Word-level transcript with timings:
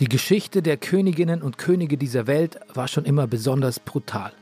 Die 0.00 0.08
Geschichte 0.08 0.62
der 0.62 0.78
Königinnen 0.78 1.42
und 1.42 1.58
Könige 1.58 1.98
dieser 1.98 2.26
Welt 2.26 2.58
war 2.72 2.88
schon 2.88 3.04
immer 3.04 3.26
besonders 3.26 3.78
brutal. 3.78 4.32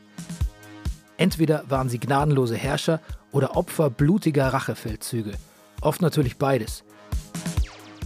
Entweder 1.17 1.65
waren 1.67 1.89
sie 1.89 1.99
gnadenlose 1.99 2.55
Herrscher 2.55 3.01
oder 3.33 3.57
Opfer 3.57 3.89
blutiger 3.89 4.47
Rachefeldzüge. 4.53 5.33
Oft 5.81 6.01
natürlich 6.01 6.37
beides. 6.37 6.85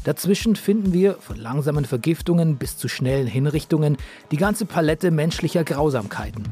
Dazwischen 0.04 0.56
finden 0.56 0.94
wir, 0.94 1.14
von 1.20 1.38
langsamen 1.38 1.86
Vergiftungen 1.86 2.58
bis 2.58 2.76
zu 2.76 2.88
schnellen 2.88 3.28
Hinrichtungen, 3.28 3.98
die 4.32 4.38
ganze 4.38 4.66
Palette 4.66 5.12
menschlicher 5.12 5.64
Grausamkeiten. 5.64 6.44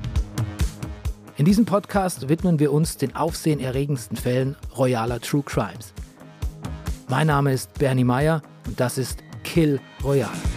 In 1.35 1.45
diesem 1.45 1.65
Podcast 1.65 2.29
widmen 2.29 2.59
wir 2.59 2.71
uns 2.71 2.97
den 2.97 3.15
aufsehenerregendsten 3.15 4.17
Fällen 4.17 4.55
royaler 4.77 5.19
True 5.19 5.41
Crimes. 5.43 5.95
Mein 7.09 7.25
Name 7.25 7.53
ist 7.53 7.73
Bernie 7.79 8.03
Meyer 8.03 8.43
und 8.67 8.79
das 8.79 8.99
ist 8.99 9.23
Kill 9.43 9.79
Royale. 10.03 10.50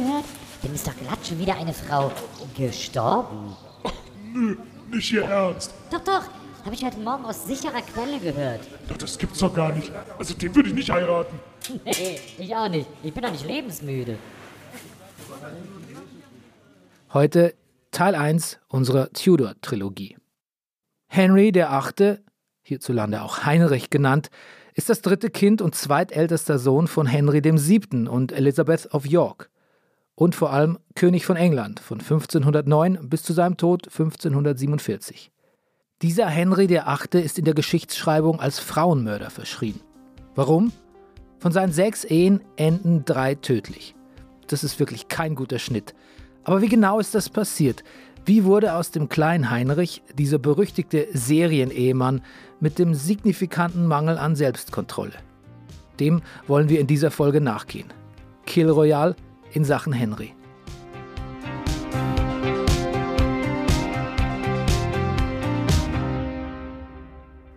Gehört? 0.00 0.24
Dem 0.62 0.74
ist 0.74 0.86
doch 0.86 0.96
glatt 0.96 1.18
schon 1.26 1.38
wieder 1.38 1.56
eine 1.56 1.72
Frau 1.72 2.12
gestorben. 2.56 3.56
Nö, 4.32 4.56
nicht 4.90 5.12
Ihr 5.12 5.24
Ernst. 5.24 5.72
Doch, 5.90 6.00
doch, 6.00 6.24
habe 6.64 6.74
ich 6.74 6.84
heute 6.84 6.98
Morgen 6.98 7.24
aus 7.24 7.46
sicherer 7.46 7.82
Quelle 7.82 8.18
gehört. 8.18 8.60
Doch, 8.88 8.96
das 8.96 9.18
gibt's 9.18 9.38
doch 9.38 9.54
gar 9.54 9.72
nicht. 9.72 9.90
Also 10.18 10.34
den 10.34 10.54
würde 10.54 10.68
ich 10.68 10.74
nicht 10.74 10.90
heiraten. 10.90 11.38
Nee, 11.84 12.20
ich 12.38 12.54
auch 12.54 12.68
nicht. 12.68 12.86
Ich 13.02 13.12
bin 13.12 13.22
doch 13.22 13.30
nicht 13.30 13.46
lebensmüde. 13.46 14.18
Heute 17.12 17.54
Teil 17.90 18.14
1 18.14 18.58
unserer 18.68 19.10
Tudor-Trilogie. 19.12 20.16
Henry 21.08 21.54
VIII., 21.54 22.18
hierzulande 22.62 23.22
auch 23.22 23.44
Heinrich 23.44 23.90
genannt, 23.90 24.28
ist 24.74 24.90
das 24.90 25.00
dritte 25.00 25.30
Kind 25.30 25.62
und 25.62 25.74
zweitältester 25.74 26.58
Sohn 26.58 26.88
von 26.88 27.06
Henry 27.06 27.42
VII. 27.42 28.08
und 28.08 28.32
Elizabeth 28.32 28.92
of 28.92 29.06
York 29.06 29.50
und 30.16 30.34
vor 30.34 30.52
allem 30.52 30.78
König 30.94 31.24
von 31.24 31.36
England 31.36 31.78
von 31.78 32.00
1509 32.00 33.08
bis 33.08 33.22
zu 33.22 33.32
seinem 33.32 33.56
Tod 33.56 33.86
1547. 33.86 35.30
Dieser 36.02 36.26
Henry 36.26 36.68
VIII. 36.68 37.22
ist 37.22 37.38
in 37.38 37.44
der 37.44 37.54
Geschichtsschreibung 37.54 38.40
als 38.40 38.58
Frauenmörder 38.58 39.30
verschrien. 39.30 39.80
Warum? 40.34 40.72
Von 41.38 41.52
seinen 41.52 41.72
sechs 41.72 42.04
Ehen 42.04 42.40
enden 42.56 43.04
drei 43.04 43.34
tödlich. 43.34 43.94
Das 44.48 44.64
ist 44.64 44.80
wirklich 44.80 45.08
kein 45.08 45.34
guter 45.34 45.58
Schnitt. 45.58 45.94
Aber 46.44 46.62
wie 46.62 46.68
genau 46.68 46.98
ist 46.98 47.14
das 47.14 47.28
passiert? 47.28 47.84
Wie 48.24 48.44
wurde 48.44 48.74
aus 48.74 48.90
dem 48.90 49.08
kleinen 49.08 49.50
Heinrich 49.50 50.02
dieser 50.14 50.38
berüchtigte 50.38 51.06
Serienehemann 51.12 52.22
mit 52.60 52.78
dem 52.78 52.94
signifikanten 52.94 53.86
Mangel 53.86 54.18
an 54.18 54.34
Selbstkontrolle? 54.34 55.14
Dem 56.00 56.22
wollen 56.46 56.68
wir 56.68 56.80
in 56.80 56.86
dieser 56.86 57.10
Folge 57.10 57.40
nachgehen. 57.40 57.92
Kill 58.44 58.70
Royal 58.70 59.16
in 59.52 59.64
Sachen 59.64 59.92
Henry. 59.92 60.34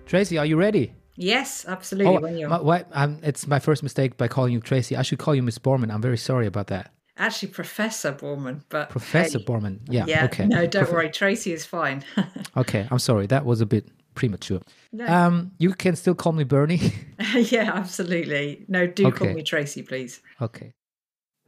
Tracy, 0.05 0.37
are 0.39 0.45
you 0.45 0.57
ready? 0.57 0.93
Yes, 1.15 1.65
absolutely. 1.67 2.17
Oh, 2.17 2.19
when 2.19 2.37
you're 2.37 2.49
my, 2.49 2.61
why, 2.61 2.85
um, 2.93 3.19
it's 3.21 3.45
my 3.45 3.59
first 3.59 3.83
mistake 3.83 4.17
by 4.17 4.27
calling 4.27 4.53
you 4.53 4.59
Tracy. 4.59 4.95
I 4.95 5.03
should 5.03 5.19
call 5.19 5.35
you 5.35 5.43
Miss 5.43 5.59
Borman. 5.59 5.93
I'm 5.93 6.01
very 6.01 6.17
sorry 6.17 6.47
about 6.47 6.67
that. 6.67 6.91
actually 7.17 7.49
Professor 7.49 8.11
Borman, 8.13 8.63
but 8.69 8.89
Professor 8.89 9.37
hey, 9.37 9.45
Borman. 9.45 9.79
Yeah. 9.87 10.05
Yeah, 10.07 10.25
okay. 10.25 10.47
no, 10.47 10.65
don't 10.65 10.85
Prof- 10.85 10.93
worry. 10.93 11.09
Tracy 11.11 11.53
is 11.53 11.65
fine. 11.65 12.03
Okay, 12.57 12.87
I'm 12.89 12.99
sorry. 12.99 13.27
That 13.27 13.45
was 13.45 13.61
a 13.61 13.65
bit 13.65 13.87
premature. 14.15 14.59
No. 14.91 15.05
Um, 15.05 15.51
you 15.59 15.71
can 15.73 15.95
still 15.95 16.15
call 16.15 16.33
me 16.33 16.43
Bernie. 16.43 16.91
yeah, 17.35 17.71
absolutely. 17.73 18.65
No, 18.67 18.87
do 18.87 19.11
call 19.11 19.31
me 19.33 19.43
Tracy, 19.43 19.83
please. 19.83 20.21
okay. 20.41 20.73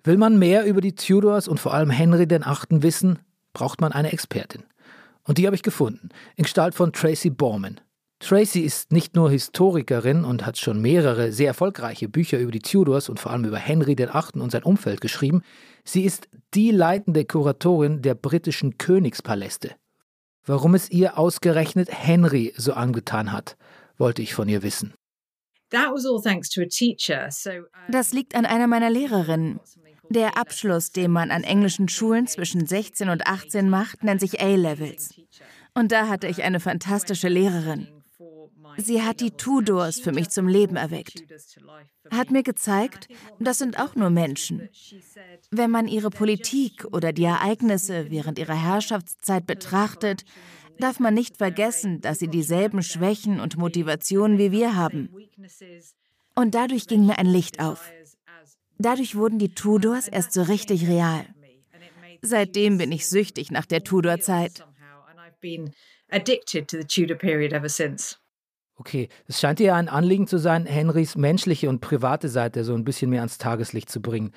Will 0.03 0.17
man 0.17 0.39
mehr 0.39 0.66
über 0.66 0.81
die 0.81 0.95
Tudors 0.95 1.47
und 1.47 1.59
vor 1.59 1.73
allem 1.73 1.91
Henry 1.91 2.28
VIII. 2.29 2.84
wissen, 2.84 3.19
braucht 3.53 3.81
man 3.81 3.91
eine 3.91 4.12
Expertin. 4.12 4.63
Und 5.23 5.38
die 5.38 5.45
habe 5.45 5.56
ich 5.56 5.62
gefunden, 5.62 6.09
in 6.35 6.44
Gestalt 6.44 6.73
von 6.73 6.91
Tracy 6.91 7.29
Borman. 7.29 7.79
Tracy 8.19 8.61
ist 8.61 8.91
nicht 8.91 9.16
nur 9.16 9.31
Historikerin 9.31 10.23
und 10.23 10.45
hat 10.45 10.57
schon 10.57 10.81
mehrere 10.81 11.31
sehr 11.31 11.47
erfolgreiche 11.47 12.07
Bücher 12.07 12.40
über 12.40 12.51
die 12.51 12.59
Tudors 12.59 13.09
und 13.09 13.19
vor 13.19 13.31
allem 13.31 13.45
über 13.45 13.57
Henry 13.57 13.97
VIII. 13.97 14.41
und 14.41 14.51
sein 14.51 14.63
Umfeld 14.63 15.01
geschrieben. 15.01 15.41
Sie 15.84 16.03
ist 16.03 16.28
die 16.53 16.72
leitende 16.72 17.25
Kuratorin 17.25 18.01
der 18.01 18.16
britischen 18.16 18.78
Königspaläste. 18.78 19.72
Warum 20.45 20.75
es 20.75 20.90
ihr 20.90 21.17
ausgerechnet 21.17 21.90
Henry 21.91 22.53
so 22.57 22.73
angetan 22.73 23.31
hat, 23.31 23.57
wollte 23.97 24.22
ich 24.22 24.34
von 24.34 24.50
ihr 24.50 24.63
wissen. 24.63 24.94
Das 27.90 28.13
liegt 28.13 28.35
an 28.35 28.45
einer 28.45 28.67
meiner 28.67 28.90
Lehrerinnen. 28.90 29.59
Der 30.11 30.38
Abschluss, 30.38 30.91
den 30.91 31.09
man 31.09 31.31
an 31.31 31.44
englischen 31.44 31.88
Schulen 31.88 32.27
zwischen 32.27 32.67
16 32.67 33.07
und 33.07 33.27
18 33.27 33.69
macht, 33.69 34.03
nennt 34.03 34.19
sich 34.19 34.41
A-Levels. 34.41 35.13
Und 35.73 35.94
da 35.94 36.09
hatte 36.09 36.27
ich 36.27 36.44
eine 36.44 36.59
fantastische 36.59 37.29
Lehrerin. 37.29 37.88
Sie 38.75 39.03
hat 39.03 39.22
die 39.22 39.31
Tudors 39.31 40.01
für 40.01 40.11
mich 40.11 40.29
zum 40.29 40.49
Leben 40.49 40.75
erweckt. 40.75 41.23
Hat 42.11 42.29
mir 42.29 42.44
gezeigt, 42.44 43.07
das 43.39 43.59
sind 43.59 43.79
auch 43.79 43.95
nur 43.95 44.09
Menschen. 44.09 44.67
Wenn 45.49 45.72
man 45.72 45.88
ihre 45.88 46.09
Politik 46.09 46.85
oder 46.91 47.13
die 47.13 47.23
Ereignisse 47.23 48.07
während 48.09 48.38
ihrer 48.38 48.61
Herrschaftszeit 48.61 49.45
betrachtet, 49.45 50.25
darf 50.78 50.99
man 50.99 51.13
nicht 51.13 51.38
vergessen, 51.38 52.01
dass 52.01 52.19
sie 52.19 52.28
dieselben 52.28 52.83
Schwächen 52.83 53.39
und 53.39 53.55
Motivationen 53.55 54.38
wie 54.38 54.51
wir 54.51 54.75
haben. 54.75 55.07
Und 56.35 56.53
dadurch 56.53 56.88
ging 56.88 57.05
mir 57.05 57.17
ein 57.17 57.28
Licht 57.28 57.61
auf. 57.61 57.89
Dadurch 58.81 59.16
wurden 59.16 59.40
die 59.40 59.53
Tudors 59.53 60.08
erst 60.08 60.34
so 60.34 60.42
richtig 60.44 60.88
real. 60.88 61.25
Seitdem 62.22 62.78
bin 62.78 62.92
ich 62.92 63.08
süchtig 63.08 63.52
nach 63.52 63.66
der 63.66 63.84
Tudor-Zeit. 63.84 64.66
Okay, 68.75 69.09
es 69.28 69.40
scheint 69.40 69.59
ihr 69.59 69.75
ein 69.75 69.90
Anliegen 69.90 70.28
zu 70.28 70.38
sein, 70.38 70.66
Henrys 70.66 71.16
menschliche 71.16 71.70
und 71.70 71.81
private 71.81 72.30
Seite 72.30 72.64
so 72.64 72.74
ein 72.74 72.84
bisschen 72.84 73.09
mehr 73.09 73.22
ans 73.22 73.38
Tageslicht 73.38 73.90
zu 73.90 74.02
bringen. 74.02 74.34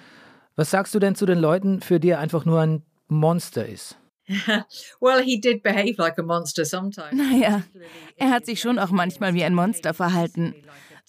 Was 0.57 0.71
sagst 0.71 0.95
du 0.95 0.99
denn 0.99 1.15
zu 1.15 1.27
den 1.27 1.39
Leuten, 1.39 1.81
für 1.81 1.99
die 1.99 2.11
er 2.11 2.21
einfach 2.21 2.45
nur 2.45 2.61
ein 2.61 2.83
Monster 3.09 3.67
ist? 3.67 3.99
Well, 5.01 5.23
he 5.23 5.39
did 5.39 5.63
behave 5.63 5.97
like 5.99 6.19
a 6.19 6.23
monster 6.23 6.65
sometimes. 6.65 7.13
Naja, 7.13 7.63
er 8.17 8.31
hat 8.31 8.47
sich 8.47 8.61
schon 8.61 8.79
auch 8.79 8.91
manchmal 8.91 9.35
wie 9.35 9.45
ein 9.45 9.55
Monster 9.55 9.93
verhalten. 9.93 10.55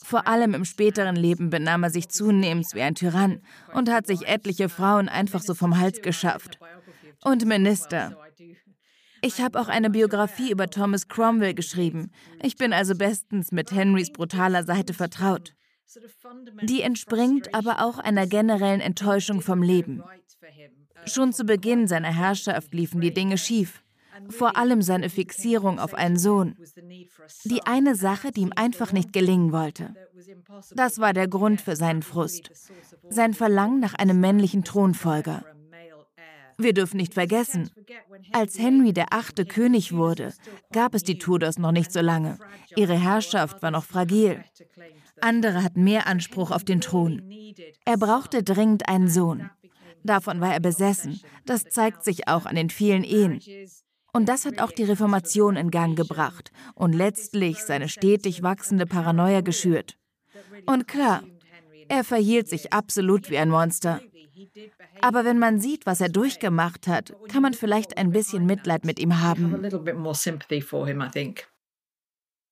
Vor 0.03 0.28
allem 0.28 0.53
im 0.53 0.66
späteren 0.66 1.16
Leben 1.16 1.50
benahm 1.50 1.83
er 1.83 1.89
sich 1.89 2.09
zunehmend 2.09 2.67
wie 2.73 2.81
ein 2.81 2.95
Tyrann 2.95 3.41
und 3.73 3.89
hat 3.89 4.07
sich 4.07 4.28
etliche 4.28 4.69
Frauen 4.69 5.09
einfach 5.09 5.41
so 5.41 5.53
vom 5.53 5.79
Hals 5.79 6.01
geschafft. 6.01 6.59
Und 7.23 7.45
Minister. 7.45 8.17
Ich 9.22 9.41
habe 9.41 9.59
auch 9.59 9.69
eine 9.69 9.89
Biografie 9.89 10.51
über 10.51 10.69
Thomas 10.69 11.07
Cromwell 11.07 11.53
geschrieben. 11.53 12.11
Ich 12.44 12.57
bin 12.57 12.73
also 12.73 12.95
bestens 12.95 13.51
mit 13.51 13.72
Henrys 13.72 14.11
brutaler 14.11 14.63
Seite 14.63 14.94
vertraut. 14.94 15.56
Die 16.62 16.81
entspringt 16.81 17.53
aber 17.53 17.83
auch 17.83 17.97
einer 17.97 18.27
generellen 18.27 18.81
Enttäuschung 18.81 19.41
vom 19.41 19.63
Leben. 19.63 20.03
Schon 21.06 21.33
zu 21.33 21.45
Beginn 21.45 21.88
seiner 21.88 22.13
Herrschaft 22.13 22.73
liefen 22.73 23.01
die 23.01 23.13
Dinge 23.13 23.38
schief. 23.38 23.83
Vor 24.30 24.58
allem 24.58 24.81
seine 24.81 25.09
Fixierung 25.09 25.80
auf 25.80 25.94
einen 25.94 26.18
Sohn. 26.18 26.56
Die 27.44 27.66
eine 27.66 27.96
Sache, 27.96 28.31
die 28.31 28.41
ihm 28.41 28.54
einfach 28.56 28.92
nicht 28.92 29.13
gelingen 29.13 29.51
wollte. 29.51 29.95
Das 30.75 31.00
war 31.00 31.13
der 31.13 31.27
Grund 31.27 31.62
für 31.62 31.75
seinen 31.75 32.01
Frust. 32.01 32.51
Sein 33.10 33.33
Verlangen 33.33 33.80
nach 33.80 33.94
einem 33.94 34.19
männlichen 34.19 34.63
Thronfolger. 34.63 35.44
Wir 36.57 36.74
dürfen 36.74 36.98
nicht 36.98 37.13
vergessen, 37.13 37.69
als 38.31 38.57
Henry 38.57 38.94
der 38.94 39.07
achte 39.12 39.45
König 39.45 39.94
wurde, 39.94 40.33
gab 40.71 40.95
es 40.95 41.04
die 41.04 41.18
Tudors 41.18 41.57
noch 41.57 41.74
nicht 41.74 41.92
so 41.92 42.00
lange. 42.00 42.38
Ihre 42.75 42.98
Herrschaft 42.98 43.62
war 43.62 43.71
noch 43.71 43.83
fragil. 43.83 44.42
Andere 45.21 45.63
hatten 45.63 45.83
mehr 45.83 46.07
Anspruch 46.07 46.51
auf 46.51 46.63
den 46.63 46.81
Thron. 46.81 47.21
Er 47.83 47.98
brauchte 47.98 48.44
dringend 48.44 48.88
einen 48.88 49.10
Sohn. 49.10 49.50
Davon 50.04 50.39
war 50.39 50.54
er 50.54 50.60
besessen. 50.60 51.19
Das 51.45 51.63
zeigt 51.66 52.04
sich 52.04 52.28
auch 52.28 52.45
an 52.45 52.56
den 52.56 52.69
vielen 52.69 53.04
Ehen. 53.04 53.42
Und 54.15 54.29
das 54.29 54.45
hat 54.45 54.59
auch 54.59 54.71
die 54.71 54.85
Reformation 54.85 55.57
in 55.57 55.71
Gang 55.71 55.97
gebracht 55.97 56.53
und 56.73 56.94
letztlich 56.94 57.62
seine 57.62 57.89
stetig 57.89 58.44
wachsende 58.44 58.85
Paranoia 58.85 59.41
geschürt. 59.41 59.97
Und 60.65 60.88
klar, 60.88 61.23
er 61.89 62.06
verhielt 62.06 62.47
sich 62.47 62.71
absolut 62.71 63.29
wie 63.29 63.38
ein 63.38 63.50
Monster. 63.50 64.00
Aber 65.01 65.25
wenn 65.25 65.38
man 65.38 65.59
sieht, 65.59 65.85
was 65.85 66.00
er 66.00 66.07
durchgemacht 66.07 66.88
hat, 66.88 67.13
kann 67.27 67.41
man 67.41 67.53
vielleicht 67.53 67.97
ein 67.97 68.12
bisschen 68.12 68.45
Mitleid 68.45 68.85
mit 68.85 69.00
ihm 69.00 69.19
haben. 69.19 69.62
little 69.62 69.79
bit 69.79 69.97
more 69.97 70.15
sympathy 70.15 70.61
for 70.61 70.88
him, 70.88 71.01
I 71.01 71.09
think. 71.09 71.50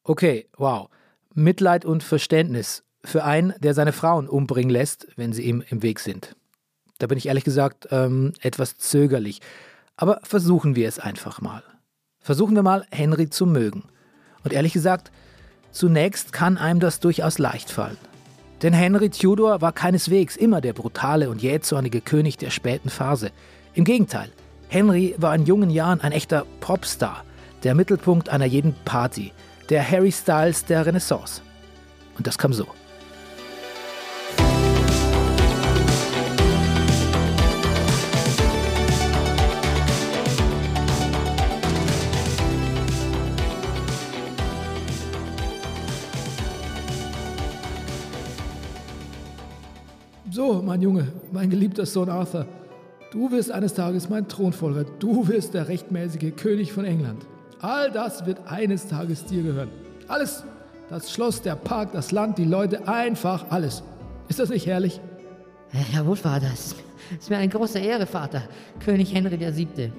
Okay, 0.04 0.50
wow. 0.58 0.90
Mitleid 1.34 1.86
und 1.86 2.04
Verständnis 2.04 2.84
für 3.06 3.24
einen, 3.24 3.54
der 3.60 3.74
seine 3.74 3.94
Frauen 3.94 4.28
umbringen 4.28 4.70
lässt, 4.70 5.08
wenn 5.16 5.32
sie 5.32 5.44
ihm 5.44 5.64
im 5.70 5.82
Weg 5.82 6.02
sind. 6.02 6.36
Da 7.00 7.08
bin 7.08 7.18
ich 7.18 7.28
ehrlich 7.28 7.46
gesagt 7.46 7.88
ähm, 7.92 8.34
etwas 8.42 8.78
zögerlich. 8.78 9.40
Aber 10.04 10.20
versuchen 10.24 10.76
wir 10.76 10.90
es 10.90 11.00
einfach 11.00 11.40
mal. 11.40 11.64
Versuchen 12.20 12.56
wir 12.56 12.62
mal, 12.62 12.86
Henry 12.92 13.30
zu 13.30 13.46
mögen. 13.46 13.84
Und 14.44 14.52
ehrlich 14.52 14.74
gesagt, 14.74 15.14
zunächst 15.72 16.34
kann 16.34 16.58
einem 16.58 16.82
das 16.82 17.00
durchaus 17.00 17.40
leicht 17.40 17.72
fallen. 17.72 17.96
Denn 18.64 18.74
Henry 18.74 19.10
Tudor 19.12 19.62
war 19.62 19.72
keineswegs 19.72 20.36
immer 20.36 20.60
der 20.60 20.74
brutale 20.74 21.30
und 21.30 21.42
jähzornige 21.42 22.02
König 22.02 22.36
der 22.38 22.50
späten 22.50 22.90
Phase. 22.90 23.32
Im 23.76 23.86
Gegenteil, 23.86 24.30
Henry 24.68 25.16
war 25.20 25.34
in 25.36 25.46
jungen 25.46 25.70
Jahren 25.70 26.02
ein 26.02 26.12
echter 26.12 26.46
Popstar, 26.60 27.24
der 27.64 27.74
Mittelpunkt 27.74 28.28
einer 28.28 28.44
jeden 28.44 28.76
Party, 28.84 29.32
der 29.70 29.90
Harry 29.90 30.12
Styles 30.12 30.66
der 30.66 30.86
Renaissance. 30.86 31.42
Und 32.18 32.28
das 32.28 32.38
kam 32.38 32.52
so. 32.52 32.68
Mein 50.74 50.82
Junge, 50.82 51.08
mein 51.32 51.52
geliebter 51.52 51.86
Sohn 51.86 52.10
Arthur, 52.10 52.48
du 53.12 53.30
wirst 53.30 53.52
eines 53.52 53.76
Tages 53.76 54.10
mein 54.10 54.28
Thronfolger, 54.28 54.86
du 54.98 55.28
wirst 55.28 55.54
der 55.54 55.68
rechtmäßige 55.68 56.36
König 56.36 56.74
von 56.74 56.84
England. 56.84 57.28
All 57.60 57.92
das 57.92 58.26
wird 58.26 58.40
eines 58.48 58.88
Tages 58.88 59.24
dir 59.24 59.44
gehören. 59.44 59.70
Alles, 60.08 60.44
das 60.90 61.12
Schloss, 61.12 61.44
der 61.44 61.54
Park, 61.58 61.92
das 61.92 62.12
Land, 62.12 62.40
die 62.40 62.46
Leute, 62.46 62.88
einfach 62.88 63.46
alles. 63.52 63.84
Ist 64.30 64.40
das 64.40 64.50
nicht 64.50 64.66
herrlich? 64.66 65.00
Jawohl, 65.94 66.16
Vater. 66.16 66.48
Es 66.52 66.76
ist 67.20 67.30
mir 67.30 67.38
eine 67.38 67.50
große 67.50 67.78
Ehre, 67.78 68.08
Vater. 68.08 68.42
König 68.80 69.14
Henry 69.14 69.40
VII. 69.40 69.92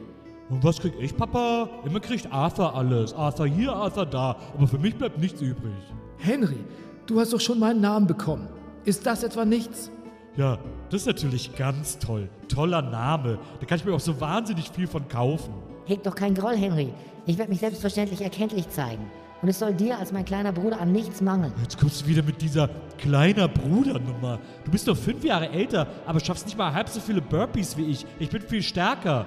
Und 0.50 0.64
was 0.64 0.80
krieg 0.80 0.94
ich, 0.98 1.16
Papa? 1.16 1.68
Immer 1.86 2.00
kriegt 2.00 2.32
Arthur 2.32 2.74
alles. 2.74 3.14
Arthur 3.14 3.46
hier, 3.46 3.72
Arthur 3.72 4.06
da. 4.06 4.36
Aber 4.58 4.66
für 4.66 4.78
mich 4.78 4.96
bleibt 4.96 5.20
nichts 5.20 5.40
übrig. 5.40 5.72
Henry, 6.18 6.64
du 7.06 7.20
hast 7.20 7.32
doch 7.32 7.40
schon 7.40 7.60
meinen 7.60 7.80
Namen 7.80 8.08
bekommen. 8.08 8.48
Ist 8.84 9.06
das 9.06 9.22
etwa 9.22 9.44
nichts? 9.44 9.92
Ja, 10.36 10.58
das 10.90 11.02
ist 11.02 11.06
natürlich 11.06 11.54
ganz 11.54 11.98
toll. 11.98 12.28
Toller 12.48 12.82
Name. 12.82 13.38
Da 13.60 13.66
kann 13.66 13.78
ich 13.78 13.84
mir 13.84 13.94
auch 13.94 14.00
so 14.00 14.20
wahnsinnig 14.20 14.68
viel 14.70 14.88
von 14.88 15.06
kaufen. 15.08 15.54
Heg 15.86 16.02
doch 16.02 16.14
keinen 16.14 16.34
Groll, 16.34 16.56
Henry. 16.56 16.92
Ich 17.26 17.38
werde 17.38 17.50
mich 17.50 17.60
selbstverständlich 17.60 18.20
erkenntlich 18.20 18.68
zeigen. 18.68 19.10
Und 19.42 19.48
es 19.48 19.58
soll 19.58 19.74
dir 19.74 19.98
als 19.98 20.10
mein 20.10 20.24
kleiner 20.24 20.52
Bruder 20.52 20.80
an 20.80 20.90
nichts 20.90 21.20
mangeln. 21.20 21.52
Jetzt 21.62 21.78
kommst 21.78 22.02
du 22.02 22.06
wieder 22.06 22.22
mit 22.22 22.40
dieser 22.40 22.68
kleiner 22.98 23.46
Bruder-Nummer. 23.46 24.38
Du 24.64 24.70
bist 24.70 24.88
doch 24.88 24.96
fünf 24.96 25.22
Jahre 25.22 25.50
älter, 25.50 25.86
aber 26.06 26.18
schaffst 26.18 26.46
nicht 26.46 26.56
mal 26.56 26.72
halb 26.72 26.88
so 26.88 26.98
viele 26.98 27.20
Burpees 27.20 27.76
wie 27.76 27.84
ich. 27.84 28.06
Ich 28.18 28.30
bin 28.30 28.42
viel 28.42 28.62
stärker. 28.62 29.26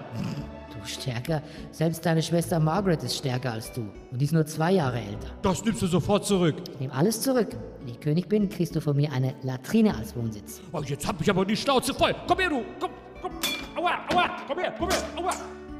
Stärker? 0.88 1.42
Selbst 1.72 2.06
deine 2.06 2.22
Schwester 2.22 2.60
Margaret 2.60 3.04
ist 3.04 3.18
stärker 3.18 3.54
als 3.54 3.72
du. 3.72 3.82
Und 4.12 4.20
die 4.20 4.26
ist 4.26 4.34
nur 4.34 4.46
zwei 4.46 4.72
Jahre 4.72 4.98
älter. 4.98 5.28
Das 5.42 5.64
nimmst 5.64 5.82
du 5.82 5.88
sofort 5.88 6.26
zurück. 6.26 6.56
Ich 6.74 6.80
nehme 6.80 6.94
alles 6.94 7.22
zurück. 7.22 7.50
Wenn 7.80 7.90
ich 7.90 8.00
König 8.00 8.28
bin, 8.28 8.50
kriegst 8.50 8.76
du 8.76 8.82
von 8.82 8.96
mir 8.96 9.12
eine 9.12 9.36
Latrine 9.44 9.96
als 9.96 10.16
Wohnsitz. 10.16 10.62
Oh, 10.72 10.82
jetzt 10.82 11.08
hab 11.08 11.22
ich 11.22 11.30
aber 11.30 11.46
die 11.46 11.56
Schnauze 11.56 11.94
voll. 11.94 12.16
Komm 12.28 12.40
her, 12.40 12.50
du. 12.50 12.62
Komm, 12.80 12.92
komm. 13.22 13.32
Aua, 13.76 13.92
aua. 14.14 14.30
Komm 14.48 14.60
her, 14.60 14.74
komm 14.78 14.90
her. 14.90 15.00
Aua. 15.18 15.34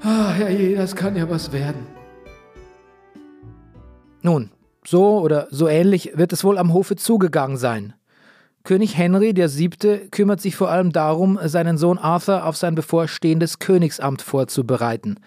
Ah, 0.04 0.32
herrje, 0.32 0.76
das 0.76 0.96
kann 0.96 1.16
ja 1.16 1.30
was 1.30 1.52
werden. 1.52 1.88
Nun, 4.22 4.52
so 4.86 5.20
oder 5.20 5.48
so 5.52 5.68
ähnlich 5.68 6.12
wird 6.16 6.34
es 6.34 6.44
wohl 6.44 6.58
am 6.58 6.74
Hofe 6.74 6.96
zugegangen 6.96 7.58
sein. 7.58 7.94
König 8.68 8.98
Henry 8.98 9.34
VII. 9.34 10.10
kümmert 10.12 10.42
sich 10.42 10.58
vor 10.58 10.70
allem 10.70 10.92
darum, 10.92 11.40
seinen 11.42 11.78
Sohn 11.78 11.98
Arthur 11.98 12.46
auf 12.46 12.58
sein 12.58 12.76
bevorstehendes 12.76 13.60
Königsamt 13.60 14.22
vorzubereiten. 14.22 15.22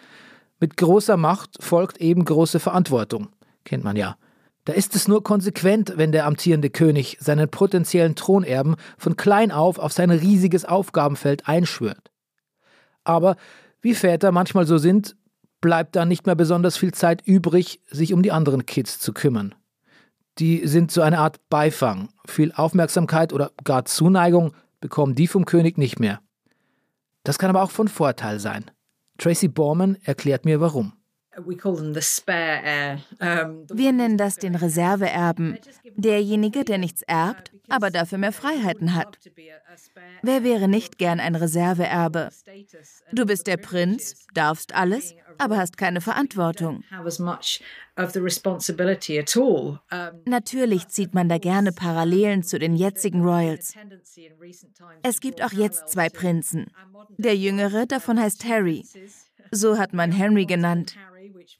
Mit 0.59 0.77
großer 0.77 1.17
Macht 1.17 1.57
folgt 1.59 2.03
eben 2.03 2.27
große 2.27 2.61
Verantwortung. 2.61 3.29
Kennt 3.65 3.83
man 3.83 3.97
ja. 3.97 4.19
Da 4.67 4.75
ist 4.75 4.95
es 4.95 5.09
nur 5.09 5.25
konsequent, 5.25 5.95
wenn 5.97 6.13
der 6.13 6.27
amtierende 6.27 6.69
König 6.69 7.17
seinen 7.19 7.49
potenziellen 7.49 8.15
Thronerben 8.15 8.77
von 8.99 9.17
klein 9.17 9.53
auf 9.53 9.79
auf 9.79 9.95
sein 9.95 10.11
riesiges 10.11 10.67
Aufgabenfeld 10.67 11.49
einschwört. 11.49 12.11
Aber 13.05 13.37
wie 13.81 13.95
Väter 13.95 14.33
manchmal 14.33 14.67
so 14.67 14.77
sind, 14.77 15.17
bleibt 15.63 15.97
dann 15.97 16.09
nicht 16.09 16.27
mehr 16.27 16.35
besonders 16.35 16.77
viel 16.77 16.93
Zeit 16.93 17.23
übrig, 17.27 17.81
sich 17.91 18.13
um 18.13 18.23
die 18.23 18.33
anderen 18.33 18.67
Kids 18.67 18.99
zu 18.99 19.15
kümmern. 19.15 19.55
Die 20.41 20.67
sind 20.67 20.91
so 20.91 21.03
eine 21.03 21.19
Art 21.19 21.39
Beifang. 21.51 22.09
Viel 22.27 22.51
Aufmerksamkeit 22.53 23.35
oder 23.35 23.53
gar 23.63 23.85
Zuneigung 23.85 24.55
bekommen 24.81 25.15
die 25.15 25.27
vom 25.27 25.45
König 25.45 25.77
nicht 25.77 26.01
mehr. 26.01 26.21
Das 27.25 27.39
kann 27.39 27.51
aber 27.51 27.63
auch 27.63 27.71
von 27.71 27.89
Vorteil 27.89 28.41
sein. 28.41 28.71
Tracy 29.19 29.49
Borman 29.49 29.99
erklärt 30.03 30.47
mir 30.47 30.61
warum. 30.61 30.95
Wir 33.73 33.93
nennen 33.93 34.17
das 34.17 34.37
den 34.37 34.55
Reserveerben. 34.55 35.59
Derjenige, 35.97 36.65
der 36.65 36.79
nichts 36.79 37.03
erbt, 37.03 37.53
aber 37.69 37.91
dafür 37.91 38.19
mehr 38.19 38.33
Freiheiten 38.33 38.95
hat. 38.95 39.19
Wer 40.23 40.45
wäre 40.45 40.69
nicht 40.69 40.99
gern 40.99 41.21
ein 41.21 41.35
Reserveerbe? 41.35 42.31
Du 43.13 43.27
bist 43.27 43.47
der 43.47 43.57
Prinz, 43.57 44.27
darfst 44.35 44.75
alles, 44.75 45.15
aber 45.39 45.57
hast 45.57 45.77
keine 45.77 46.01
Verantwortung. 46.01 46.85
Natürlich 50.25 50.89
zieht 50.89 51.15
man 51.15 51.29
da 51.29 51.39
gerne 51.39 51.73
Parallelen 51.73 52.43
zu 52.43 52.59
den 52.59 52.77
jetzigen 52.77 53.23
Royals. 53.23 53.75
Es 55.03 55.21
gibt 55.21 55.43
auch 55.43 55.53
jetzt 55.53 55.89
zwei 55.89 56.09
Prinzen. 56.09 56.67
Der 57.19 57.37
jüngere 57.37 57.87
davon 57.87 58.21
heißt 58.21 58.45
Harry. 58.45 58.85
So 59.51 59.79
hat 59.79 59.93
man 59.93 60.13
Henry 60.13 60.47
genannt. 60.47 60.97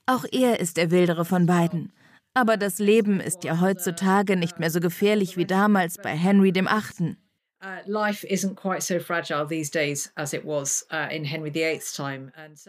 Auch 0.07 0.25
er 0.31 0.61
ist 0.61 0.77
der 0.77 0.91
wildere 0.91 1.25
von 1.25 1.47
beiden. 1.47 1.93
Aber 2.35 2.57
das 2.57 2.79
Leben 2.79 3.21
ist 3.21 3.45
ja 3.45 3.61
heutzutage 3.61 4.37
nicht 4.37 4.61
mehr 4.61 4.71
so 4.71 4.81
gefährlich 4.81 5.37
wie 5.37 5.47
damals 5.47 5.99
bei 5.99 6.17
Henry 6.17 6.53
dem 6.53 6.69
Achten. 6.69 7.17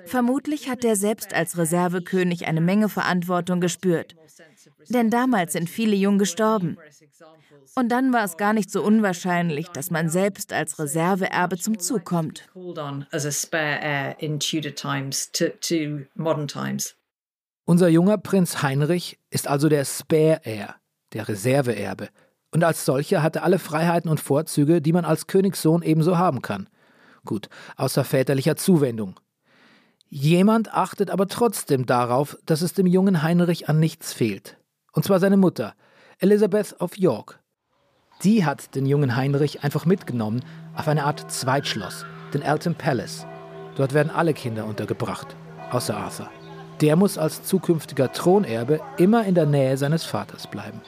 Vermutlich 0.05 0.69
hat 0.69 0.83
er 0.83 0.95
selbst 0.97 1.33
als 1.33 1.57
Reservekönig 1.57 2.45
eine 2.45 2.59
Menge 2.59 2.89
Verantwortung 2.89 3.61
gespürt. 3.61 4.15
Denn 4.89 5.09
damals 5.09 5.53
sind 5.53 5.69
viele 5.69 5.95
jung 5.95 6.17
gestorben. 6.17 6.77
Und 7.75 7.89
dann 7.89 8.11
war 8.11 8.25
es 8.25 8.35
gar 8.35 8.51
nicht 8.51 8.69
so 8.69 8.83
unwahrscheinlich, 8.83 9.69
dass 9.69 9.91
man 9.91 10.09
selbst 10.09 10.51
als 10.51 10.77
Reserveerbe 10.77 11.57
zum 11.57 11.79
Zug 11.79 12.03
kommt. 12.03 12.49
Unser 17.65 17.89
junger 17.89 18.17
Prinz 18.17 18.61
Heinrich 18.63 19.19
ist 19.29 19.47
also 19.47 19.69
der 19.69 19.85
Spare 19.85 20.41
Heir, 20.43 20.75
der 21.13 21.27
Reserveerbe. 21.27 22.09
Und 22.51 22.63
als 22.63 22.85
solcher 22.85 23.23
hat 23.23 23.37
er 23.37 23.43
alle 23.43 23.59
Freiheiten 23.59 24.09
und 24.09 24.19
Vorzüge, 24.19 24.81
die 24.81 24.93
man 24.93 25.05
als 25.05 25.27
Königssohn 25.27 25.83
ebenso 25.83 26.17
haben 26.17 26.41
kann. 26.41 26.67
Gut, 27.23 27.49
außer 27.77 28.03
väterlicher 28.03 28.55
Zuwendung. 28.55 29.19
Jemand 30.09 30.73
achtet 30.73 31.09
aber 31.09 31.27
trotzdem 31.27 31.85
darauf, 31.85 32.37
dass 32.45 32.61
es 32.61 32.73
dem 32.73 32.87
jungen 32.87 33.23
Heinrich 33.23 33.69
an 33.69 33.79
nichts 33.79 34.11
fehlt. 34.11 34.57
Und 34.91 35.05
zwar 35.05 35.19
seine 35.19 35.37
Mutter, 35.37 35.73
Elizabeth 36.19 36.75
of 36.81 36.97
York. 36.97 37.39
Die 38.23 38.45
hat 38.45 38.75
den 38.75 38.85
jungen 38.85 39.15
Heinrich 39.15 39.63
einfach 39.63 39.85
mitgenommen 39.85 40.43
auf 40.75 40.87
eine 40.87 41.05
Art 41.05 41.31
Zweitschloss, 41.31 42.05
den 42.33 42.41
Elton 42.41 42.75
Palace. 42.75 43.25
Dort 43.75 43.93
werden 43.93 44.11
alle 44.11 44.33
Kinder 44.33 44.65
untergebracht, 44.65 45.35
außer 45.71 45.95
Arthur. 45.95 46.29
Der 46.81 46.95
muss 46.95 47.17
als 47.17 47.43
zukünftiger 47.43 48.11
Thronerbe 48.11 48.81
immer 48.97 49.23
in 49.25 49.35
der 49.35 49.45
Nähe 49.45 49.77
seines 49.77 50.03
Vaters 50.03 50.47
bleiben. 50.47 50.81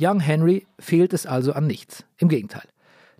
Young 0.00 0.20
Henry 0.20 0.66
fehlt 0.78 1.12
es 1.12 1.26
also 1.26 1.52
an 1.52 1.66
nichts. 1.66 2.04
Im 2.18 2.28
Gegenteil. 2.28 2.68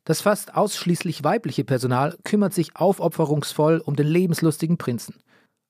Das 0.04 0.20
fast 0.20 0.54
ausschließlich 0.54 1.24
weibliche 1.24 1.64
Personal 1.64 2.16
kümmert 2.22 2.54
sich 2.54 2.76
aufopferungsvoll 2.76 3.82
um 3.84 3.96
den 3.96 4.06
lebenslustigen 4.06 4.78
Prinzen. 4.78 5.20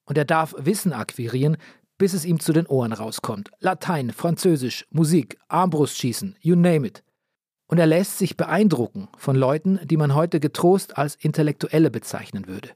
Und 0.04 0.18
er 0.18 0.26
darf 0.26 0.54
Wissen 0.58 0.92
akquirieren, 0.92 1.56
bis 1.96 2.12
es 2.12 2.24
ihm 2.24 2.40
zu 2.40 2.52
den 2.52 2.66
Ohren 2.66 2.92
rauskommt. 2.92 3.50
Latein, 3.58 4.12
Französisch, 4.12 4.86
Musik, 4.90 5.38
Armbrustschießen, 5.48 6.36
you 6.40 6.54
name 6.54 6.86
it. 6.86 7.02
Und 7.66 7.78
er 7.78 7.86
lässt 7.86 8.18
sich 8.18 8.36
beeindrucken 8.36 9.08
von 9.16 9.34
Leuten, 9.34 9.80
die 9.82 9.96
man 9.96 10.14
heute 10.14 10.40
getrost 10.40 10.96
als 10.96 11.16
Intellektuelle 11.16 11.90
bezeichnen 11.90 12.46
würde. 12.46 12.70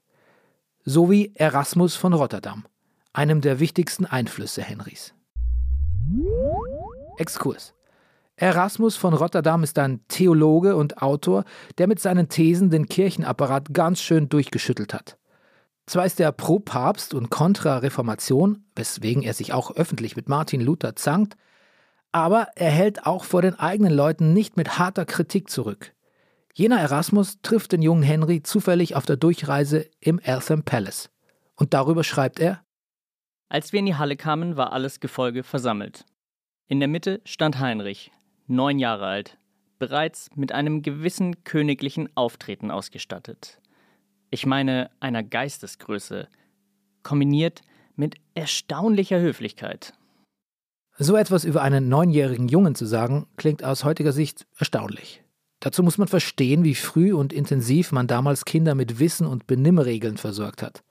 So 0.85 1.13
wie 1.13 1.31
Erasmus 1.37 1.95
von 1.95 2.13
Rotterdam, 2.13 2.65
einem 3.13 3.41
der 3.41 3.61
wichtigsten 3.61 4.05
Einflüsse 4.05 4.63
Henrys. 4.63 5.15
Exkurs. 7.19 7.73
Erasmus 8.35 8.97
von 8.97 9.15
Rotterdam 9.15 9.63
ist 9.63 9.79
ein 9.79 10.01
Theologe 10.09 10.75
und 10.75 11.01
Autor, 11.01 11.45
der 11.79 11.87
mit 11.87 12.01
seinen 12.01 12.29
Thesen 12.29 12.71
den 12.71 12.89
Kirchenapparat 12.89 13.73
ganz 13.73 14.01
schön 14.01 14.29
durchgeschüttelt 14.29 14.93
hat. 14.93 15.19
Zwar 15.87 16.05
ist 16.05 16.19
er 16.19 16.33
pro 16.33 16.59
Papst 16.59 17.15
und 17.15 17.31
kontra 17.31 17.79
Reformation, 17.79 18.65
weswegen 18.75 19.23
er 19.23 19.35
sich 19.35 19.53
auch 19.53 19.77
öffentlich 19.77 20.17
mit 20.17 20.29
Martin 20.29 20.61
Luther 20.61 20.97
zankt, 20.97 21.37
aber 22.11 22.49
er 22.57 22.71
hält 22.71 23.07
auch 23.07 23.23
vor 23.23 23.41
den 23.41 23.57
eigenen 23.57 23.93
Leuten 23.93 24.33
nicht 24.33 24.57
mit 24.57 24.81
harter 24.81 25.05
Kritik 25.05 25.49
zurück. 25.49 25.95
Jener 26.55 26.81
Erasmus 26.81 27.41
trifft 27.41 27.73
den 27.73 27.81
jungen 27.81 28.03
Henry 28.03 28.43
zufällig 28.43 28.95
auf 28.95 29.07
der 29.07 29.17
Durchreise 29.17 29.89
im 30.01 30.19
Eltham 30.19 30.65
Palace. 30.65 31.11
Und 31.55 31.73
darüber 31.73 32.05
schreibt 32.05 32.41
er: 32.41 32.63
Als 33.49 33.73
wir 33.73 33.81
in 33.81 33.87
die 33.87 33.95
Halle 33.95 34.17
kamen, 34.17 34.57
war 34.57 34.73
alles 34.73 35.01
Gefolge 35.01 35.45
versammelt. 35.45 36.05
In 36.69 36.79
der 36.79 36.89
Mitte 36.89 37.23
stand 37.25 37.59
Heinrich, 37.59 38.11
neun 38.47 38.79
Jahre 38.79 39.07
alt, 39.07 39.39
bereits 39.79 40.29
mit 40.35 40.53
einem 40.53 40.83
gewissen 40.83 41.43
königlichen 41.45 42.15
Auftreten 42.17 42.71
ausgestattet. 42.71 43.59
Ich 44.31 44.45
meine 44.47 44.91
einer 45.01 45.23
Geistesgröße, 45.23 46.29
kombiniert 47.03 47.63
mit 47.97 48.17
erstaunlicher 48.35 49.21
Höflichkeit. 49.21 49.95
So 50.99 51.17
etwas 51.17 51.45
über 51.45 51.63
einen 51.63 51.89
neunjährigen 51.89 52.49
Jungen 52.49 52.75
zu 52.75 52.87
sagen, 52.87 53.27
klingt 53.37 53.65
aus 53.65 53.85
heutiger 53.85 54.13
Sicht 54.13 54.47
erstaunlich. 54.59 55.22
Dazu 55.63 55.85
muss 55.85 55.97
man 55.97 56.09
verstehen, 56.09 56.65
wie 56.65 56.75
früh 56.75 57.13
und 57.13 57.33
intensiv 57.33 57.93
man 57.93 58.09
damals 58.09 58.45
Kinder 58.45 58.75
mit 58.75 58.99
Wissen 58.99 59.29
und 59.29 59.47
Benimmregeln 59.47 60.17
versorgt 60.17 60.61
hat. 60.61 60.83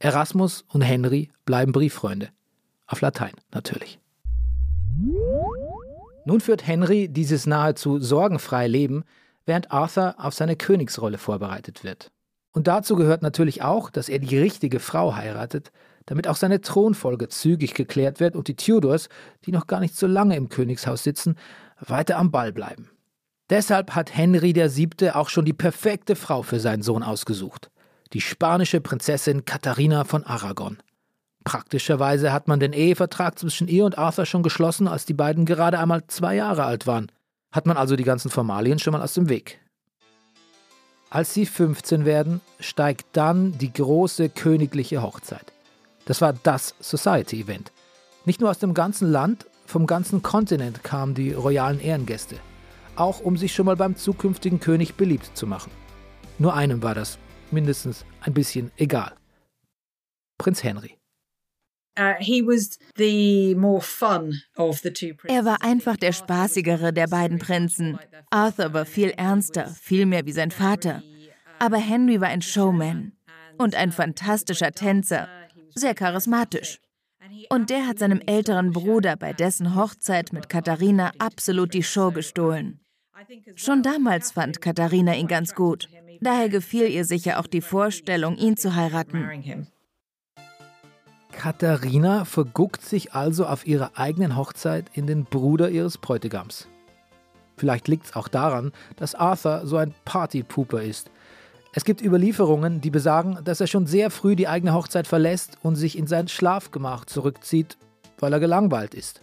Erasmus 0.00 0.64
und 0.66 0.80
Henry 0.80 1.30
bleiben 1.44 1.70
Brieffreunde. 1.70 2.30
Auf 2.88 3.02
Latein 3.02 3.30
natürlich. 3.52 4.00
Nun 6.24 6.40
führt 6.40 6.66
Henry 6.66 7.08
dieses 7.08 7.46
nahezu 7.46 8.00
sorgenfreie 8.00 8.66
Leben, 8.66 9.04
während 9.46 9.70
Arthur 9.70 10.16
auf 10.18 10.34
seine 10.34 10.56
Königsrolle 10.56 11.18
vorbereitet 11.18 11.84
wird. 11.84 12.10
Und 12.50 12.66
dazu 12.66 12.96
gehört 12.96 13.22
natürlich 13.22 13.62
auch, 13.62 13.90
dass 13.90 14.08
er 14.08 14.18
die 14.18 14.36
richtige 14.36 14.80
Frau 14.80 15.14
heiratet, 15.14 15.70
damit 16.06 16.26
auch 16.26 16.34
seine 16.34 16.60
Thronfolge 16.60 17.28
zügig 17.28 17.74
geklärt 17.74 18.18
wird 18.18 18.34
und 18.34 18.48
die 18.48 18.56
Tudors, 18.56 19.08
die 19.46 19.52
noch 19.52 19.68
gar 19.68 19.78
nicht 19.78 19.94
so 19.94 20.08
lange 20.08 20.34
im 20.34 20.48
Königshaus 20.48 21.04
sitzen, 21.04 21.36
weiter 21.78 22.18
am 22.18 22.32
Ball 22.32 22.52
bleiben. 22.52 22.90
Deshalb 23.50 23.96
hat 23.96 24.16
Henry 24.16 24.54
VII. 24.54 25.10
auch 25.10 25.28
schon 25.28 25.44
die 25.44 25.52
perfekte 25.52 26.14
Frau 26.14 26.42
für 26.42 26.60
seinen 26.60 26.82
Sohn 26.82 27.02
ausgesucht. 27.02 27.68
Die 28.12 28.20
spanische 28.20 28.80
Prinzessin 28.80 29.44
Katharina 29.44 30.04
von 30.04 30.24
Aragon. 30.24 30.78
Praktischerweise 31.42 32.32
hat 32.32 32.46
man 32.46 32.60
den 32.60 32.72
Ehevertrag 32.72 33.38
zwischen 33.38 33.66
ihr 33.66 33.84
und 33.84 33.98
Arthur 33.98 34.24
schon 34.26 34.44
geschlossen, 34.44 34.86
als 34.86 35.04
die 35.04 35.14
beiden 35.14 35.46
gerade 35.46 35.80
einmal 35.80 36.06
zwei 36.06 36.36
Jahre 36.36 36.64
alt 36.64 36.86
waren. 36.86 37.10
Hat 37.50 37.66
man 37.66 37.76
also 37.76 37.96
die 37.96 38.04
ganzen 38.04 38.30
Formalien 38.30 38.78
schon 38.78 38.92
mal 38.92 39.02
aus 39.02 39.14
dem 39.14 39.28
Weg. 39.28 39.58
Als 41.08 41.34
sie 41.34 41.44
15 41.44 42.04
werden, 42.04 42.40
steigt 42.60 43.06
dann 43.14 43.58
die 43.58 43.72
große 43.72 44.28
königliche 44.28 45.02
Hochzeit. 45.02 45.52
Das 46.04 46.20
war 46.20 46.34
das 46.34 46.76
Society-Event. 46.78 47.72
Nicht 48.24 48.40
nur 48.40 48.50
aus 48.50 48.60
dem 48.60 48.74
ganzen 48.74 49.10
Land, 49.10 49.46
vom 49.66 49.88
ganzen 49.88 50.22
Kontinent 50.22 50.84
kamen 50.84 51.14
die 51.14 51.32
royalen 51.32 51.80
Ehrengäste 51.80 52.36
auch 53.00 53.20
um 53.20 53.36
sich 53.36 53.54
schon 53.54 53.66
mal 53.66 53.76
beim 53.76 53.96
zukünftigen 53.96 54.60
König 54.60 54.94
beliebt 54.94 55.36
zu 55.36 55.46
machen. 55.46 55.72
Nur 56.38 56.54
einem 56.54 56.82
war 56.82 56.94
das 56.94 57.18
mindestens 57.50 58.04
ein 58.20 58.34
bisschen 58.34 58.70
egal. 58.76 59.14
Prinz 60.38 60.62
Henry. 60.62 60.96
Uh, 61.98 62.14
er 65.24 65.44
war 65.44 65.62
einfach 65.62 65.96
der 65.96 66.12
spaßigere 66.12 66.92
der 66.92 67.08
beiden 67.08 67.38
Prinzen. 67.38 67.98
Arthur 68.30 68.72
war 68.72 68.86
viel 68.86 69.10
ernster, 69.10 69.66
viel 69.66 70.06
mehr 70.06 70.24
wie 70.24 70.32
sein 70.32 70.50
Vater. 70.50 71.02
Aber 71.58 71.76
Henry 71.76 72.20
war 72.20 72.28
ein 72.28 72.42
Showman 72.42 73.12
und 73.58 73.74
ein 73.74 73.92
fantastischer 73.92 74.72
Tänzer, 74.72 75.28
sehr 75.74 75.94
charismatisch. 75.94 76.80
Und 77.50 77.68
der 77.70 77.86
hat 77.86 77.98
seinem 77.98 78.22
älteren 78.24 78.72
Bruder 78.72 79.16
bei 79.16 79.32
dessen 79.32 79.74
Hochzeit 79.74 80.32
mit 80.32 80.48
Katharina 80.48 81.12
absolut 81.18 81.74
die 81.74 81.82
Show 81.82 82.12
gestohlen. 82.12 82.80
Schon 83.54 83.82
damals 83.82 84.32
fand 84.32 84.60
Katharina 84.60 85.14
ihn 85.14 85.26
ganz 85.26 85.54
gut. 85.54 85.88
Daher 86.20 86.48
gefiel 86.48 86.88
ihr 86.88 87.04
sicher 87.04 87.40
auch 87.40 87.46
die 87.46 87.60
Vorstellung, 87.60 88.36
ihn 88.36 88.56
zu 88.56 88.74
heiraten. 88.74 89.66
Katharina 91.32 92.24
verguckt 92.24 92.82
sich 92.82 93.14
also 93.14 93.46
auf 93.46 93.66
ihrer 93.66 93.92
eigenen 93.94 94.36
Hochzeit 94.36 94.90
in 94.92 95.06
den 95.06 95.24
Bruder 95.24 95.70
ihres 95.70 95.98
Bräutigams. 95.98 96.68
Vielleicht 97.56 97.88
liegt 97.88 98.06
es 98.06 98.16
auch 98.16 98.28
daran, 98.28 98.72
dass 98.96 99.14
Arthur 99.14 99.66
so 99.66 99.76
ein 99.76 99.94
Partypooper 100.06 100.82
ist. 100.82 101.10
Es 101.72 101.84
gibt 101.84 102.02
Überlieferungen, 102.02 102.80
die 102.80 102.90
besagen, 102.90 103.38
dass 103.44 103.60
er 103.60 103.66
schon 103.66 103.86
sehr 103.86 104.10
früh 104.10 104.34
die 104.34 104.48
eigene 104.48 104.72
Hochzeit 104.72 105.06
verlässt 105.06 105.58
und 105.62 105.76
sich 105.76 105.96
in 105.96 106.06
sein 106.06 106.26
Schlafgemach 106.26 107.04
zurückzieht, 107.04 107.76
weil 108.18 108.32
er 108.32 108.40
gelangweilt 108.40 108.94
ist. 108.94 109.20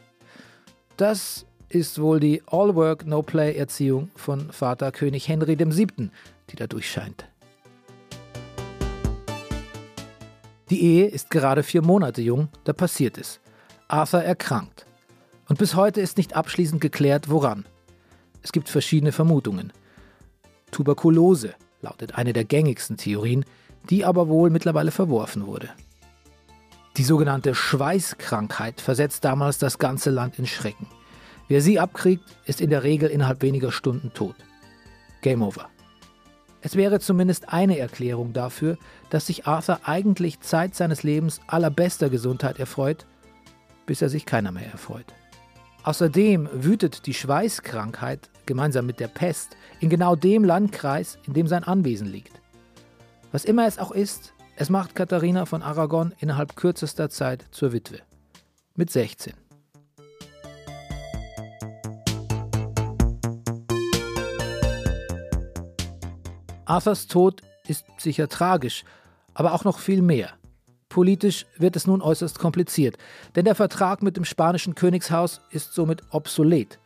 Das 0.98 1.47
ist 1.70 2.00
wohl 2.00 2.20
die 2.20 2.42
All-Work, 2.48 3.06
No-Play-Erziehung 3.06 4.10
von 4.16 4.52
Vater 4.52 4.92
König 4.92 5.28
Henry 5.28 5.58
VII., 5.60 6.10
die 6.50 6.56
da 6.56 6.68
durchscheint. 6.68 7.28
Die 10.70 10.82
Ehe 10.84 11.08
ist 11.08 11.30
gerade 11.30 11.64
vier 11.64 11.82
Monate 11.82 12.22
jung, 12.22 12.50
da 12.66 12.74
passiert 12.74 13.18
es. 13.18 13.40
Arthur 13.88 14.24
erkrankt. 14.24 14.86
Und 15.48 15.60
bis 15.60 15.76
heute 15.76 16.02
ist 16.02 16.18
nicht 16.18 16.36
abschließend 16.36 16.82
geklärt, 16.82 17.30
woran. 17.30 17.66
Es 18.44 18.52
gibt 18.52 18.68
verschiedene 18.68 19.14
Vermutungen. 19.14 19.72
Tuberkulose 20.72 21.54
lautet 21.82 22.16
eine 22.16 22.34
der 22.34 22.44
gängigsten 22.44 22.98
Theorien, 22.98 23.46
die 23.90 24.04
aber 24.04 24.28
wohl 24.28 24.50
mittlerweile 24.50 24.92
verworfen 24.92 25.48
wurde. 25.48 25.70
Die 26.98 27.04
sogenannte 27.04 27.56
Schweißkrankheit 27.56 28.82
versetzt 28.82 29.24
damals 29.24 29.60
das 29.60 29.78
ganze 29.78 30.10
Land 30.10 30.40
in 30.40 30.48
Schrecken. 30.48 30.88
Wer 31.48 31.62
sie 31.62 31.80
abkriegt, 31.80 32.24
ist 32.46 32.62
in 32.62 32.70
der 32.70 32.84
Regel 32.84 33.10
innerhalb 33.10 33.42
weniger 33.42 33.72
Stunden 33.72 34.14
tot. 34.14 34.36
Game 35.22 35.42
over. 35.42 35.70
Es 36.62 36.76
wäre 36.76 37.00
zumindest 37.00 37.50
eine 37.54 37.78
Erklärung 37.78 38.34
dafür, 38.34 38.78
dass 39.10 39.28
sich 39.28 39.48
Arthur 39.48 39.80
eigentlich 39.84 40.42
Zeit 40.42 40.76
seines 40.76 41.04
Lebens 41.04 41.40
allerbester 41.48 42.10
Gesundheit 42.10 42.60
erfreut, 42.60 43.06
bis 43.86 44.02
er 44.02 44.10
sich 44.10 44.26
keiner 44.26 44.52
mehr 44.52 44.70
erfreut. 44.72 45.14
Außerdem 45.84 46.50
wütet 46.52 47.06
die 47.06 47.14
Schweißkrankheit 47.14 48.30
gemeinsam 48.46 48.86
mit 48.86 49.00
der 49.00 49.08
Pest 49.08 49.56
in 49.80 49.90
genau 49.90 50.18
dem 50.18 50.44
Landkreis, 50.44 51.18
in 51.26 51.34
dem 51.34 51.48
sein 51.48 51.64
Anwesen 51.64 52.08
liegt. 52.08 52.42
Was 53.32 53.46
immer 53.46 53.68
es 53.68 53.80
auch 53.80 53.92
ist, 53.92 54.34
es 54.58 54.70
macht 54.70 54.96
Katharina 54.96 55.46
von 55.46 55.62
Aragon 55.62 56.14
innerhalb 56.20 56.56
kürzester 56.58 57.10
Zeit 57.10 57.46
zur 57.52 57.72
Witwe. 57.72 58.00
Mit 58.76 58.90
16. 58.90 59.34
Arthurs 66.68 67.08
Tod 67.08 67.42
ist 67.68 67.86
sicher 67.98 68.28
tragisch, 68.28 68.84
aber 69.34 69.54
auch 69.54 69.64
noch 69.64 69.80
viel 69.80 70.02
mehr. 70.02 70.32
Politisch 70.90 71.46
wird 71.58 71.76
es 71.76 71.88
nun 71.88 72.02
äußerst 72.02 72.40
kompliziert, 72.40 72.98
denn 73.36 73.46
der 73.46 73.56
Vertrag 73.56 74.04
mit 74.04 74.18
dem 74.18 74.26
spanischen 74.26 74.76
Königshaus 74.76 75.42
ist 75.52 75.74
somit 75.74 76.02
obsolet. 76.12 76.80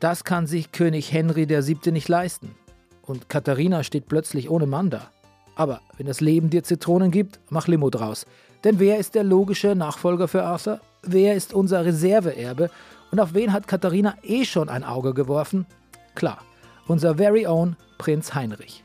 Das 0.00 0.24
kann 0.24 0.46
sich 0.46 0.72
König 0.72 1.12
Henry 1.12 1.48
VII. 1.48 1.92
nicht 1.92 2.08
leisten. 2.08 2.54
Und 3.02 3.28
Katharina 3.28 3.84
steht 3.84 4.08
plötzlich 4.08 4.50
ohne 4.50 4.66
Mann 4.66 4.90
da. 4.90 5.10
Aber 5.56 5.80
wenn 5.96 6.06
das 6.06 6.20
Leben 6.20 6.50
dir 6.50 6.64
Zitronen 6.64 7.10
gibt, 7.10 7.38
mach 7.50 7.68
Limo 7.68 7.90
draus. 7.90 8.26
Denn 8.64 8.80
wer 8.80 8.98
ist 8.98 9.14
der 9.14 9.24
logische 9.24 9.74
Nachfolger 9.74 10.26
für 10.26 10.42
Arthur? 10.42 10.80
Wer 11.02 11.34
ist 11.34 11.54
unser 11.54 11.84
Reserveerbe? 11.84 12.70
Und 13.12 13.20
auf 13.20 13.34
wen 13.34 13.52
hat 13.52 13.68
Katharina 13.68 14.16
eh 14.22 14.44
schon 14.44 14.68
ein 14.68 14.82
Auge 14.82 15.14
geworfen? 15.14 15.66
Klar, 16.14 16.38
unser 16.88 17.16
very 17.16 17.46
own 17.46 17.76
Prinz 17.98 18.34
Heinrich. 18.34 18.83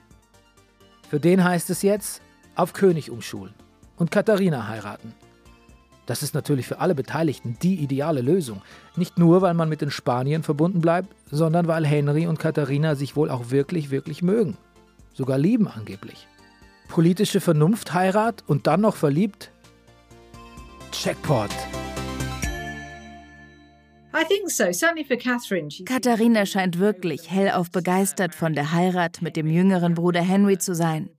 Für 1.10 1.20
den 1.20 1.44
heißt 1.44 1.72
es 1.72 1.82
jetzt, 1.82 2.22
auf 2.56 2.74
König 2.74 3.10
umschulen 3.10 3.56
und 3.98 4.12
Katharina 4.12 4.68
heiraten. 4.68 5.16
Das 6.06 6.22
ist 6.24 6.36
natürlich 6.36 6.68
für 6.68 6.80
alle 6.80 6.94
Beteiligten 6.94 7.58
die 7.62 7.76
ideale 7.76 8.22
Lösung. 8.22 8.62
Nicht 8.96 9.18
nur, 9.18 9.42
weil 9.42 9.54
man 9.54 9.70
mit 9.70 9.82
den 9.82 9.92
Spaniern 9.92 10.44
verbunden 10.44 10.82
bleibt, 10.82 11.16
sondern 11.32 11.68
weil 11.68 11.86
Henry 11.86 12.28
und 12.28 12.40
Katharina 12.40 12.96
sich 12.96 13.16
wohl 13.16 13.30
auch 13.30 13.50
wirklich, 13.50 13.90
wirklich 13.90 14.22
mögen. 14.22 14.58
Sogar 15.14 15.38
lieben 15.38 15.68
angeblich. 15.68 16.28
Politische 16.88 17.42
Vernunftheirat 17.42 18.44
und 18.48 18.68
dann 18.68 18.82
noch 18.82 18.96
verliebt? 18.96 19.52
Checkpot. 20.92 21.50
Katharina 25.86 26.46
scheint 26.46 26.80
wirklich 26.80 27.30
hellauf 27.30 27.72
begeistert 27.72 28.34
von 28.34 28.54
der 28.54 28.72
Heirat 28.72 29.22
mit 29.22 29.36
dem 29.36 29.48
jüngeren 29.48 29.94
Bruder 29.94 30.22
Henry 30.22 30.58
zu 30.58 30.74
sein. 30.74 31.10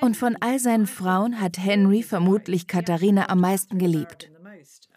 Und 0.00 0.16
von 0.16 0.36
all 0.40 0.58
seinen 0.58 0.86
Frauen 0.86 1.40
hat 1.40 1.58
Henry 1.58 2.02
vermutlich 2.02 2.66
Katharina 2.66 3.28
am 3.28 3.40
meisten 3.40 3.78
geliebt. 3.78 4.30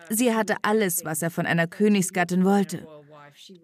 Sie 0.10 0.34
hatte 0.34 0.56
alles, 0.64 1.06
was 1.06 1.22
er 1.22 1.30
von 1.30 1.46
einer 1.46 1.68
Königsgattin 1.68 2.44
wollte. 2.44 2.88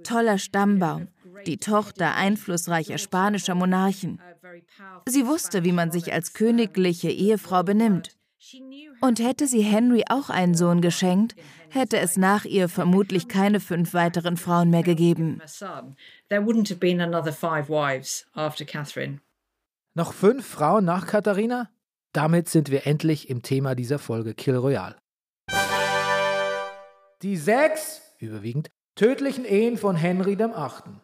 Toller 0.04 0.38
Stammbaum, 0.38 1.08
die 1.46 1.58
Tochter 1.58 2.16
einflussreicher 2.16 2.98
spanischer 2.98 3.56
Monarchen. 3.56 4.22
Sie 5.08 5.26
wusste, 5.26 5.64
wie 5.64 5.72
man 5.72 5.92
sich 5.92 6.14
als 6.14 6.34
königliche 6.34 7.10
Ehefrau 7.10 7.64
benimmt. 7.64 8.16
Und 9.02 9.20
hätte 9.20 9.48
sie 9.48 9.62
Henry 9.62 10.04
auch 10.10 10.30
einen 10.30 10.56
Sohn 10.56 10.82
geschenkt, 10.82 11.36
hätte 11.70 11.98
es 11.98 12.18
nach 12.18 12.46
ihr 12.46 12.70
vermutlich 12.70 13.28
keine 13.28 13.60
fünf 13.60 13.94
weiteren 13.94 14.38
Frauen 14.38 14.70
mehr 14.70 14.84
gegeben. 14.84 15.42
Noch 19.94 20.14
fünf 20.14 20.46
Frauen 20.46 20.86
nach 20.86 21.08
Katharina? 21.08 21.70
Damit 22.14 22.50
sind 22.50 22.70
wir 22.70 22.86
endlich 22.88 23.30
im 23.30 23.42
Thema 23.42 23.76
dieser 23.76 24.00
Folge 24.00 24.34
Kill 24.34 24.56
Royale. 24.56 24.96
Die 27.22 27.38
sechs, 27.38 28.02
überwiegend, 28.20 28.70
tödlichen 28.96 29.46
Ehen 29.46 29.78
von 29.78 29.96
Henry 29.96 30.38
VIII. 30.38 31.02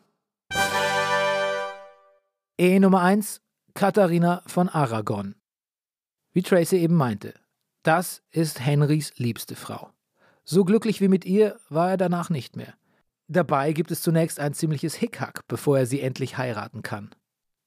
Ehe 2.58 2.80
Nummer 2.80 3.02
eins: 3.02 3.42
Katharina 3.74 4.44
von 4.46 4.70
Aragon. 4.70 5.36
Wie 6.34 6.44
Tracy 6.44 6.78
eben 6.78 6.96
meinte, 6.96 7.34
das 7.84 8.24
ist 8.32 8.60
Henrys 8.60 9.14
liebste 9.18 9.56
Frau. 9.56 9.90
So 10.44 10.64
glücklich 10.64 11.02
wie 11.02 11.08
mit 11.08 11.26
ihr 11.26 11.60
war 11.70 11.92
er 11.92 11.98
danach 11.98 12.30
nicht 12.30 12.56
mehr. 12.56 12.74
Dabei 13.28 13.74
gibt 13.74 13.92
es 13.92 14.02
zunächst 14.02 14.40
ein 14.40 14.54
ziemliches 14.54 14.96
Hickhack, 14.96 15.48
bevor 15.48 15.80
er 15.80 15.86
sie 15.86 16.02
endlich 16.02 16.38
heiraten 16.38 16.84
kann. 16.84 17.12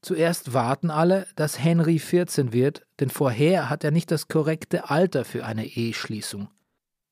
Zuerst 0.02 0.52
warten 0.52 0.90
alle, 0.90 1.26
dass 1.34 1.58
Henry 1.58 1.98
14 1.98 2.52
wird, 2.52 2.86
denn 3.00 3.08
vorher 3.08 3.70
hat 3.70 3.84
er 3.84 3.90
nicht 3.90 4.10
das 4.10 4.28
korrekte 4.28 4.90
Alter 4.90 5.24
für 5.24 5.44
eine 5.46 5.66
Eheschließung. 5.66 6.48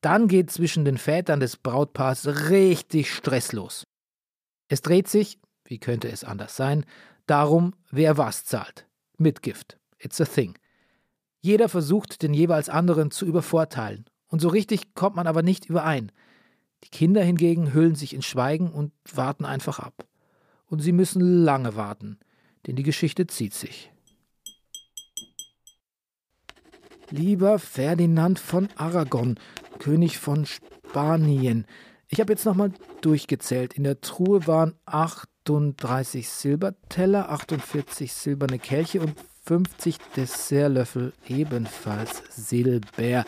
Dann 0.01 0.27
geht 0.27 0.51
zwischen 0.51 0.85
den 0.85 0.97
Vätern 0.97 1.39
des 1.39 1.57
Brautpaars 1.57 2.49
richtig 2.49 3.11
Stress 3.11 3.51
los. 3.51 3.83
Es 4.67 4.81
dreht 4.81 5.07
sich, 5.07 5.39
wie 5.65 5.79
könnte 5.79 6.09
es 6.09 6.23
anders 6.23 6.55
sein, 6.55 6.85
darum, 7.25 7.73
wer 7.89 8.17
was 8.17 8.45
zahlt. 8.45 8.87
Mitgift. 9.17 9.77
It's 9.97 10.21
a 10.21 10.25
thing. 10.25 10.57
Jeder 11.45 11.67
versucht, 11.67 12.23
den 12.23 12.33
jeweils 12.33 12.69
anderen 12.69 13.11
zu 13.11 13.25
übervorteilen. 13.25 14.05
Und 14.27 14.39
so 14.39 14.47
richtig 14.47 14.95
kommt 14.95 15.17
man 15.17 15.27
aber 15.27 15.43
nicht 15.43 15.65
überein. 15.65 16.09
Die 16.85 16.89
Kinder 16.89 17.21
hingegen 17.21 17.73
hüllen 17.73 17.95
sich 17.95 18.13
in 18.13 18.21
Schweigen 18.21 18.71
und 18.71 18.93
warten 19.13 19.43
einfach 19.43 19.79
ab. 19.79 20.07
Und 20.67 20.79
sie 20.79 20.93
müssen 20.93 21.43
lange 21.43 21.75
warten, 21.75 22.17
denn 22.65 22.77
die 22.77 22.83
Geschichte 22.83 23.27
zieht 23.27 23.53
sich. 23.53 23.91
Lieber 27.09 27.59
Ferdinand 27.59 28.39
von 28.39 28.69
Aragon, 28.77 29.37
König 29.79 30.19
von 30.19 30.45
Spanien. 30.45 31.67
Ich 32.07 32.21
habe 32.21 32.31
jetzt 32.31 32.45
nochmal 32.45 32.71
durchgezählt. 33.01 33.73
In 33.73 33.83
der 33.83 33.99
Truhe 33.99 34.47
waren 34.47 34.75
38 34.85 36.29
Silberteller, 36.29 37.29
48 37.29 38.13
silberne 38.13 38.59
Kelche 38.59 39.01
und 39.01 39.13
50 39.45 39.97
Dessertlöffel 40.15 41.11
ebenfalls 41.27 42.23
Silber. 42.29 43.25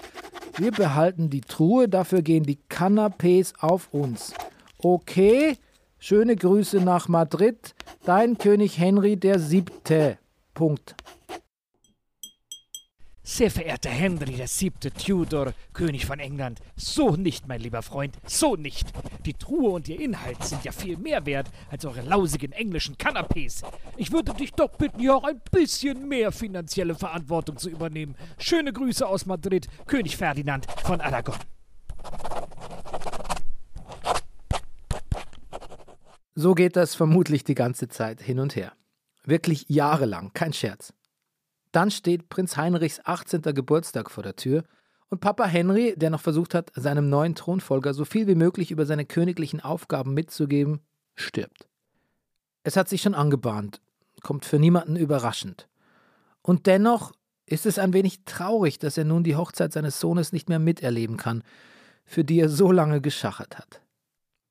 Wir 0.57 0.71
behalten 0.71 1.29
die 1.29 1.41
Truhe, 1.41 1.89
dafür 1.89 2.21
gehen 2.21 2.43
die 2.43 2.59
Canapés 2.69 3.53
auf 3.59 3.89
uns. 3.91 4.33
Okay, 4.77 5.57
schöne 5.99 6.37
Grüße 6.37 6.79
nach 6.79 7.09
Madrid, 7.09 7.75
dein 8.05 8.37
König 8.37 8.79
Henry 8.79 9.17
der 9.17 9.39
Siebte. 9.39 10.17
Punkt. 10.53 10.95
Sehr 13.27 13.49
verehrter 13.49 13.89
Henry 13.89 14.37
VII. 14.37 14.91
Tudor, 14.91 15.53
König 15.73 16.05
von 16.05 16.19
England, 16.19 16.59
so 16.75 17.15
nicht, 17.15 17.47
mein 17.47 17.59
lieber 17.59 17.81
Freund, 17.81 18.15
so 18.27 18.55
nicht. 18.55 18.87
Die 19.25 19.33
Truhe 19.33 19.71
und 19.71 19.89
ihr 19.89 19.99
Inhalt 19.99 20.43
sind 20.43 20.63
ja 20.63 20.71
viel 20.71 20.95
mehr 20.97 21.25
wert 21.25 21.49
als 21.71 21.85
eure 21.85 22.01
lausigen 22.01 22.51
englischen 22.51 22.97
Kanapés. 22.97 23.63
Ich 23.97 24.11
würde 24.11 24.35
dich 24.35 24.51
doch 24.51 24.77
bitten, 24.77 24.99
hier 24.99 25.15
auch 25.15 25.23
ein 25.23 25.41
bisschen 25.51 26.07
mehr 26.07 26.31
finanzielle 26.31 26.93
Verantwortung 26.93 27.57
zu 27.57 27.71
übernehmen. 27.71 28.15
Schöne 28.37 28.71
Grüße 28.71 29.07
aus 29.07 29.25
Madrid, 29.25 29.67
König 29.87 30.17
Ferdinand 30.17 30.67
von 30.83 31.01
Aragon. 31.01 31.35
So 36.35 36.53
geht 36.53 36.75
das 36.75 36.93
vermutlich 36.93 37.43
die 37.43 37.55
ganze 37.55 37.87
Zeit 37.87 38.21
hin 38.21 38.37
und 38.37 38.55
her. 38.55 38.73
Wirklich 39.23 39.65
jahrelang, 39.67 40.29
kein 40.35 40.53
Scherz. 40.53 40.93
Dann 41.75 41.91
steht 41.91 42.29
Prinz 42.29 42.55
Heinrichs 42.55 43.01
18. 43.03 43.41
Geburtstag 43.41 44.09
vor 44.09 44.23
der 44.23 44.37
Tür 44.37 44.63
und 45.09 45.19
Papa 45.19 45.43
Henry, 45.43 45.93
der 45.97 46.09
noch 46.09 46.21
versucht 46.21 46.55
hat, 46.55 46.71
seinem 46.73 47.09
neuen 47.09 47.35
Thronfolger 47.35 47.93
so 47.93 48.05
viel 48.05 48.27
wie 48.27 48.35
möglich 48.35 48.71
über 48.71 48.85
seine 48.85 49.03
königlichen 49.03 49.59
Aufgaben 49.59 50.13
mitzugeben, 50.13 50.79
stirbt. 51.15 51.67
Es 52.63 52.77
hat 52.77 52.87
sich 52.87 53.01
schon 53.01 53.13
angebahnt, 53.13 53.81
kommt 54.23 54.45
für 54.45 54.57
niemanden 54.57 54.95
überraschend. 54.95 55.67
Und 56.41 56.65
dennoch 56.65 57.11
ist 57.45 57.65
es 57.65 57.77
ein 57.77 57.91
wenig 57.91 58.23
traurig, 58.23 58.79
dass 58.79 58.97
er 58.97 59.03
nun 59.03 59.25
die 59.25 59.35
Hochzeit 59.35 59.73
seines 59.73 59.99
Sohnes 59.99 60.31
nicht 60.31 60.47
mehr 60.47 60.59
miterleben 60.59 61.17
kann, 61.17 61.43
für 62.05 62.23
die 62.23 62.39
er 62.39 62.47
so 62.47 62.71
lange 62.71 63.01
geschachert 63.01 63.57
hat. 63.57 63.81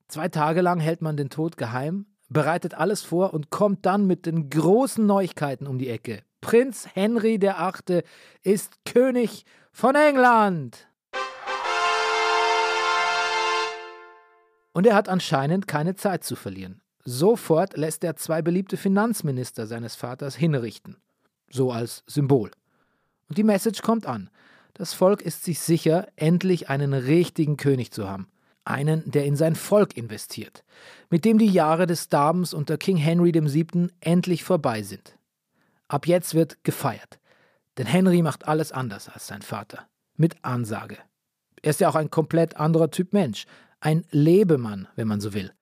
Zwei 0.08 0.28
Tage 0.28 0.60
lang 0.60 0.78
hält 0.78 1.00
man 1.00 1.16
den 1.16 1.30
Tod 1.30 1.56
geheim, 1.56 2.04
bereitet 2.28 2.74
alles 2.74 3.00
vor 3.00 3.32
und 3.32 3.48
kommt 3.48 3.86
dann 3.86 4.06
mit 4.06 4.26
den 4.26 4.50
großen 4.50 5.06
Neuigkeiten 5.06 5.66
um 5.66 5.78
die 5.78 5.88
Ecke. 5.88 6.22
Prinz 6.44 6.86
Henry 6.92 7.40
VIII. 7.40 8.02
ist 8.42 8.84
König 8.84 9.46
von 9.72 9.94
England. 9.94 10.86
Und 14.74 14.86
er 14.86 14.94
hat 14.94 15.08
anscheinend 15.08 15.66
keine 15.66 15.94
Zeit 15.94 16.22
zu 16.22 16.36
verlieren. 16.36 16.82
Sofort 17.02 17.78
lässt 17.78 18.04
er 18.04 18.16
zwei 18.16 18.42
beliebte 18.42 18.76
Finanzminister 18.76 19.66
seines 19.66 19.94
Vaters 19.94 20.36
hinrichten. 20.36 20.98
So 21.48 21.72
als 21.72 22.04
Symbol. 22.06 22.50
Und 23.30 23.38
die 23.38 23.42
Message 23.42 23.80
kommt 23.80 24.04
an. 24.04 24.28
Das 24.74 24.92
Volk 24.92 25.22
ist 25.22 25.44
sich 25.44 25.60
sicher, 25.60 26.08
endlich 26.14 26.68
einen 26.68 26.92
richtigen 26.92 27.56
König 27.56 27.90
zu 27.90 28.06
haben. 28.06 28.28
Einen, 28.66 29.10
der 29.10 29.24
in 29.24 29.36
sein 29.36 29.54
Volk 29.54 29.96
investiert, 29.96 30.62
mit 31.08 31.24
dem 31.24 31.38
die 31.38 31.50
Jahre 31.50 31.86
des 31.86 32.10
Darbens 32.10 32.52
unter 32.52 32.76
King 32.76 32.98
Henry 32.98 33.32
VII. 33.32 33.88
endlich 34.00 34.44
vorbei 34.44 34.82
sind. 34.82 35.16
Ab 35.94 36.08
jetzt 36.08 36.34
wird 36.34 36.64
gefeiert. 36.64 37.20
Denn 37.78 37.86
Henry 37.86 38.20
macht 38.20 38.48
alles 38.48 38.72
anders 38.72 39.08
als 39.08 39.28
sein 39.28 39.42
Vater. 39.42 39.86
Mit 40.16 40.44
Ansage. 40.44 40.98
Er 41.62 41.70
ist 41.70 41.78
ja 41.78 41.88
auch 41.88 41.94
ein 41.94 42.10
komplett 42.10 42.56
anderer 42.56 42.90
Typ 42.90 43.12
Mensch. 43.12 43.44
Ein 43.78 44.04
Lebemann, 44.10 44.88
wenn 44.96 45.06
man 45.06 45.20
so 45.20 45.34
will. 45.34 45.52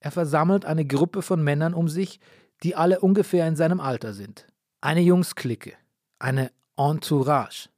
Er 0.00 0.10
versammelt 0.10 0.64
eine 0.64 0.84
Gruppe 0.84 1.22
von 1.22 1.40
Männern 1.40 1.72
um 1.72 1.88
sich, 1.88 2.18
die 2.64 2.74
alle 2.74 2.98
ungefähr 2.98 3.46
in 3.46 3.54
seinem 3.54 3.78
Alter 3.78 4.12
sind. 4.12 4.48
Eine 4.80 5.02
Jungsklicke. 5.02 5.74
Eine 6.18 6.50
Entourage. 6.76 7.68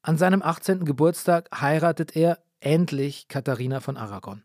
An 0.00 0.16
seinem 0.16 0.40
18. 0.40 0.86
Geburtstag 0.86 1.50
heiratet 1.60 2.16
er 2.16 2.38
endlich 2.60 3.28
Katharina 3.28 3.80
von 3.80 3.98
Aragon. 3.98 4.42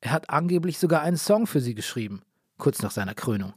Er 0.00 0.10
hat 0.10 0.30
angeblich 0.30 0.80
sogar 0.80 1.02
einen 1.02 1.16
Song 1.16 1.46
für 1.46 1.60
sie 1.60 1.76
geschrieben, 1.76 2.22
kurz 2.58 2.82
nach 2.82 2.90
seiner 2.90 3.14
Krönung. 3.14 3.52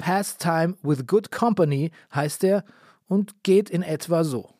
Pastime 0.00 0.76
with 0.82 1.06
Good 1.06 1.30
Company 1.30 1.90
heißt 2.14 2.42
er 2.44 2.64
und 3.06 3.44
geht 3.44 3.68
in 3.68 3.82
etwa 3.82 4.24
so. 4.24 4.54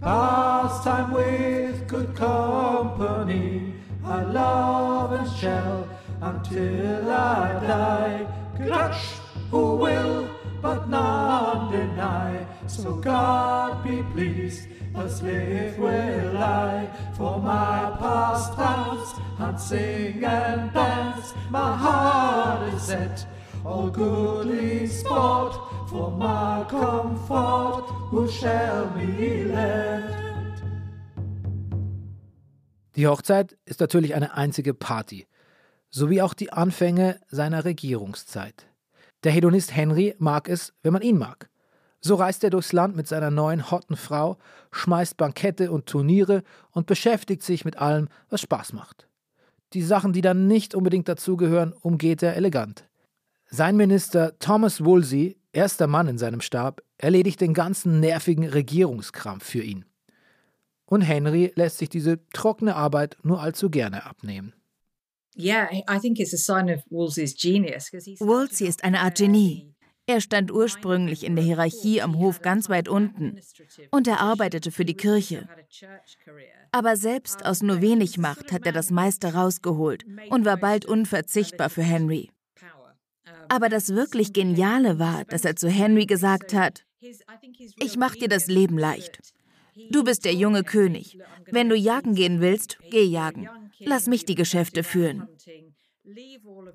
Pastime 0.00 1.12
with 1.12 1.88
good 1.88 2.14
company, 2.14 3.74
I 4.04 4.22
love 4.22 5.12
and 5.12 5.28
shall 5.36 5.86
until 6.22 7.10
I 7.10 7.58
die. 7.66 8.26
Grudge 8.56 9.18
who 9.50 9.74
will, 9.74 10.30
but 10.62 10.88
none 10.88 11.72
deny. 11.72 12.46
So 12.68 12.94
God 12.94 13.82
be 13.82 14.02
pleased 14.14 14.68
as 14.94 15.22
live 15.22 15.78
will 15.78 16.36
I 16.36 16.88
for 17.16 17.38
my 17.38 17.96
pastimes 17.98 19.14
and 19.38 19.58
sing 19.58 20.24
and 20.24 20.72
dance. 20.72 21.34
My 21.50 21.76
heart 21.76 22.72
is 22.74 22.82
set, 22.82 23.26
all 23.64 23.90
goodly 23.90 24.86
sport 24.86 25.54
for 25.88 26.10
my 26.10 26.64
comfort. 26.68 27.86
Who 28.10 28.28
shall 28.28 28.90
me 28.96 29.44
lend? 29.44 30.20
Die 32.96 33.06
Hochzeit 33.06 33.56
ist 33.64 33.80
natürlich 33.80 34.14
eine 34.14 34.34
einzige 34.34 34.74
Party, 34.74 35.26
sowie 35.90 36.22
auch 36.22 36.34
die 36.34 36.52
Anfänge 36.52 37.20
seiner 37.28 37.64
Regierungszeit. 37.64 38.66
Der 39.22 39.32
Hedonist 39.32 39.74
Henry 39.74 40.14
mag 40.18 40.48
es, 40.48 40.72
wenn 40.82 40.92
man 40.92 41.02
ihn 41.02 41.18
mag. 41.18 41.49
So 42.00 42.14
reist 42.14 42.42
er 42.44 42.50
durchs 42.50 42.72
Land 42.72 42.96
mit 42.96 43.06
seiner 43.06 43.30
neuen 43.30 43.70
hotten 43.70 43.96
Frau, 43.96 44.38
schmeißt 44.72 45.16
Bankette 45.16 45.70
und 45.70 45.86
Turniere 45.86 46.42
und 46.70 46.86
beschäftigt 46.86 47.42
sich 47.42 47.64
mit 47.64 47.76
allem, 47.76 48.08
was 48.30 48.40
Spaß 48.40 48.72
macht. 48.72 49.06
Die 49.74 49.82
Sachen, 49.82 50.12
die 50.12 50.22
dann 50.22 50.46
nicht 50.46 50.74
unbedingt 50.74 51.08
dazugehören, 51.08 51.72
umgeht 51.72 52.22
er 52.22 52.36
elegant. 52.36 52.88
Sein 53.46 53.76
Minister 53.76 54.38
Thomas 54.38 54.84
Woolsey, 54.84 55.36
erster 55.52 55.86
Mann 55.86 56.08
in 56.08 56.18
seinem 56.18 56.40
Stab, 56.40 56.82
erledigt 56.98 57.40
den 57.40 57.54
ganzen 57.54 58.00
nervigen 58.00 58.48
Regierungskram 58.48 59.40
für 59.40 59.62
ihn. 59.62 59.84
Und 60.86 61.02
Henry 61.02 61.52
lässt 61.54 61.78
sich 61.78 61.88
diese 61.88 62.26
trockene 62.30 62.74
Arbeit 62.74 63.16
nur 63.22 63.40
allzu 63.40 63.70
gerne 63.70 64.06
abnehmen. 64.06 64.54
Wolsey 68.20 68.66
ist 68.66 68.82
eine 68.82 69.00
Art 69.00 69.18
Genie. 69.18 69.74
Er 70.06 70.20
stand 70.20 70.50
ursprünglich 70.50 71.24
in 71.24 71.36
der 71.36 71.44
Hierarchie 71.44 72.02
am 72.02 72.18
Hof 72.18 72.42
ganz 72.42 72.68
weit 72.68 72.88
unten 72.88 73.38
und 73.90 74.08
er 74.08 74.20
arbeitete 74.20 74.70
für 74.70 74.84
die 74.84 74.96
Kirche. 74.96 75.48
Aber 76.72 76.96
selbst 76.96 77.44
aus 77.44 77.62
nur 77.62 77.80
wenig 77.80 78.18
Macht 78.18 78.52
hat 78.52 78.66
er 78.66 78.72
das 78.72 78.90
meiste 78.90 79.34
rausgeholt 79.34 80.04
und 80.30 80.44
war 80.44 80.56
bald 80.56 80.84
unverzichtbar 80.84 81.70
für 81.70 81.82
Henry. 81.82 82.30
Aber 83.48 83.68
das 83.68 83.94
wirklich 83.94 84.32
Geniale 84.32 84.98
war, 84.98 85.24
dass 85.24 85.44
er 85.44 85.56
zu 85.56 85.68
Henry 85.68 86.06
gesagt 86.06 86.54
hat, 86.54 86.84
ich 87.00 87.96
mach 87.96 88.14
dir 88.14 88.28
das 88.28 88.46
Leben 88.46 88.78
leicht. 88.78 89.20
Du 89.90 90.04
bist 90.04 90.24
der 90.24 90.34
junge 90.34 90.64
König. 90.64 91.18
Wenn 91.50 91.68
du 91.68 91.76
jagen 91.76 92.14
gehen 92.14 92.40
willst, 92.40 92.78
geh 92.90 93.04
jagen. 93.04 93.48
Lass 93.78 94.06
mich 94.06 94.24
die 94.24 94.34
Geschäfte 94.34 94.82
führen. 94.82 95.28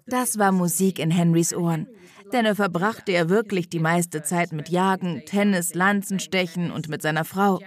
Das 0.08 0.38
war 0.38 0.52
Musik 0.52 1.00
in 1.00 1.12
Henrys 1.12 1.54
Ohren, 1.54 1.88
denn 2.34 2.46
er 2.46 2.56
verbrachte 2.56 3.12
er 3.12 3.30
wirklich 3.30 3.70
die 3.70 3.80
meiste 3.80 4.24
Zeit 4.24 4.52
mit 4.52 4.70
Jagen, 4.70 5.24
Tennis, 5.26 5.74
Lanzenstechen 5.74 6.72
und 6.72 6.90
mit 6.90 7.02
seiner 7.02 7.26
Frau. 7.26 7.60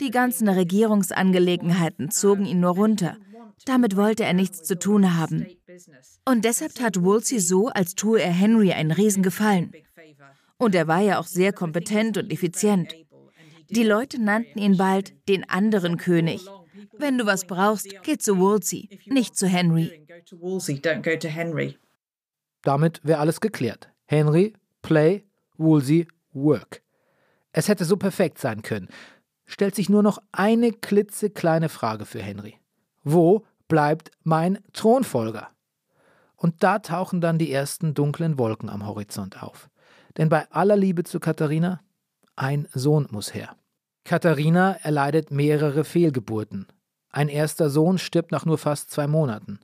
Die 0.00 0.10
ganzen 0.10 0.48
Regierungsangelegenheiten 0.48 2.10
zogen 2.10 2.44
ihn 2.44 2.60
nur 2.60 2.72
runter. 2.72 3.16
Damit 3.64 3.96
wollte 3.96 4.24
er 4.24 4.34
nichts 4.34 4.62
zu 4.62 4.78
tun 4.78 5.16
haben. 5.16 5.46
Und 6.24 6.44
deshalb 6.44 6.74
tat 6.74 7.02
Wolsey 7.02 7.40
so, 7.40 7.68
als 7.68 7.94
tue 7.94 8.20
er 8.20 8.32
Henry 8.32 8.72
einen 8.72 8.90
Riesengefallen. 8.90 9.72
Und 10.58 10.74
er 10.74 10.86
war 10.88 11.00
ja 11.00 11.18
auch 11.18 11.26
sehr 11.26 11.52
kompetent 11.52 12.18
und 12.18 12.32
effizient. 12.32 12.94
Die 13.70 13.82
Leute 13.82 14.22
nannten 14.22 14.58
ihn 14.58 14.76
bald 14.76 15.14
den 15.28 15.48
anderen 15.48 15.96
König. 15.96 16.46
Wenn 16.98 17.18
du 17.18 17.26
was 17.26 17.46
brauchst, 17.46 17.88
geh 18.02 18.16
zu 18.16 18.38
Wolsey, 18.38 18.88
nicht 19.06 19.36
zu 19.36 19.46
Henry. 19.46 20.04
Damit 22.66 23.00
wäre 23.04 23.20
alles 23.20 23.40
geklärt. 23.40 23.90
Henry, 24.06 24.52
Play, 24.82 25.24
Woolsey, 25.56 26.08
Work. 26.32 26.82
Es 27.52 27.68
hätte 27.68 27.84
so 27.84 27.96
perfekt 27.96 28.38
sein 28.38 28.62
können. 28.62 28.88
Stellt 29.44 29.76
sich 29.76 29.88
nur 29.88 30.02
noch 30.02 30.18
eine 30.32 30.72
klitzekleine 30.72 31.68
Frage 31.68 32.06
für 32.06 32.20
Henry. 32.20 32.58
Wo 33.04 33.46
bleibt 33.68 34.10
mein 34.24 34.58
Thronfolger? 34.72 35.48
Und 36.34 36.64
da 36.64 36.80
tauchen 36.80 37.20
dann 37.20 37.38
die 37.38 37.52
ersten 37.52 37.94
dunklen 37.94 38.36
Wolken 38.36 38.68
am 38.68 38.84
Horizont 38.84 39.44
auf. 39.44 39.70
Denn 40.16 40.28
bei 40.28 40.50
aller 40.50 40.76
Liebe 40.76 41.04
zu 41.04 41.20
Katharina, 41.20 41.82
ein 42.34 42.66
Sohn 42.74 43.06
muss 43.12 43.32
her. 43.32 43.54
Katharina 44.02 44.72
erleidet 44.82 45.30
mehrere 45.30 45.84
Fehlgeburten. 45.84 46.66
Ein 47.10 47.28
erster 47.28 47.70
Sohn 47.70 47.98
stirbt 47.98 48.32
nach 48.32 48.44
nur 48.44 48.58
fast 48.58 48.90
zwei 48.90 49.06
Monaten. 49.06 49.60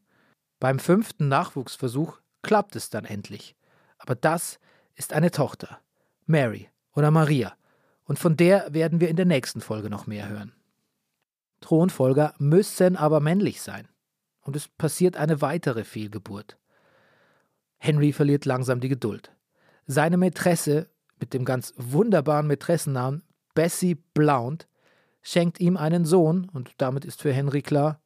Beim 0.60 0.78
fünften 0.78 1.26
Nachwuchsversuch 1.26 2.21
klappt 2.42 2.76
es 2.76 2.90
dann 2.90 3.04
endlich. 3.04 3.56
Aber 3.98 4.14
das 4.14 4.58
ist 4.94 5.12
eine 5.12 5.30
Tochter, 5.30 5.80
Mary 6.26 6.68
oder 6.94 7.10
Maria, 7.10 7.54
und 8.04 8.18
von 8.18 8.36
der 8.36 8.72
werden 8.74 9.00
wir 9.00 9.08
in 9.08 9.16
der 9.16 9.24
nächsten 9.26 9.60
Folge 9.60 9.88
noch 9.88 10.06
mehr 10.06 10.28
hören. 10.28 10.52
Thronfolger 11.60 12.34
müssen 12.38 12.96
aber 12.96 13.20
männlich 13.20 13.62
sein. 13.62 13.88
Und 14.42 14.56
es 14.56 14.68
passiert 14.68 15.16
eine 15.16 15.40
weitere 15.40 15.84
Fehlgeburt. 15.84 16.58
Henry 17.78 18.12
verliert 18.12 18.44
langsam 18.44 18.80
die 18.80 18.88
Geduld. 18.88 19.32
Seine 19.86 20.16
Mätresse 20.16 20.90
mit 21.20 21.32
dem 21.32 21.44
ganz 21.44 21.72
wunderbaren 21.76 22.48
Mätressennamen 22.48 23.22
Bessie 23.54 23.94
Blount 23.94 24.66
schenkt 25.22 25.60
ihm 25.60 25.76
einen 25.76 26.04
Sohn 26.04 26.48
und 26.52 26.72
damit 26.78 27.04
ist 27.04 27.22
für 27.22 27.32
Henry 27.32 27.62
klar, 27.62 28.00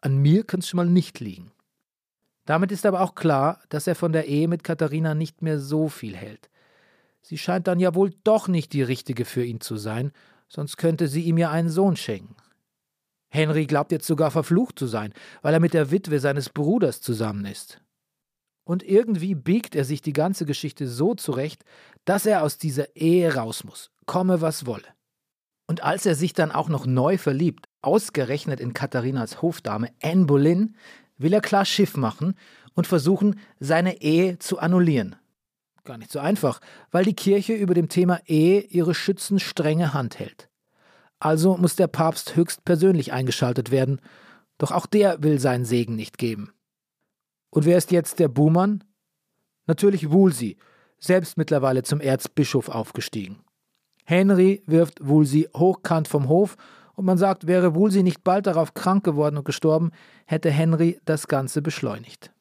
an 0.00 0.18
mir 0.18 0.44
kann 0.44 0.60
es 0.60 0.68
schon 0.68 0.78
mal 0.78 0.86
nicht 0.86 1.20
liegen. 1.20 1.52
Damit 2.46 2.72
ist 2.72 2.86
aber 2.86 3.02
auch 3.02 3.14
klar, 3.14 3.60
dass 3.68 3.86
er 3.86 3.94
von 3.94 4.12
der 4.12 4.26
Ehe 4.26 4.48
mit 4.48 4.64
Katharina 4.64 5.14
nicht 5.14 5.42
mehr 5.42 5.58
so 5.58 5.88
viel 5.88 6.16
hält. 6.16 6.48
Sie 7.20 7.38
scheint 7.38 7.66
dann 7.66 7.80
ja 7.80 7.94
wohl 7.94 8.12
doch 8.24 8.46
nicht 8.48 8.72
die 8.72 8.82
richtige 8.82 9.24
für 9.24 9.44
ihn 9.44 9.60
zu 9.60 9.76
sein, 9.76 10.12
sonst 10.48 10.76
könnte 10.76 11.08
sie 11.08 11.22
ihm 11.22 11.38
ja 11.38 11.50
einen 11.50 11.68
Sohn 11.68 11.96
schenken. 11.96 12.36
Henry 13.28 13.66
glaubt 13.66 13.90
jetzt 13.90 14.06
sogar 14.06 14.30
verflucht 14.30 14.78
zu 14.78 14.86
sein, 14.86 15.12
weil 15.42 15.52
er 15.52 15.60
mit 15.60 15.74
der 15.74 15.90
Witwe 15.90 16.20
seines 16.20 16.48
Bruders 16.48 17.00
zusammen 17.00 17.44
ist. 17.44 17.80
Und 18.64 18.84
irgendwie 18.84 19.34
biegt 19.34 19.74
er 19.74 19.84
sich 19.84 20.00
die 20.00 20.12
ganze 20.12 20.46
Geschichte 20.46 20.86
so 20.86 21.14
zurecht, 21.14 21.64
dass 22.04 22.26
er 22.26 22.42
aus 22.42 22.58
dieser 22.58 22.94
Ehe 22.94 23.34
raus 23.34 23.64
muss, 23.64 23.90
komme 24.06 24.40
was 24.40 24.66
wolle. 24.66 24.86
Und 25.68 25.82
als 25.82 26.06
er 26.06 26.14
sich 26.14 26.32
dann 26.32 26.52
auch 26.52 26.68
noch 26.68 26.86
neu 26.86 27.18
verliebt, 27.18 27.66
ausgerechnet 27.82 28.60
in 28.60 28.72
Katharinas 28.72 29.42
Hofdame 29.42 29.90
Anne 30.00 30.26
Boleyn, 30.26 30.76
will 31.18 31.32
er 31.32 31.40
klar 31.40 31.64
Schiff 31.64 31.96
machen 31.96 32.34
und 32.74 32.86
versuchen, 32.86 33.40
seine 33.58 34.00
Ehe 34.02 34.38
zu 34.38 34.58
annullieren. 34.58 35.16
Gar 35.84 35.98
nicht 35.98 36.10
so 36.10 36.18
einfach, 36.18 36.60
weil 36.90 37.04
die 37.04 37.14
Kirche 37.14 37.54
über 37.54 37.74
dem 37.74 37.88
Thema 37.88 38.20
Ehe 38.26 38.60
ihre 38.60 38.94
schützenstrenge 38.94 39.94
Hand 39.94 40.18
hält. 40.18 40.48
Also 41.18 41.56
muss 41.56 41.76
der 41.76 41.86
Papst 41.86 42.36
höchst 42.36 42.64
persönlich 42.64 43.12
eingeschaltet 43.12 43.70
werden, 43.70 44.00
doch 44.58 44.72
auch 44.72 44.86
der 44.86 45.22
will 45.22 45.38
seinen 45.38 45.64
Segen 45.64 45.96
nicht 45.96 46.18
geben. 46.18 46.52
Und 47.50 47.64
wer 47.64 47.78
ist 47.78 47.90
jetzt 47.90 48.18
der 48.18 48.28
Buhmann? 48.28 48.84
Natürlich 49.66 50.10
Woolsey, 50.10 50.56
selbst 50.98 51.36
mittlerweile 51.38 51.82
zum 51.82 52.00
Erzbischof 52.00 52.68
aufgestiegen. 52.68 53.40
Henry 54.04 54.62
wirft 54.66 55.06
Woolsey 55.06 55.48
hochkant 55.56 56.08
vom 56.08 56.28
Hof 56.28 56.56
und 56.96 57.04
man 57.04 57.18
sagt, 57.18 57.46
wäre 57.46 57.74
Woolsey 57.74 58.02
nicht 58.02 58.24
bald 58.24 58.46
darauf 58.46 58.74
krank 58.74 59.04
geworden 59.04 59.36
und 59.36 59.44
gestorben, 59.44 59.92
hätte 60.26 60.50
Henry 60.50 60.98
das 61.04 61.28
Ganze 61.28 61.62
beschleunigt. 61.62 62.32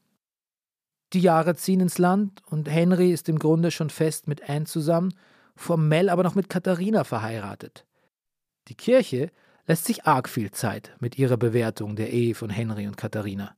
Die 1.13 1.19
Jahre 1.19 1.55
ziehen 1.55 1.81
ins 1.81 1.97
Land 1.97 2.41
und 2.47 2.69
Henry 2.69 3.11
ist 3.11 3.29
im 3.29 3.37
Grunde 3.37 3.69
schon 3.69 3.89
fest 3.89 4.27
mit 4.27 4.49
Anne 4.49 4.65
zusammen, 4.65 5.13
formell 5.55 6.09
aber 6.09 6.23
noch 6.23 6.35
mit 6.35 6.49
Katharina 6.49 7.03
verheiratet. 7.03 7.85
Die 8.69 8.75
Kirche 8.75 9.29
lässt 9.67 9.85
sich 9.85 10.05
arg 10.05 10.29
viel 10.29 10.51
Zeit 10.51 10.95
mit 10.99 11.17
ihrer 11.17 11.37
Bewertung 11.37 11.95
der 11.95 12.11
Ehe 12.11 12.33
von 12.33 12.49
Henry 12.49 12.87
und 12.87 12.97
Katharina. 12.97 13.55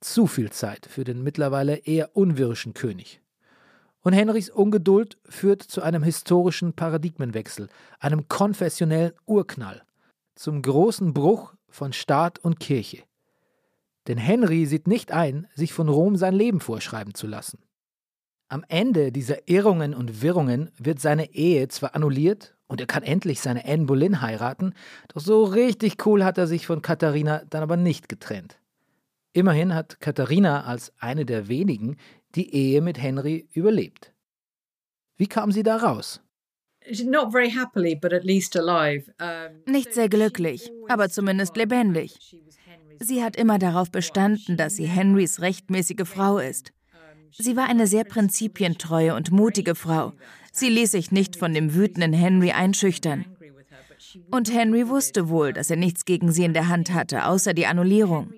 Zu 0.00 0.26
viel 0.26 0.50
Zeit 0.50 0.86
für 0.86 1.04
den 1.04 1.22
mittlerweile 1.22 1.76
eher 1.76 2.16
unwirschen 2.16 2.74
König. 2.74 3.20
Und 4.02 4.14
Henrys 4.14 4.48
Ungeduld 4.48 5.18
führt 5.28 5.62
zu 5.62 5.82
einem 5.82 6.02
historischen 6.02 6.72
Paradigmenwechsel, 6.72 7.68
einem 7.98 8.28
konfessionellen 8.28 9.12
Urknall, 9.26 9.82
zum 10.40 10.62
großen 10.62 11.12
Bruch 11.12 11.52
von 11.68 11.92
Staat 11.92 12.38
und 12.38 12.60
Kirche. 12.60 13.02
Denn 14.08 14.16
Henry 14.16 14.64
sieht 14.64 14.86
nicht 14.86 15.12
ein, 15.12 15.46
sich 15.54 15.74
von 15.74 15.90
Rom 15.90 16.16
sein 16.16 16.32
Leben 16.32 16.60
vorschreiben 16.60 17.12
zu 17.12 17.26
lassen. 17.26 17.58
Am 18.48 18.64
Ende 18.68 19.12
dieser 19.12 19.50
Irrungen 19.50 19.94
und 19.94 20.22
Wirrungen 20.22 20.70
wird 20.78 20.98
seine 20.98 21.34
Ehe 21.34 21.68
zwar 21.68 21.94
annulliert 21.94 22.56
und 22.68 22.80
er 22.80 22.86
kann 22.86 23.02
endlich 23.02 23.42
seine 23.42 23.66
Anne 23.66 23.84
Boleyn 23.84 24.22
heiraten, 24.22 24.72
doch 25.08 25.20
so 25.20 25.44
richtig 25.44 26.06
cool 26.06 26.24
hat 26.24 26.38
er 26.38 26.46
sich 26.46 26.66
von 26.66 26.80
Katharina 26.80 27.42
dann 27.50 27.62
aber 27.62 27.76
nicht 27.76 28.08
getrennt. 28.08 28.58
Immerhin 29.34 29.74
hat 29.74 30.00
Katharina 30.00 30.64
als 30.64 30.90
eine 30.98 31.26
der 31.26 31.48
wenigen 31.48 31.98
die 32.34 32.54
Ehe 32.54 32.80
mit 32.80 32.98
Henry 32.98 33.46
überlebt. 33.52 34.14
Wie 35.18 35.28
kam 35.28 35.52
sie 35.52 35.62
da 35.62 35.76
raus? 35.76 36.22
Nicht 39.66 39.94
sehr 39.94 40.08
glücklich, 40.08 40.70
aber 40.88 41.08
zumindest 41.08 41.56
lebendig. 41.56 42.16
Sie 42.98 43.22
hat 43.22 43.36
immer 43.36 43.58
darauf 43.58 43.90
bestanden, 43.90 44.56
dass 44.56 44.76
sie 44.76 44.86
Henrys 44.86 45.40
rechtmäßige 45.40 46.06
Frau 46.06 46.38
ist. 46.38 46.72
Sie 47.32 47.56
war 47.56 47.68
eine 47.68 47.86
sehr 47.86 48.04
prinzipientreue 48.04 49.14
und 49.14 49.30
mutige 49.30 49.74
Frau. 49.74 50.12
Sie 50.52 50.68
ließ 50.68 50.90
sich 50.90 51.12
nicht 51.12 51.36
von 51.36 51.54
dem 51.54 51.74
wütenden 51.74 52.12
Henry 52.12 52.50
einschüchtern. 52.50 53.24
Und 54.30 54.52
Henry 54.52 54.88
wusste 54.88 55.28
wohl, 55.28 55.52
dass 55.52 55.70
er 55.70 55.76
nichts 55.76 56.04
gegen 56.04 56.32
sie 56.32 56.44
in 56.44 56.54
der 56.54 56.68
Hand 56.68 56.92
hatte, 56.92 57.26
außer 57.26 57.54
die 57.54 57.66
Annullierung. 57.66 58.32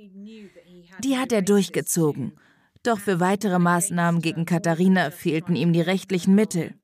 Die 1.02 1.16
hat 1.16 1.32
er 1.32 1.42
durchgezogen. 1.42 2.32
Doch 2.82 2.98
für 2.98 3.20
weitere 3.20 3.58
Maßnahmen 3.58 4.20
gegen 4.20 4.44
Katharina 4.44 5.10
fehlten 5.10 5.56
ihm 5.56 5.72
die 5.72 5.80
rechtlichen 5.80 6.34
Mittel. 6.34 6.74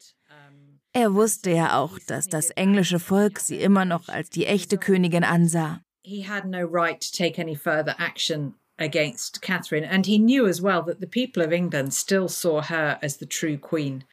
Er 0.93 1.15
wusste 1.15 1.51
ja 1.51 1.79
auch, 1.79 1.99
dass 2.07 2.29
das 2.29 2.51
englische 2.51 2.99
Volk 2.99 3.41
sie 3.41 3.57
immer 3.57 3.85
noch 3.85 4.09
als 4.09 4.31
die 4.31 4.47
echte 4.47 4.79
Königin 4.79 5.25
ansah. 5.25 5.81
He 6.03 6.27
had 6.27 6.47
no 6.47 6.65
right 6.65 7.01
to 7.01 7.09
take 7.17 7.41
any 7.41 7.55
further 7.55 7.95
action 7.99 8.55
against 8.79 9.43
Catherine, 9.43 9.85
and 9.85 10.07
he 10.07 10.19
knew 10.19 10.47
as 10.47 10.63
well 10.63 10.83
that 10.87 11.01
the 11.01 11.07
people 11.07 11.45
of 11.45 11.53
England 11.53 11.93
still 11.93 12.29
saw 12.29 12.63
her 12.63 12.99
as 13.03 13.19
the 13.19 13.27
true 13.27 13.59
queen. 13.59 14.05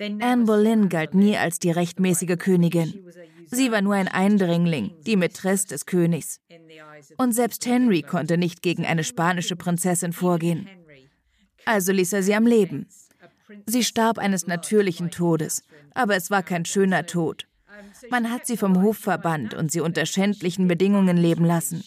Anne 0.00 0.44
Boleyn 0.44 0.88
galt 0.88 1.14
nie 1.14 1.36
als 1.36 1.58
die 1.58 1.70
rechtmäßige 1.70 2.38
Königin. 2.38 3.04
Sie 3.46 3.70
war 3.70 3.82
nur 3.82 3.94
ein 3.94 4.08
Eindringling, 4.08 4.92
die 5.04 5.16
Mätresse 5.16 5.68
des 5.68 5.84
Königs. 5.84 6.40
Und 7.18 7.32
selbst 7.32 7.66
Henry 7.66 8.02
konnte 8.02 8.38
nicht 8.38 8.62
gegen 8.62 8.86
eine 8.86 9.04
spanische 9.04 9.56
Prinzessin 9.56 10.12
vorgehen. 10.12 10.68
Also 11.66 11.92
ließ 11.92 12.12
er 12.14 12.22
sie 12.22 12.34
am 12.34 12.46
Leben. 12.46 12.86
Sie 13.66 13.84
starb 13.84 14.18
eines 14.18 14.46
natürlichen 14.46 15.10
Todes, 15.10 15.62
aber 15.94 16.16
es 16.16 16.30
war 16.30 16.42
kein 16.42 16.64
schöner 16.64 17.06
Tod. 17.06 17.46
Man 18.10 18.30
hat 18.30 18.46
sie 18.46 18.56
vom 18.56 18.82
Hof 18.82 18.98
verbannt 18.98 19.54
und 19.54 19.72
sie 19.72 19.80
unter 19.80 20.06
schändlichen 20.06 20.68
Bedingungen 20.68 21.16
leben 21.16 21.44
lassen. 21.44 21.82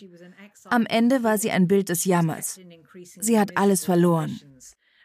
Am 0.65 0.85
Ende 0.85 1.23
war 1.23 1.37
sie 1.37 1.51
ein 1.51 1.67
Bild 1.67 1.89
des 1.89 2.05
Jammers. 2.05 2.59
Sie 3.03 3.39
hat 3.39 3.57
alles 3.57 3.85
verloren. 3.85 4.39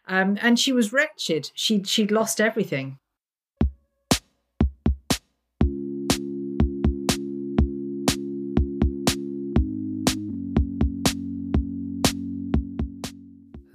Um, 0.09 0.38
and 0.40 0.59
she 0.59 0.73
was 0.73 0.90
wretched. 0.90 1.51
She'd, 1.55 1.87
she'd 1.87 2.11
lost 2.11 2.40
everything. 2.40 2.99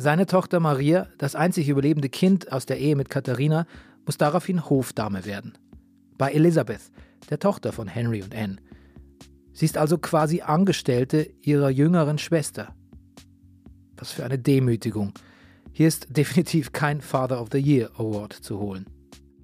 Seine 0.03 0.25
Tochter 0.25 0.59
Maria, 0.59 1.07
das 1.17 1.33
einzig 1.33 1.69
überlebende 1.69 2.09
Kind 2.09 2.51
aus 2.51 2.65
der 2.65 2.77
Ehe 2.77 2.97
mit 2.97 3.09
Katharina, 3.09 3.65
muss 4.05 4.17
daraufhin 4.17 4.69
Hofdame 4.69 5.23
werden. 5.23 5.53
Bei 6.17 6.33
Elizabeth, 6.33 6.91
der 7.29 7.39
Tochter 7.39 7.71
von 7.71 7.87
Henry 7.87 8.21
und 8.21 8.35
Anne. 8.35 8.57
Sie 9.53 9.63
ist 9.63 9.77
also 9.77 9.97
quasi 9.97 10.41
Angestellte 10.41 11.29
ihrer 11.39 11.69
jüngeren 11.69 12.17
Schwester. 12.17 12.75
Was 13.95 14.11
für 14.11 14.25
eine 14.25 14.37
Demütigung. 14.37 15.13
Hier 15.71 15.87
ist 15.87 16.07
definitiv 16.09 16.73
kein 16.73 16.99
Father 16.99 17.41
of 17.41 17.47
the 17.53 17.59
Year 17.59 17.89
Award 17.97 18.33
zu 18.33 18.59
holen. 18.59 18.85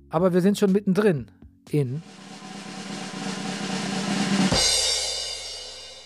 Aber 0.09 0.33
wir 0.33 0.41
sind 0.41 0.57
schon 0.57 0.73
mittendrin 0.73 1.31
in 1.69 2.03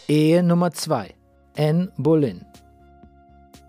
Ehe 0.07 0.43
Nummer 0.43 0.69
2. 0.69 1.15
Anne 1.57 1.91
Boleyn. 1.97 2.45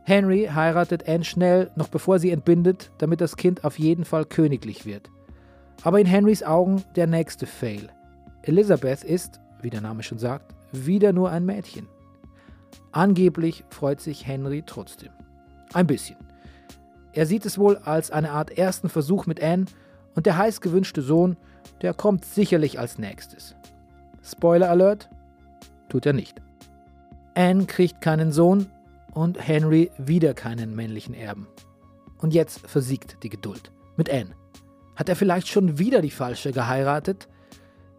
Henry 0.05 0.51
heiratet 0.53 1.09
Anne 1.09 1.25
schnell, 1.25 1.71
noch 1.77 1.89
bevor 1.89 2.19
sie 2.19 2.31
entbindet, 2.31 2.93
damit 2.99 3.21
das 3.23 3.37
Kind 3.37 3.65
auf 3.65 3.79
jeden 3.79 4.05
Fall 4.05 4.27
königlich 4.27 4.85
wird. 4.85 5.11
Aber 5.83 5.99
in 5.99 6.07
Henrys 6.07 6.43
Augen 6.43 6.85
der 6.95 7.07
nächste 7.07 7.47
Fail. 7.47 7.89
Elizabeth 8.43 9.03
ist, 9.03 9.41
wie 9.63 9.71
der 9.71 9.81
Name 9.81 10.03
schon 10.03 10.19
sagt, 10.19 10.55
wieder 10.73 11.13
nur 11.13 11.31
ein 11.31 11.47
Mädchen. 11.47 11.89
Angeblich 12.93 13.65
freut 13.71 14.01
sich 14.01 14.27
Henry 14.27 14.63
trotzdem. 14.65 15.11
Ein 15.73 15.87
bisschen. 15.87 16.17
Er 17.13 17.27
sieht 17.27 17.47
es 17.47 17.59
wohl 17.59 17.79
als 17.79 18.11
eine 18.11 18.33
Art 18.33 18.57
ersten 18.57 18.89
Versuch 18.89 19.27
mit 19.27 19.43
Anne 19.43 19.67
und 20.15 20.27
der 20.27 20.37
heiß 20.37 20.61
gewünschte 20.61 21.01
Sohn, 21.01 21.37
der 21.81 21.95
kommt 21.95 22.25
sicherlich 22.25 22.79
als 22.79 22.99
nächstes. 22.99 23.57
Spoiler 24.23 24.69
Alert, 24.69 25.09
tut 25.89 26.05
er 26.07 26.13
nicht. 26.13 26.43
Anne 27.35 27.65
kriegt 27.65 28.01
keinen 28.01 28.33
Sohn, 28.33 28.67
und 29.15 29.47
Henry 29.47 29.91
wieder 29.97 30.35
keinen 30.35 30.75
männlichen 30.75 31.15
Erben. 31.15 31.47
Und 32.19 32.35
jetzt 32.35 32.67
versiegt 32.67 33.23
die 33.23 33.31
Geduld. 33.31 33.73
Mit 33.97 34.11
Anne. 34.11 34.35
Hat 34.97 35.09
er 35.09 35.17
vielleicht 35.17 35.49
schon 35.49 35.79
wieder 35.79 36.03
die 36.03 36.11
falsche 36.11 36.53
geheiratet? 36.53 37.29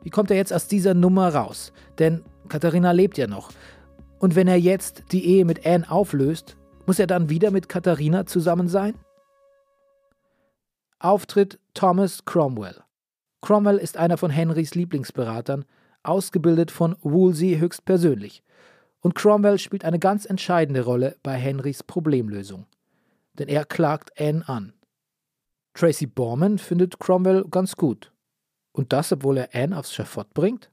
Wie 0.04 0.10
kommt 0.10 0.30
er 0.30 0.38
jetzt 0.38 0.54
aus 0.54 0.68
dieser 0.68 0.94
Nummer 0.94 1.34
raus? 1.34 1.74
Denn 2.00 2.24
Katharina 2.48 2.92
lebt 2.92 3.18
ja 3.18 3.28
noch. 3.28 3.52
Und 4.20 4.36
wenn 4.36 4.48
er 4.48 4.60
jetzt 4.60 5.04
die 5.12 5.26
Ehe 5.26 5.46
mit 5.46 5.66
Anne 5.66 5.90
auflöst, 5.90 6.58
muss 6.86 7.00
er 7.00 7.08
dann 7.08 7.30
wieder 7.30 7.52
mit 7.52 7.70
Katharina 7.70 8.26
zusammen 8.26 8.68
sein? 8.68 8.96
Auftritt 11.00 11.60
Thomas 11.74 12.26
Cromwell. 12.26 12.82
Cromwell 13.42 13.78
ist 13.78 13.98
einer 13.98 14.18
von 14.18 14.32
Henrys 14.32 14.76
Lieblingsberatern, 14.76 15.66
ausgebildet 16.04 16.72
von 16.72 16.96
Wolsey 17.02 17.58
höchstpersönlich. 17.60 18.44
Und 19.06 19.14
Cromwell 19.14 19.60
spielt 19.60 19.86
eine 19.86 20.00
ganz 20.00 20.26
entscheidende 20.26 20.84
Rolle 20.84 21.16
bei 21.22 21.36
Henrys 21.36 21.84
Problemlösung. 21.84 22.66
Denn 23.34 23.48
er 23.48 23.64
klagt 23.64 24.20
Anne 24.20 24.44
an. 24.50 24.74
Tracy 25.76 26.08
Borman 26.08 26.58
findet 26.58 27.00
Cromwell 27.00 27.46
ganz 27.52 27.76
gut. 27.76 28.12
Und 28.72 28.94
das, 28.94 29.12
obwohl 29.12 29.38
er 29.38 29.50
Anne 29.54 29.78
aufs 29.78 29.94
Schafott 29.94 30.34
bringt? 30.34 30.72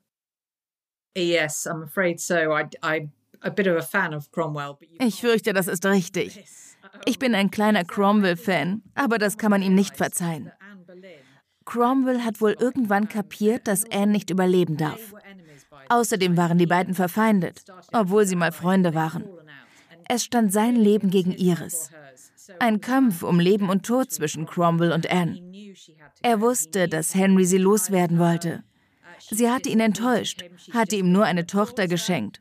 Yes, 1.14 1.66
I'm 1.66 1.82
afraid 1.82 2.20
so. 2.20 2.36
I, 2.36 2.64
I, 2.82 3.10
a 3.42 3.50
bit 3.50 3.68
of 3.68 3.76
a 3.76 3.82
fan 3.82 4.14
of 4.14 4.32
Cromwell. 4.32 4.78
Ich 4.98 5.20
fürchte, 5.20 5.52
das 5.52 5.68
ist 5.68 5.84
richtig. 5.84 6.42
Ich 7.04 7.18
bin 7.18 7.34
ein 7.34 7.50
kleiner 7.50 7.84
Cromwell-Fan, 7.84 8.82
aber 8.94 9.18
das 9.18 9.38
kann 9.38 9.50
man 9.50 9.62
ihm 9.62 9.74
nicht 9.74 9.96
verzeihen. 9.96 10.50
Cromwell 11.64 12.20
hat 12.22 12.40
wohl 12.40 12.56
irgendwann 12.58 13.08
kapiert, 13.08 13.68
dass 13.68 13.88
Anne 13.90 14.12
nicht 14.12 14.30
überleben 14.30 14.76
darf. 14.76 15.14
Außerdem 15.92 16.38
waren 16.38 16.56
die 16.56 16.66
beiden 16.66 16.94
verfeindet, 16.94 17.64
obwohl 17.92 18.24
sie 18.24 18.34
mal 18.34 18.50
Freunde 18.50 18.94
waren. 18.94 19.24
Es 20.08 20.24
stand 20.24 20.50
sein 20.50 20.74
Leben 20.74 21.10
gegen 21.10 21.32
ihres. 21.32 21.90
Ein 22.58 22.80
Kampf 22.80 23.22
um 23.22 23.38
Leben 23.38 23.68
und 23.68 23.84
Tod 23.84 24.10
zwischen 24.10 24.46
Cromwell 24.46 24.92
und 24.92 25.10
Anne. 25.10 25.38
Er 26.22 26.40
wusste, 26.40 26.88
dass 26.88 27.14
Henry 27.14 27.44
sie 27.44 27.58
loswerden 27.58 28.18
wollte. 28.18 28.64
Sie 29.30 29.50
hatte 29.50 29.68
ihn 29.68 29.80
enttäuscht, 29.80 30.42
hatte 30.72 30.96
ihm 30.96 31.12
nur 31.12 31.26
eine 31.26 31.46
Tochter 31.46 31.86
geschenkt. 31.88 32.40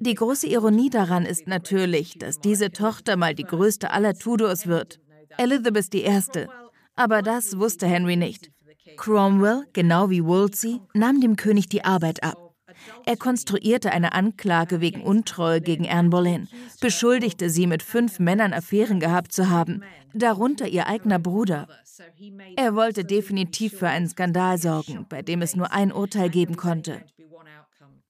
Die 0.00 0.14
große 0.14 0.48
Ironie 0.48 0.90
daran 0.90 1.26
ist 1.26 1.46
natürlich, 1.46 2.18
dass 2.18 2.40
diese 2.40 2.72
Tochter 2.72 3.16
mal 3.16 3.36
die 3.36 3.44
größte 3.44 3.92
aller 3.92 4.14
Tudors 4.14 4.66
wird. 4.66 4.98
Elizabeth 5.38 5.94
I. 5.94 6.48
Aber 6.96 7.22
das 7.22 7.56
wusste 7.56 7.86
Henry 7.86 8.16
nicht. 8.16 8.50
Cromwell, 8.96 9.64
genau 9.72 10.10
wie 10.10 10.24
Wolsey, 10.24 10.80
nahm 10.94 11.20
dem 11.20 11.36
König 11.36 11.68
die 11.68 11.84
Arbeit 11.84 12.22
ab. 12.22 12.46
Er 13.04 13.16
konstruierte 13.16 13.92
eine 13.92 14.12
Anklage 14.12 14.80
wegen 14.80 15.02
Untreue 15.02 15.60
gegen 15.60 15.88
Anne 15.88 16.10
Boleyn, 16.10 16.48
beschuldigte 16.80 17.50
sie, 17.50 17.66
mit 17.66 17.82
fünf 17.82 18.18
Männern 18.18 18.52
Affären 18.52 19.00
gehabt 19.00 19.32
zu 19.32 19.48
haben, 19.48 19.82
darunter 20.14 20.68
ihr 20.68 20.86
eigener 20.86 21.18
Bruder. 21.18 21.68
Er 22.56 22.74
wollte 22.74 23.04
definitiv 23.04 23.78
für 23.78 23.88
einen 23.88 24.08
Skandal 24.08 24.58
sorgen, 24.58 25.06
bei 25.08 25.22
dem 25.22 25.42
es 25.42 25.56
nur 25.56 25.72
ein 25.72 25.92
Urteil 25.92 26.28
geben 26.28 26.56
konnte. 26.56 27.02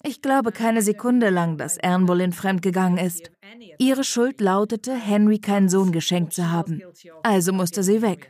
Ich 0.07 0.23
glaube 0.23 0.53
keine 0.53 0.83
Sekunde 0.83 1.31
lang, 1.31 1.59
dass 1.59 1.79
Anne 1.81 2.07
Boleyn 2.07 2.33
fremdgegangen 2.33 2.97
ist. 2.97 3.31
Ihre 3.79 4.05
Schuld 4.05 4.40
lautete, 4.40 4.95
Henry 4.95 5.40
keinen 5.40 5.69
Sohn 5.69 5.90
geschenkt 5.90 6.33
zu 6.33 6.49
haben. 6.49 6.81
Also 7.25 7.53
musste 7.53 7.83
sie 7.83 8.03
weg. 8.03 8.29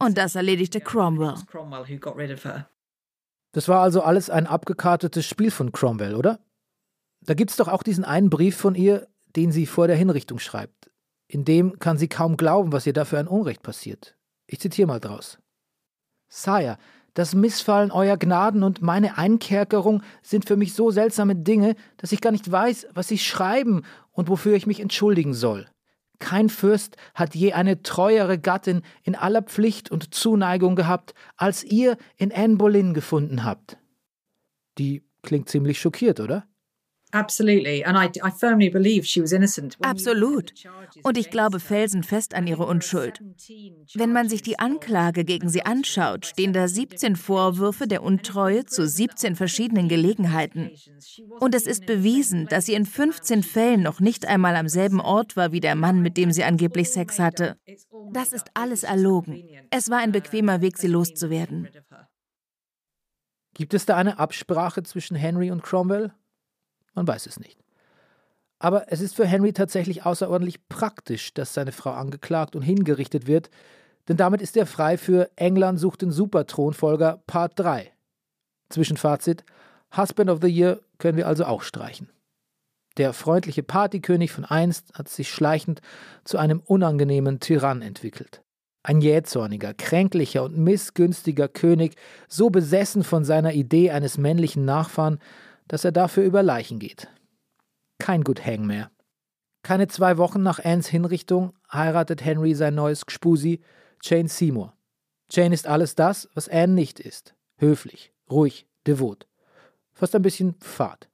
Und 0.00 0.16
das 0.16 0.36
erledigte 0.36 0.80
Cromwell. 0.80 1.34
Das 3.52 3.68
war 3.68 3.82
also 3.82 4.00
alles 4.02 4.30
ein 4.30 4.46
abgekartetes 4.46 5.26
Spiel 5.26 5.50
von 5.50 5.70
Cromwell, 5.70 6.14
oder? 6.14 6.40
Da 7.20 7.34
gibt's 7.34 7.56
doch 7.56 7.68
auch 7.68 7.82
diesen 7.82 8.04
einen 8.04 8.30
Brief 8.30 8.56
von 8.56 8.74
ihr, 8.74 9.06
den 9.36 9.52
sie 9.52 9.66
vor 9.66 9.86
der 9.86 9.96
Hinrichtung 9.96 10.38
schreibt. 10.38 10.90
In 11.26 11.44
dem 11.44 11.78
kann 11.78 11.98
sie 11.98 12.08
kaum 12.08 12.38
glauben, 12.38 12.72
was 12.72 12.86
ihr 12.86 12.94
da 12.94 13.04
für 13.04 13.18
ein 13.18 13.28
Unrecht 13.28 13.62
passiert. 13.62 14.16
Ich 14.46 14.60
zitiere 14.60 14.88
mal 14.88 15.00
draus. 15.00 15.38
Sire, 16.28 16.78
das 17.18 17.34
Missfallen 17.34 17.90
euer 17.90 18.16
Gnaden 18.16 18.62
und 18.62 18.80
meine 18.80 19.18
Einkerkerung 19.18 20.04
sind 20.22 20.44
für 20.46 20.56
mich 20.56 20.72
so 20.72 20.92
seltsame 20.92 21.34
Dinge, 21.34 21.74
dass 21.96 22.12
ich 22.12 22.20
gar 22.20 22.30
nicht 22.30 22.48
weiß, 22.48 22.86
was 22.94 23.10
ich 23.10 23.26
schreiben 23.26 23.82
und 24.12 24.28
wofür 24.28 24.54
ich 24.54 24.68
mich 24.68 24.78
entschuldigen 24.78 25.34
soll. 25.34 25.66
Kein 26.20 26.48
Fürst 26.48 26.96
hat 27.14 27.34
je 27.34 27.54
eine 27.54 27.82
treuere 27.82 28.38
Gattin 28.38 28.82
in 29.02 29.16
aller 29.16 29.42
Pflicht 29.42 29.90
und 29.90 30.14
Zuneigung 30.14 30.76
gehabt, 30.76 31.12
als 31.36 31.64
ihr 31.64 31.96
in 32.18 32.32
Anne 32.32 32.54
Boleyn 32.54 32.94
gefunden 32.94 33.42
habt. 33.42 33.78
Die 34.78 35.02
klingt 35.22 35.48
ziemlich 35.48 35.80
schockiert, 35.80 36.20
oder? 36.20 36.46
Absolut. 39.82 40.52
Und 41.02 41.16
ich 41.16 41.30
glaube 41.30 41.60
felsenfest 41.60 42.34
an 42.34 42.46
ihre 42.46 42.66
Unschuld. 42.66 43.22
Wenn 43.94 44.12
man 44.12 44.28
sich 44.28 44.42
die 44.42 44.58
Anklage 44.58 45.24
gegen 45.24 45.48
sie 45.48 45.64
anschaut, 45.64 46.26
stehen 46.26 46.52
da 46.52 46.68
17 46.68 47.16
Vorwürfe 47.16 47.86
der 47.86 48.02
Untreue 48.02 48.66
zu 48.66 48.86
17 48.86 49.36
verschiedenen 49.36 49.88
Gelegenheiten. 49.88 50.70
Und 51.40 51.54
es 51.54 51.66
ist 51.66 51.86
bewiesen, 51.86 52.46
dass 52.46 52.66
sie 52.66 52.74
in 52.74 52.84
15 52.84 53.42
Fällen 53.42 53.82
noch 53.82 54.00
nicht 54.00 54.26
einmal 54.26 54.56
am 54.56 54.68
selben 54.68 55.00
Ort 55.00 55.36
war 55.36 55.52
wie 55.52 55.60
der 55.60 55.74
Mann, 55.74 56.02
mit 56.02 56.16
dem 56.16 56.32
sie 56.32 56.44
angeblich 56.44 56.90
Sex 56.90 57.18
hatte. 57.18 57.56
Das 58.12 58.32
ist 58.32 58.48
alles 58.54 58.82
erlogen. 58.82 59.42
Es 59.70 59.88
war 59.90 59.98
ein 59.98 60.12
bequemer 60.12 60.60
Weg, 60.60 60.78
sie 60.78 60.88
loszuwerden. 60.88 61.68
Gibt 63.54 63.74
es 63.74 63.86
da 63.86 63.96
eine 63.96 64.18
Absprache 64.18 64.82
zwischen 64.82 65.16
Henry 65.16 65.50
und 65.50 65.62
Cromwell? 65.62 66.12
Man 66.98 67.06
weiß 67.06 67.26
es 67.26 67.38
nicht. 67.38 67.56
Aber 68.58 68.90
es 68.90 69.00
ist 69.00 69.14
für 69.14 69.24
Henry 69.24 69.52
tatsächlich 69.52 70.04
außerordentlich 70.04 70.68
praktisch, 70.68 71.32
dass 71.32 71.54
seine 71.54 71.70
Frau 71.70 71.92
angeklagt 71.92 72.56
und 72.56 72.62
hingerichtet 72.62 73.28
wird, 73.28 73.50
denn 74.08 74.16
damit 74.16 74.42
ist 74.42 74.56
er 74.56 74.66
frei 74.66 74.98
für 74.98 75.30
England 75.36 75.78
sucht 75.78 76.02
den 76.02 76.10
Superthronfolger 76.10 77.22
Part 77.28 77.52
3. 77.54 77.92
Zwischenfazit: 78.68 79.44
Husband 79.96 80.28
of 80.28 80.40
the 80.42 80.48
Year 80.48 80.80
können 80.98 81.16
wir 81.16 81.28
also 81.28 81.44
auch 81.44 81.62
streichen. 81.62 82.10
Der 82.96 83.12
freundliche 83.12 83.62
Partykönig 83.62 84.32
von 84.32 84.44
einst 84.44 84.92
hat 84.94 85.08
sich 85.08 85.30
schleichend 85.30 85.82
zu 86.24 86.36
einem 86.36 86.58
unangenehmen 86.58 87.38
Tyrann 87.38 87.80
entwickelt. 87.80 88.42
Ein 88.82 89.00
jähzorniger, 89.00 89.72
kränklicher 89.72 90.42
und 90.42 90.58
missgünstiger 90.58 91.46
König, 91.46 91.94
so 92.26 92.50
besessen 92.50 93.04
von 93.04 93.24
seiner 93.24 93.52
Idee 93.52 93.92
eines 93.92 94.18
männlichen 94.18 94.64
Nachfahren, 94.64 95.20
dass 95.68 95.84
er 95.84 95.92
dafür 95.92 96.24
über 96.24 96.42
Leichen 96.42 96.78
geht. 96.78 97.08
Kein 97.98 98.24
Good 98.24 98.44
Hang 98.44 98.66
mehr. 98.66 98.90
Keine 99.62 99.88
zwei 99.88 100.16
Wochen 100.18 100.42
nach 100.42 100.64
Annes 100.64 100.88
Hinrichtung 100.88 101.52
heiratet 101.70 102.24
Henry 102.24 102.54
sein 102.54 102.74
neues 102.74 103.06
Gspusi, 103.06 103.60
Jane 104.02 104.28
Seymour. 104.28 104.74
Jane 105.30 105.54
ist 105.54 105.66
alles 105.66 105.94
das, 105.94 106.28
was 106.34 106.48
Anne 106.48 106.72
nicht 106.72 107.00
ist. 107.00 107.34
Höflich, 107.58 108.12
ruhig, 108.30 108.66
devot, 108.86 109.26
fast 109.92 110.14
ein 110.14 110.22
bisschen 110.22 110.54
fad. 110.60 111.08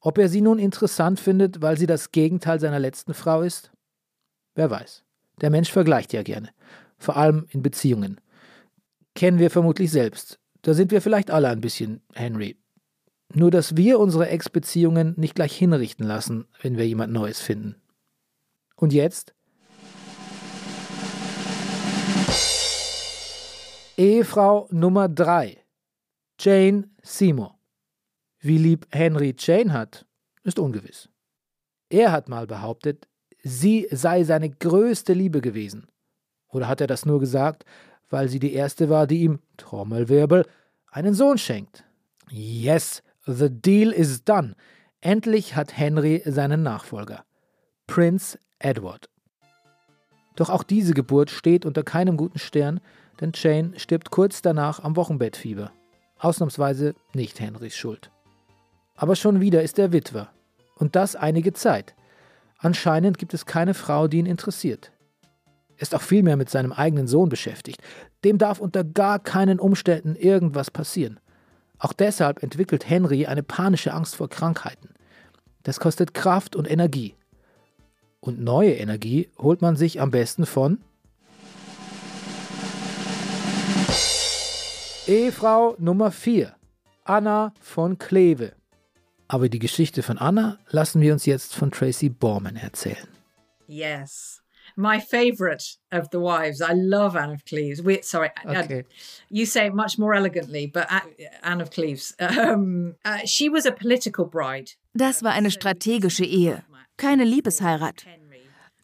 Ob 0.00 0.18
er 0.18 0.28
sie 0.28 0.40
nun 0.40 0.58
interessant 0.58 1.18
findet, 1.18 1.60
weil 1.60 1.76
sie 1.76 1.86
das 1.86 2.12
Gegenteil 2.12 2.60
seiner 2.60 2.78
letzten 2.78 3.14
Frau 3.14 3.42
ist? 3.42 3.72
Wer 4.54 4.70
weiß. 4.70 5.04
Der 5.40 5.50
Mensch 5.50 5.72
vergleicht 5.72 6.12
ja 6.12 6.22
gerne, 6.22 6.50
vor 6.98 7.16
allem 7.16 7.46
in 7.50 7.62
Beziehungen. 7.62 8.20
Kennen 9.14 9.38
wir 9.38 9.50
vermutlich 9.50 9.90
selbst. 9.90 10.38
Da 10.62 10.74
sind 10.74 10.90
wir 10.90 11.00
vielleicht 11.00 11.30
alle 11.30 11.48
ein 11.48 11.60
bisschen 11.60 12.02
Henry. 12.14 12.56
Nur 13.34 13.50
dass 13.50 13.76
wir 13.76 14.00
unsere 14.00 14.28
Ex-Beziehungen 14.28 15.14
nicht 15.16 15.34
gleich 15.34 15.56
hinrichten 15.56 16.06
lassen, 16.06 16.46
wenn 16.62 16.76
wir 16.78 16.86
jemand 16.86 17.12
Neues 17.12 17.40
finden. 17.40 17.76
Und 18.74 18.92
jetzt? 18.92 19.34
Ehefrau 23.98 24.68
Nummer 24.70 25.08
3. 25.08 25.58
Jane 26.40 26.88
Seymour. 27.02 27.58
Wie 28.40 28.56
lieb 28.56 28.86
Henry 28.92 29.34
Jane 29.36 29.72
hat, 29.72 30.06
ist 30.44 30.58
ungewiss. 30.58 31.08
Er 31.90 32.12
hat 32.12 32.28
mal 32.28 32.46
behauptet, 32.46 33.08
sie 33.42 33.88
sei 33.90 34.24
seine 34.24 34.50
größte 34.50 35.12
Liebe 35.12 35.40
gewesen. 35.40 35.88
Oder 36.48 36.68
hat 36.68 36.80
er 36.80 36.86
das 36.86 37.04
nur 37.04 37.18
gesagt, 37.20 37.64
weil 38.08 38.28
sie 38.28 38.38
die 38.38 38.54
erste 38.54 38.88
war, 38.88 39.06
die 39.06 39.22
ihm, 39.22 39.40
Trommelwirbel, 39.56 40.46
einen 40.90 41.14
Sohn 41.14 41.36
schenkt? 41.36 41.84
Yes, 42.30 43.02
the 43.32 43.50
deal 43.50 43.92
is 43.92 44.24
done. 44.24 44.54
Endlich 45.00 45.54
hat 45.54 45.76
Henry 45.76 46.22
seinen 46.24 46.62
Nachfolger. 46.62 47.24
Prince 47.86 48.38
Edward. 48.58 49.08
Doch 50.36 50.50
auch 50.50 50.62
diese 50.62 50.94
Geburt 50.94 51.30
steht 51.30 51.64
unter 51.66 51.82
keinem 51.82 52.16
guten 52.16 52.38
Stern, 52.38 52.80
denn 53.20 53.32
Jane 53.34 53.78
stirbt 53.78 54.10
kurz 54.10 54.42
danach 54.42 54.82
am 54.82 54.96
Wochenbettfieber. 54.96 55.72
Ausnahmsweise 56.18 56.94
nicht 57.14 57.40
Henrys 57.40 57.76
Schuld. 57.76 58.10
Aber 58.94 59.16
schon 59.16 59.40
wieder 59.40 59.62
ist 59.62 59.78
er 59.78 59.92
Witwer. 59.92 60.30
Und 60.76 60.96
das 60.96 61.16
einige 61.16 61.52
Zeit. 61.52 61.94
Anscheinend 62.58 63.18
gibt 63.18 63.34
es 63.34 63.46
keine 63.46 63.74
Frau, 63.74 64.08
die 64.08 64.18
ihn 64.18 64.26
interessiert. 64.26 64.92
Er 65.76 65.82
ist 65.82 65.94
auch 65.94 66.02
viel 66.02 66.24
mehr 66.24 66.36
mit 66.36 66.50
seinem 66.50 66.72
eigenen 66.72 67.06
Sohn 67.06 67.28
beschäftigt. 67.28 67.80
Dem 68.24 68.38
darf 68.38 68.58
unter 68.58 68.82
gar 68.82 69.20
keinen 69.20 69.60
Umständen 69.60 70.16
irgendwas 70.16 70.70
passieren. 70.70 71.20
Auch 71.78 71.92
deshalb 71.92 72.42
entwickelt 72.42 72.88
Henry 72.88 73.26
eine 73.26 73.42
panische 73.42 73.92
Angst 73.92 74.16
vor 74.16 74.28
Krankheiten. 74.28 74.90
Das 75.62 75.80
kostet 75.80 76.14
Kraft 76.14 76.56
und 76.56 76.70
Energie. 76.70 77.14
Und 78.20 78.40
neue 78.40 78.74
Energie 78.74 79.30
holt 79.38 79.62
man 79.62 79.76
sich 79.76 80.00
am 80.00 80.10
besten 80.10 80.44
von 80.46 80.78
Ehefrau 85.06 85.74
Nummer 85.78 86.10
4, 86.10 86.54
Anna 87.04 87.54
von 87.60 87.96
Kleve. 87.96 88.52
Aber 89.28 89.48
die 89.48 89.58
Geschichte 89.58 90.02
von 90.02 90.18
Anna 90.18 90.58
lassen 90.68 91.00
wir 91.00 91.12
uns 91.12 91.26
jetzt 91.26 91.54
von 91.54 91.70
Tracy 91.70 92.08
Borman 92.08 92.56
erzählen. 92.56 93.08
Yes. 93.66 94.42
My 94.80 95.00
favorite 95.00 95.76
of 95.90 96.08
the 96.10 96.20
wives. 96.20 96.60
I 96.62 96.72
love 96.72 97.16
Anne 97.16 97.32
of 97.32 97.44
Cleves. 97.44 97.82
We, 97.82 98.00
sorry, 98.02 98.30
Okay. 98.46 98.78
uh, 98.78 98.82
you 99.28 99.44
say 99.44 99.66
it 99.66 99.74
much 99.74 99.98
more 99.98 100.14
elegantly, 100.14 100.68
but 100.68 100.86
Anne 101.42 101.60
of 101.60 101.70
Cleves. 101.70 102.14
Um, 102.20 102.94
uh, 103.04 103.18
she 103.24 103.48
was 103.48 103.66
a 103.66 103.72
political 103.72 104.24
bride. 104.24 104.70
Das 104.94 105.24
war 105.24 105.32
eine 105.32 105.50
strategische 105.50 106.24
Ehe, 106.24 106.62
keine 106.96 107.24
Liebesheirat. 107.24 108.06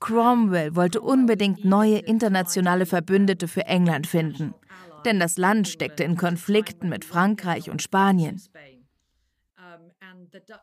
Cromwell 0.00 0.74
wollte 0.74 1.00
unbedingt 1.00 1.64
neue 1.64 1.98
internationale 1.98 2.86
Verbündete 2.86 3.46
für 3.46 3.64
England 3.66 4.08
finden, 4.08 4.52
denn 5.04 5.20
das 5.20 5.38
Land 5.38 5.68
steckte 5.68 6.02
in 6.02 6.16
Konflikten 6.16 6.88
mit 6.88 7.04
Frankreich 7.04 7.70
und 7.70 7.82
Spanien. 7.82 8.42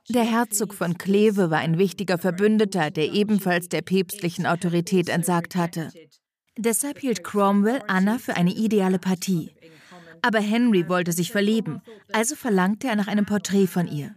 Der 0.10 0.24
Herzog 0.24 0.74
von 0.74 0.98
Kleve 0.98 1.50
war 1.50 1.60
ein 1.60 1.78
wichtiger 1.78 2.18
Verbündeter, 2.18 2.92
der 2.92 3.12
ebenfalls 3.12 3.70
der 3.70 3.82
päpstlichen 3.82 4.46
Autorität 4.46 5.10
entsagt 5.10 5.56
hatte. 5.56 5.90
Deshalb 6.58 7.00
hielt 7.00 7.24
Cromwell 7.24 7.82
Anna 7.88 8.18
für 8.18 8.36
eine 8.36 8.54
ideale 8.54 9.00
Partie. 9.00 9.52
Aber 10.22 10.40
Henry 10.40 10.88
wollte 10.88 11.12
sich 11.12 11.32
verlieben, 11.32 11.82
also 12.12 12.36
verlangte 12.36 12.88
er 12.88 12.96
nach 12.96 13.08
einem 13.08 13.26
Porträt 13.26 13.68
von 13.68 13.88
ihr. 13.88 14.16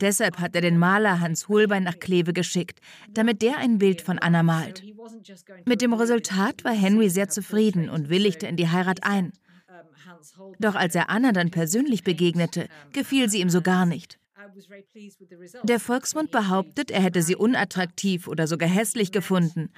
Deshalb 0.00 0.38
hat 0.38 0.54
er 0.54 0.60
den 0.60 0.78
Maler 0.78 1.20
Hans 1.20 1.48
Holbein 1.48 1.84
nach 1.84 1.98
Kleve 1.98 2.32
geschickt, 2.32 2.80
damit 3.10 3.42
der 3.42 3.58
ein 3.58 3.78
Bild 3.78 4.02
von 4.02 4.18
Anna 4.18 4.42
malt. 4.42 4.82
Mit 5.64 5.80
dem 5.80 5.92
Resultat 5.92 6.64
war 6.64 6.72
Henry 6.72 7.08
sehr 7.08 7.28
zufrieden 7.28 7.88
und 7.88 8.08
willigte 8.08 8.46
in 8.46 8.56
die 8.56 8.68
Heirat 8.68 9.04
ein. 9.04 9.32
Doch 10.58 10.74
als 10.74 10.94
er 10.94 11.10
Anna 11.10 11.32
dann 11.32 11.50
persönlich 11.50 12.04
begegnete, 12.04 12.68
gefiel 12.92 13.28
sie 13.28 13.40
ihm 13.40 13.50
so 13.50 13.62
gar 13.62 13.86
nicht. 13.86 14.18
Der 15.64 15.80
Volksmund 15.80 16.30
behauptet, 16.30 16.90
er 16.90 17.02
hätte 17.02 17.22
sie 17.22 17.36
unattraktiv 17.36 18.28
oder 18.28 18.46
sogar 18.46 18.68
hässlich 18.68 19.12
gefunden. 19.12 19.70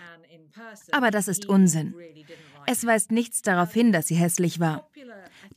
Aber 0.92 1.10
das 1.10 1.28
ist 1.28 1.46
Unsinn. 1.46 1.94
Es 2.66 2.86
weist 2.86 3.12
nichts 3.12 3.42
darauf 3.42 3.72
hin, 3.72 3.92
dass 3.92 4.08
sie 4.08 4.14
hässlich 4.14 4.60
war. 4.60 4.88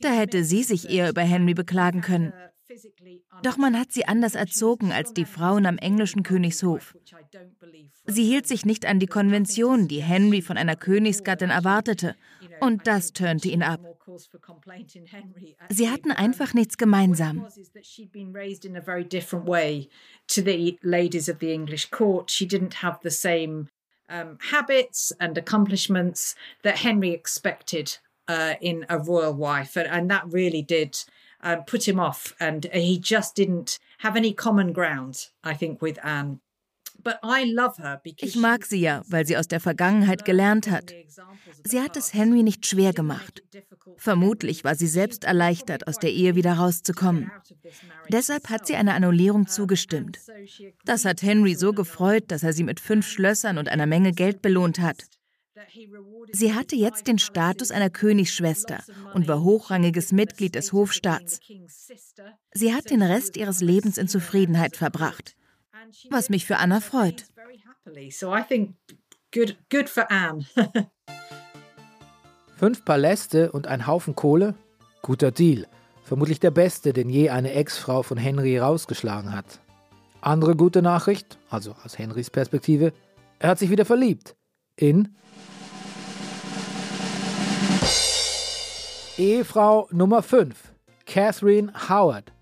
Da 0.00 0.10
hätte 0.10 0.44
sie 0.44 0.62
sich 0.62 0.90
eher 0.90 1.08
über 1.08 1.22
Henry 1.22 1.54
beklagen 1.54 2.00
können. 2.00 2.32
Doch 3.42 3.56
man 3.56 3.78
hat 3.78 3.92
sie 3.92 4.06
anders 4.06 4.34
erzogen 4.34 4.92
als 4.92 5.14
die 5.14 5.24
Frauen 5.24 5.64
am 5.66 5.78
englischen 5.78 6.22
Königshof. 6.22 6.94
Sie 8.06 8.24
hielt 8.24 8.46
sich 8.46 8.66
nicht 8.66 8.84
an 8.86 8.98
die 8.98 9.06
Konvention, 9.06 9.88
die 9.88 10.02
Henry 10.02 10.42
von 10.42 10.58
einer 10.58 10.76
Königsgattin 10.76 11.50
erwartete, 11.50 12.14
und 12.60 12.86
das 12.86 13.12
turnte 13.12 13.48
ihn 13.48 13.62
ab. 13.62 13.80
Sie 15.70 15.88
hatten 15.88 16.12
einfach 16.12 16.54
nichts 16.54 16.76
gemeinsam. 16.76 17.46
She'd 17.82 18.12
been 18.12 18.32
raised 18.32 18.64
in 18.64 18.76
a 18.76 18.80
very 18.80 19.04
different 19.04 19.46
way 19.46 19.88
to 20.28 20.42
the 20.42 20.78
ladies 20.82 21.28
of 21.28 21.38
the 21.38 21.52
English 21.52 21.90
court. 21.90 22.30
She 22.30 22.46
didn't 22.46 22.74
have 22.74 23.00
the 23.02 23.10
same 23.10 23.68
habits 24.08 25.12
and 25.20 25.36
accomplishments 25.36 26.34
that 26.62 26.78
Henry 26.78 27.10
expected 27.10 27.98
uh, 28.26 28.54
in 28.60 28.86
a 28.88 28.98
royal 28.98 29.34
wife, 29.34 29.76
and, 29.76 29.88
and 29.88 30.10
that 30.10 30.24
really 30.26 30.62
did 30.62 31.04
uh, 31.42 31.56
put 31.56 31.86
him 31.86 32.00
off. 32.00 32.34
And 32.40 32.66
he 32.72 32.98
just 32.98 33.34
didn't 33.34 33.78
have 33.98 34.16
any 34.16 34.32
common 34.32 34.72
ground, 34.72 35.28
I 35.44 35.54
think, 35.54 35.82
with 35.82 35.98
Anne. 36.04 36.40
Ich 38.16 38.36
mag 38.36 38.64
sie 38.64 38.80
ja, 38.80 39.02
weil 39.08 39.26
sie 39.26 39.36
aus 39.36 39.48
der 39.48 39.60
Vergangenheit 39.60 40.24
gelernt 40.24 40.70
hat. 40.70 40.92
Sie 41.64 41.80
hat 41.80 41.96
es 41.96 42.12
Henry 42.12 42.42
nicht 42.42 42.66
schwer 42.66 42.92
gemacht. 42.92 43.42
Vermutlich 43.96 44.64
war 44.64 44.74
sie 44.74 44.86
selbst 44.86 45.24
erleichtert, 45.24 45.86
aus 45.86 45.98
der 45.98 46.12
Ehe 46.12 46.34
wieder 46.34 46.54
rauszukommen. 46.54 47.30
Deshalb 48.10 48.48
hat 48.50 48.66
sie 48.66 48.76
einer 48.76 48.94
Annullierung 48.94 49.46
zugestimmt. 49.46 50.18
Das 50.84 51.04
hat 51.04 51.22
Henry 51.22 51.54
so 51.54 51.72
gefreut, 51.72 52.24
dass 52.28 52.42
er 52.42 52.52
sie 52.52 52.64
mit 52.64 52.80
fünf 52.80 53.06
Schlössern 53.08 53.58
und 53.58 53.68
einer 53.68 53.86
Menge 53.86 54.12
Geld 54.12 54.42
belohnt 54.42 54.80
hat. 54.80 55.04
Sie 56.32 56.54
hatte 56.54 56.76
jetzt 56.76 57.08
den 57.08 57.18
Status 57.18 57.70
einer 57.70 57.90
Königsschwester 57.90 58.82
und 59.14 59.26
war 59.26 59.42
hochrangiges 59.42 60.12
Mitglied 60.12 60.54
des 60.54 60.72
Hofstaats. 60.72 61.40
Sie 62.52 62.74
hat 62.74 62.90
den 62.90 63.02
Rest 63.02 63.36
ihres 63.36 63.60
Lebens 63.60 63.98
in 63.98 64.08
Zufriedenheit 64.08 64.76
verbracht. 64.76 65.34
Was 66.10 66.28
mich 66.28 66.44
für 66.44 66.58
Anna 66.58 66.80
freut. 66.80 67.24
So 68.10 68.34
I 68.34 68.42
think 68.42 68.74
good, 69.32 69.56
good 69.70 69.88
for 69.88 70.10
Anne. 70.10 70.44
Fünf 72.56 72.84
Paläste 72.84 73.52
und 73.52 73.66
ein 73.66 73.86
Haufen 73.86 74.14
Kohle? 74.14 74.54
Guter 75.02 75.30
Deal. 75.30 75.66
Vermutlich 76.02 76.40
der 76.40 76.50
beste, 76.50 76.92
den 76.92 77.08
je 77.08 77.30
eine 77.30 77.52
Ex-Frau 77.52 78.02
von 78.02 78.18
Henry 78.18 78.58
rausgeschlagen 78.58 79.32
hat. 79.34 79.60
Andere 80.20 80.56
gute 80.56 80.82
Nachricht, 80.82 81.38
also 81.48 81.74
aus 81.84 81.98
Henrys 81.98 82.30
Perspektive, 82.30 82.92
er 83.38 83.50
hat 83.50 83.58
sich 83.58 83.70
wieder 83.70 83.84
verliebt. 83.84 84.36
In 84.76 85.16
Ehefrau 89.16 89.88
Nummer 89.92 90.22
5, 90.22 90.74
Catherine 91.06 91.72
Howard. 91.88 92.32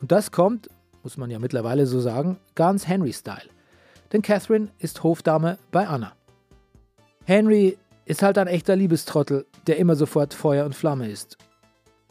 Und 0.00 0.12
das 0.12 0.30
kommt, 0.30 0.68
muss 1.02 1.16
man 1.16 1.30
ja 1.30 1.38
mittlerweile 1.38 1.86
so 1.86 2.00
sagen, 2.00 2.38
ganz 2.54 2.86
Henry-Style. 2.86 3.50
Denn 4.12 4.22
Catherine 4.22 4.68
ist 4.78 5.02
Hofdame 5.02 5.58
bei 5.70 5.86
Anna. 5.86 6.12
Henry 7.24 7.76
ist 8.06 8.22
halt 8.22 8.38
ein 8.38 8.46
echter 8.46 8.74
Liebestrottel, 8.74 9.46
der 9.66 9.76
immer 9.76 9.96
sofort 9.96 10.32
Feuer 10.32 10.64
und 10.64 10.74
Flamme 10.74 11.10
ist. 11.10 11.36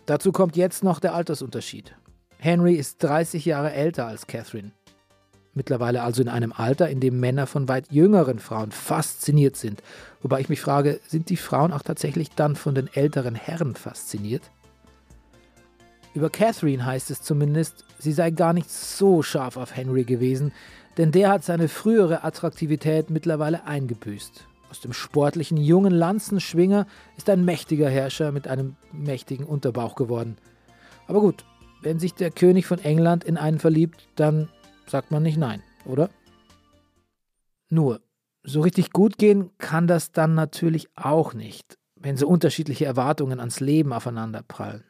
Dazu 0.05 0.31
kommt 0.31 0.55
jetzt 0.55 0.83
noch 0.83 0.99
der 0.99 1.15
Altersunterschied. 1.15 1.95
Henry 2.37 2.75
ist 2.75 3.03
30 3.03 3.43
Jahre 3.45 3.73
älter 3.73 4.05
als 4.05 4.27
Catherine. 4.27 4.71
Mittlerweile 5.55 6.03
also 6.03 6.21
in 6.21 6.29
einem 6.29 6.53
Alter, 6.53 6.87
in 6.87 6.99
dem 6.99 7.19
Männer 7.19 7.47
von 7.47 7.67
weit 7.67 7.91
jüngeren 7.91 8.37
Frauen 8.37 8.71
fasziniert 8.71 9.55
sind. 9.55 9.81
Wobei 10.21 10.39
ich 10.39 10.49
mich 10.49 10.61
frage, 10.61 10.99
sind 11.07 11.29
die 11.29 11.35
Frauen 11.35 11.73
auch 11.73 11.81
tatsächlich 11.81 12.29
dann 12.29 12.55
von 12.55 12.75
den 12.75 12.87
älteren 12.93 13.33
Herren 13.33 13.75
fasziniert? 13.75 14.51
Über 16.17 16.31
Catherine 16.31 16.83
heißt 16.83 17.11
es 17.11 17.21
zumindest, 17.21 17.85
sie 17.99 18.11
sei 18.11 18.31
gar 18.31 18.51
nicht 18.51 18.71
so 18.71 19.21
scharf 19.21 19.55
auf 19.55 19.75
Henry 19.75 20.03
gewesen, 20.03 20.51
denn 20.97 21.11
der 21.11 21.29
hat 21.29 21.43
seine 21.43 21.67
frühere 21.67 22.23
Attraktivität 22.23 23.11
mittlerweile 23.11 23.65
eingebüßt. 23.65 24.47
Aus 24.71 24.81
dem 24.81 24.93
sportlichen 24.93 25.57
jungen 25.57 25.93
Lanzenschwinger 25.93 26.87
ist 27.17 27.29
ein 27.29 27.45
mächtiger 27.45 27.87
Herrscher 27.87 28.31
mit 28.31 28.47
einem 28.47 28.77
mächtigen 28.91 29.45
Unterbauch 29.45 29.93
geworden. 29.93 30.37
Aber 31.05 31.21
gut, 31.21 31.45
wenn 31.83 31.99
sich 31.99 32.15
der 32.15 32.31
König 32.31 32.65
von 32.65 32.79
England 32.79 33.23
in 33.23 33.37
einen 33.37 33.59
verliebt, 33.59 34.07
dann 34.15 34.49
sagt 34.87 35.11
man 35.11 35.21
nicht 35.21 35.37
nein, 35.37 35.61
oder? 35.85 36.09
Nur, 37.69 38.01
so 38.41 38.61
richtig 38.61 38.91
gut 38.91 39.19
gehen 39.19 39.51
kann 39.59 39.85
das 39.85 40.13
dann 40.13 40.33
natürlich 40.33 40.89
auch 40.95 41.35
nicht, 41.35 41.77
wenn 41.95 42.17
so 42.17 42.27
unterschiedliche 42.27 42.85
Erwartungen 42.85 43.39
ans 43.39 43.59
Leben 43.59 43.93
aufeinanderprallen. 43.93 44.86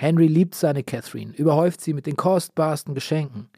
Henry 0.00 0.28
liebt 0.28 0.54
seine 0.54 0.82
Catherine, 0.82 1.34
überhäuft 1.36 1.82
sie 1.82 1.92
mit 1.92 2.06
den 2.06 2.16
kostbarsten 2.16 2.94
Geschenken. 2.94 3.50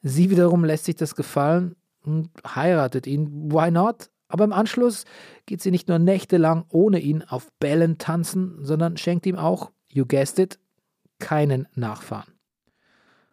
Sie 0.00 0.30
wiederum 0.30 0.64
lässt 0.64 0.86
sich 0.86 0.96
das 0.96 1.14
gefallen 1.14 1.76
und 2.02 2.30
heiratet 2.46 3.06
ihn. 3.06 3.52
Why 3.52 3.70
not? 3.70 4.08
Aber 4.26 4.44
im 4.44 4.54
Anschluss 4.54 5.04
geht 5.44 5.60
sie 5.60 5.70
nicht 5.70 5.88
nur 5.88 5.98
nächtelang 5.98 6.64
ohne 6.70 6.98
ihn 6.98 7.22
auf 7.22 7.52
Bällen 7.60 7.98
tanzen, 7.98 8.56
sondern 8.64 8.96
schenkt 8.96 9.26
ihm 9.26 9.36
auch, 9.36 9.70
you 9.90 10.06
guessed 10.06 10.38
it, 10.38 10.58
keinen 11.18 11.68
Nachfahren. 11.74 12.32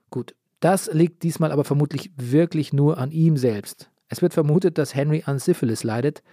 Gut, 0.09 0.35
das 0.59 0.91
liegt 0.91 1.23
diesmal 1.23 1.53
aber 1.53 1.63
vermutlich 1.63 2.11
wirklich 2.17 2.73
nur 2.73 2.97
an 2.97 3.11
ihm 3.11 3.37
selbst. 3.37 3.89
Es 4.09 4.21
wird 4.21 4.33
vermutet, 4.33 4.77
dass 4.77 4.93
Henry 4.93 5.23
an 5.25 5.39
Syphilis 5.39 5.85
leidet, 5.85 6.23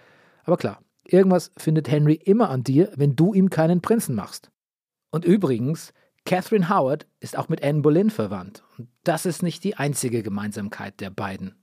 aber 0.43 0.57
klar, 0.57 0.81
irgendwas 1.05 1.51
findet 1.55 1.89
Henry 1.89 2.15
immer 2.15 2.49
an 2.49 2.63
dir, 2.63 2.91
wenn 2.97 3.15
du 3.15 3.33
ihm 3.33 3.49
keinen 3.49 3.79
Prinzen 3.79 4.13
machst. 4.13 4.51
Und 5.09 5.23
übrigens, 5.23 5.93
Catherine 6.27 6.67
Howard 6.67 7.07
ist 7.21 7.37
auch 7.37 7.47
mit 7.47 7.63
Anne 7.63 7.81
Boleyn 7.81 8.09
verwandt. 8.09 8.61
Und 8.77 8.89
das 9.05 9.25
ist 9.25 9.43
nicht 9.43 9.63
die 9.63 9.75
einzige 9.77 10.23
Gemeinsamkeit 10.23 10.99
der 10.99 11.09
beiden. 11.09 11.55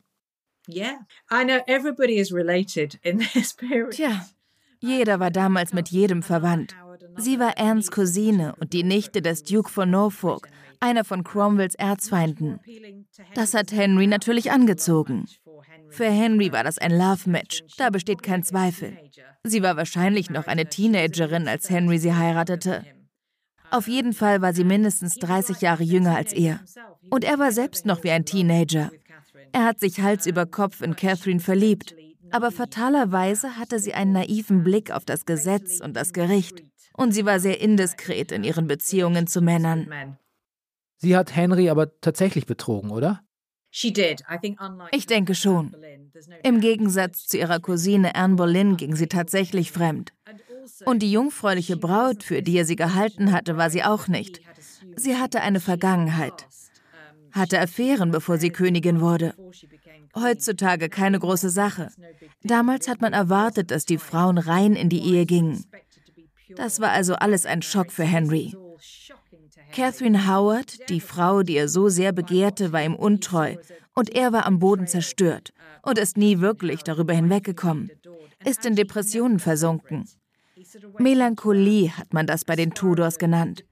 Yeah, 0.66 1.06
I 1.30 1.44
know 1.44 1.60
everybody 1.66 2.14
is 2.14 2.32
related 2.32 2.98
in 3.02 3.18
this 3.18 3.52
period. 3.52 3.90
Tja, 3.90 4.24
jeder 4.80 5.20
war 5.20 5.30
damals 5.30 5.74
mit 5.74 5.90
jedem 5.90 6.22
verwandt. 6.22 6.74
Sie 7.18 7.38
war 7.38 7.58
Annes 7.58 7.90
Cousine 7.90 8.54
und 8.58 8.72
die 8.72 8.84
Nichte 8.84 9.20
des 9.20 9.42
Duke 9.42 9.68
von 9.68 9.90
Norfolk, 9.90 10.48
einer 10.80 11.04
von 11.04 11.24
Cromwells 11.24 11.74
Erzfeinden. 11.74 12.58
Das 13.34 13.52
hat 13.52 13.70
Henry 13.70 14.06
natürlich 14.06 14.50
angezogen. 14.50 15.26
Für 15.90 16.06
Henry 16.06 16.52
war 16.52 16.64
das 16.64 16.78
ein 16.78 16.90
Love-Match, 16.90 17.64
da 17.76 17.90
besteht 17.90 18.22
kein 18.22 18.42
Zweifel. 18.42 18.96
Sie 19.44 19.62
war 19.62 19.76
wahrscheinlich 19.76 20.30
noch 20.30 20.46
eine 20.46 20.64
Teenagerin, 20.64 21.48
als 21.48 21.68
Henry 21.68 21.98
sie 21.98 22.14
heiratete. 22.14 22.82
Auf 23.74 23.88
jeden 23.88 24.12
Fall 24.12 24.40
war 24.40 24.52
sie 24.54 24.62
mindestens 24.62 25.16
30 25.16 25.60
Jahre 25.60 25.82
jünger 25.82 26.14
als 26.14 26.32
er. 26.32 26.60
Und 27.10 27.24
er 27.24 27.40
war 27.40 27.50
selbst 27.50 27.86
noch 27.86 28.04
wie 28.04 28.12
ein 28.12 28.24
Teenager. 28.24 28.92
Er 29.50 29.64
hat 29.64 29.80
sich 29.80 30.00
Hals 30.00 30.26
über 30.26 30.46
Kopf 30.46 30.80
in 30.80 30.94
Catherine 30.94 31.40
verliebt, 31.40 31.96
aber 32.30 32.52
fatalerweise 32.52 33.56
hatte 33.56 33.80
sie 33.80 33.92
einen 33.92 34.12
naiven 34.12 34.62
Blick 34.62 34.92
auf 34.92 35.04
das 35.04 35.26
Gesetz 35.26 35.80
und 35.80 35.96
das 35.96 36.12
Gericht. 36.12 36.62
Und 36.96 37.10
sie 37.10 37.24
war 37.24 37.40
sehr 37.40 37.60
indiskret 37.60 38.30
in 38.30 38.44
ihren 38.44 38.68
Beziehungen 38.68 39.26
zu 39.26 39.40
Männern. 39.40 40.18
Sie 40.98 41.16
hat 41.16 41.34
Henry 41.34 41.68
aber 41.68 42.00
tatsächlich 42.00 42.46
betrogen, 42.46 42.92
oder? 42.92 43.24
Ich 43.72 45.06
denke 45.08 45.34
schon. 45.34 45.76
Im 46.44 46.60
Gegensatz 46.60 47.26
zu 47.26 47.38
ihrer 47.38 47.58
Cousine 47.58 48.14
Anne 48.14 48.36
Boleyn 48.36 48.76
ging 48.76 48.94
sie 48.94 49.08
tatsächlich 49.08 49.72
fremd. 49.72 50.12
Und 50.84 51.00
die 51.00 51.12
jungfräuliche 51.12 51.76
Braut, 51.76 52.22
für 52.22 52.42
die 52.42 52.56
er 52.56 52.64
sie 52.64 52.76
gehalten 52.76 53.32
hatte, 53.32 53.56
war 53.56 53.70
sie 53.70 53.84
auch 53.84 54.08
nicht. 54.08 54.40
Sie 54.96 55.16
hatte 55.16 55.40
eine 55.40 55.60
Vergangenheit. 55.60 56.46
Hatte 57.32 57.60
Affären, 57.60 58.10
bevor 58.10 58.38
sie 58.38 58.50
Königin 58.50 59.00
wurde. 59.00 59.34
Heutzutage 60.14 60.88
keine 60.88 61.18
große 61.18 61.50
Sache. 61.50 61.90
Damals 62.42 62.88
hat 62.88 63.00
man 63.00 63.12
erwartet, 63.12 63.70
dass 63.70 63.84
die 63.84 63.98
Frauen 63.98 64.38
rein 64.38 64.74
in 64.74 64.88
die 64.88 65.02
Ehe 65.02 65.26
gingen. 65.26 65.64
Das 66.54 66.80
war 66.80 66.90
also 66.90 67.14
alles 67.14 67.46
ein 67.46 67.62
Schock 67.62 67.90
für 67.90 68.04
Henry. 68.04 68.54
Catherine 69.72 70.28
Howard, 70.28 70.88
die 70.88 71.00
Frau, 71.00 71.42
die 71.42 71.56
er 71.56 71.68
so 71.68 71.88
sehr 71.88 72.12
begehrte, 72.12 72.72
war 72.72 72.84
ihm 72.84 72.94
untreu 72.94 73.56
und 73.94 74.14
er 74.14 74.32
war 74.32 74.46
am 74.46 74.60
Boden 74.60 74.86
zerstört 74.86 75.52
und 75.82 75.98
ist 75.98 76.16
nie 76.16 76.38
wirklich 76.38 76.82
darüber 76.82 77.12
hinweggekommen, 77.12 77.90
ist 78.44 78.64
in 78.66 78.76
Depressionen 78.76 79.40
versunken. 79.40 80.08
Melancholie 80.98 81.90
hat 81.90 82.12
man 82.12 82.26
das 82.26 82.44
bei 82.44 82.56
den 82.56 82.72
Tudors 82.72 83.18
genannt. 83.18 83.64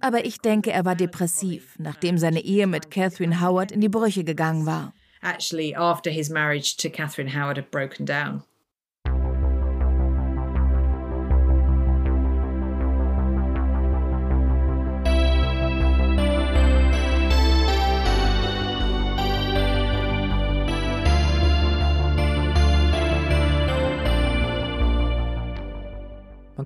Aber 0.00 0.24
ich 0.24 0.38
denke, 0.38 0.70
er 0.70 0.84
war 0.84 0.94
depressiv, 0.94 1.76
nachdem 1.78 2.18
seine 2.18 2.40
Ehe 2.40 2.66
mit 2.66 2.90
Catherine 2.90 3.40
Howard 3.40 3.72
in 3.72 3.80
die 3.80 3.88
Brüche 3.88 4.24
gegangen 4.24 4.66
war. 4.66 4.92
Actually, 5.22 5.74
after 5.74 6.10
his 6.10 6.30
marriage 6.30 6.76
to 6.76 6.88
Catherine 6.88 7.32
Howard 7.34 7.56
had 7.56 7.70
broken 7.70 8.06
down. 8.06 8.42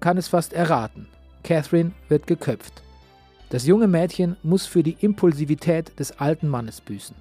Man 0.00 0.12
kann 0.12 0.16
es 0.16 0.28
fast 0.28 0.54
erraten. 0.54 1.06
Catherine 1.44 1.92
wird 2.08 2.26
geköpft. 2.26 2.82
Das 3.50 3.66
junge 3.66 3.86
Mädchen 3.86 4.38
muss 4.42 4.64
für 4.64 4.82
die 4.82 4.96
Impulsivität 4.98 5.98
des 5.98 6.18
alten 6.18 6.48
Mannes 6.48 6.80
büßen. 6.80 7.14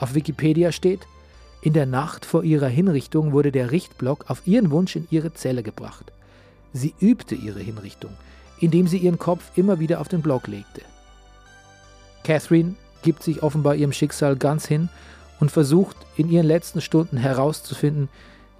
Auf 0.00 0.16
Wikipedia 0.16 0.72
steht, 0.72 1.02
in 1.62 1.72
der 1.72 1.86
Nacht 1.86 2.24
vor 2.24 2.42
ihrer 2.42 2.66
Hinrichtung 2.66 3.30
wurde 3.30 3.52
der 3.52 3.70
Richtblock 3.70 4.28
auf 4.28 4.44
ihren 4.44 4.72
Wunsch 4.72 4.96
in 4.96 5.06
ihre 5.12 5.34
Zelle 5.34 5.62
gebracht. 5.62 6.10
Sie 6.72 6.96
übte 6.98 7.36
ihre 7.36 7.60
Hinrichtung, 7.60 8.10
indem 8.58 8.88
sie 8.88 8.98
ihren 8.98 9.20
Kopf 9.20 9.56
immer 9.56 9.78
wieder 9.78 10.00
auf 10.00 10.08
den 10.08 10.20
Block 10.20 10.48
legte. 10.48 10.82
Catherine 12.24 12.74
gibt 13.02 13.22
sich 13.22 13.44
offenbar 13.44 13.76
ihrem 13.76 13.92
Schicksal 13.92 14.34
ganz 14.34 14.66
hin 14.66 14.88
und 15.38 15.52
versucht 15.52 15.96
in 16.16 16.28
ihren 16.28 16.46
letzten 16.46 16.80
Stunden 16.80 17.18
herauszufinden, 17.18 18.08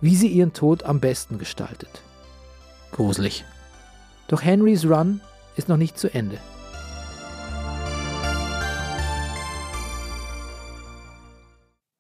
wie 0.01 0.15
sie 0.15 0.29
ihren 0.29 0.53
Tod 0.53 0.85
am 0.85 1.01
besten 1.01 1.39
gestaltet. 1.39 2.01
Gruselig. 2.95 3.45
Doch 4.29 4.41
Henrys 4.41 4.85
Run 4.87 5.21
ist 5.57 5.69
noch 5.69 5.77
nicht 5.77 5.99
zu 5.99 6.15
Ende. 6.15 6.39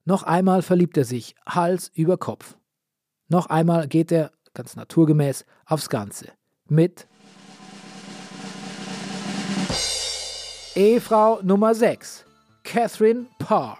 Noch 0.05 0.23
einmal 0.23 0.63
verliebt 0.63 0.97
er 0.97 1.05
sich, 1.05 1.35
Hals 1.47 1.91
über 1.95 2.17
Kopf. 2.17 2.57
Noch 3.27 3.47
einmal 3.47 3.89
geht 3.89 4.13
er, 4.13 4.31
ganz 4.55 4.77
naturgemäß, 4.77 5.45
aufs 5.67 5.89
Ganze. 5.89 6.29
Mit 6.69 7.09
Ehefrau 10.77 11.41
Nummer 11.43 11.75
6, 11.75 12.25
Catherine 12.63 13.27
Parr. 13.41 13.79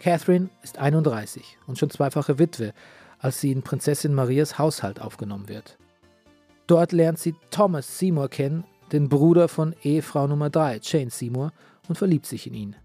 Catherine 0.00 0.50
ist 0.64 0.78
31 0.78 1.58
und 1.68 1.78
schon 1.78 1.90
zweifache 1.90 2.40
Witwe, 2.40 2.72
als 3.20 3.40
sie 3.40 3.52
in 3.52 3.62
Prinzessin 3.62 4.14
Marias 4.14 4.58
Haushalt 4.58 5.00
aufgenommen 5.00 5.48
wird. 5.48 5.78
Dort 6.66 6.92
lernt 6.92 7.18
sie 7.18 7.34
Thomas 7.50 7.98
Seymour 7.98 8.28
kennen, 8.28 8.64
den 8.90 9.08
Bruder 9.08 9.48
von 9.48 9.74
Ehefrau 9.82 10.26
Nummer 10.26 10.50
3, 10.50 10.80
Jane 10.82 11.10
Seymour, 11.10 11.52
und 11.88 11.98
verliebt 11.98 12.26
sich 12.26 12.46
in 12.46 12.54
ihn. 12.54 12.76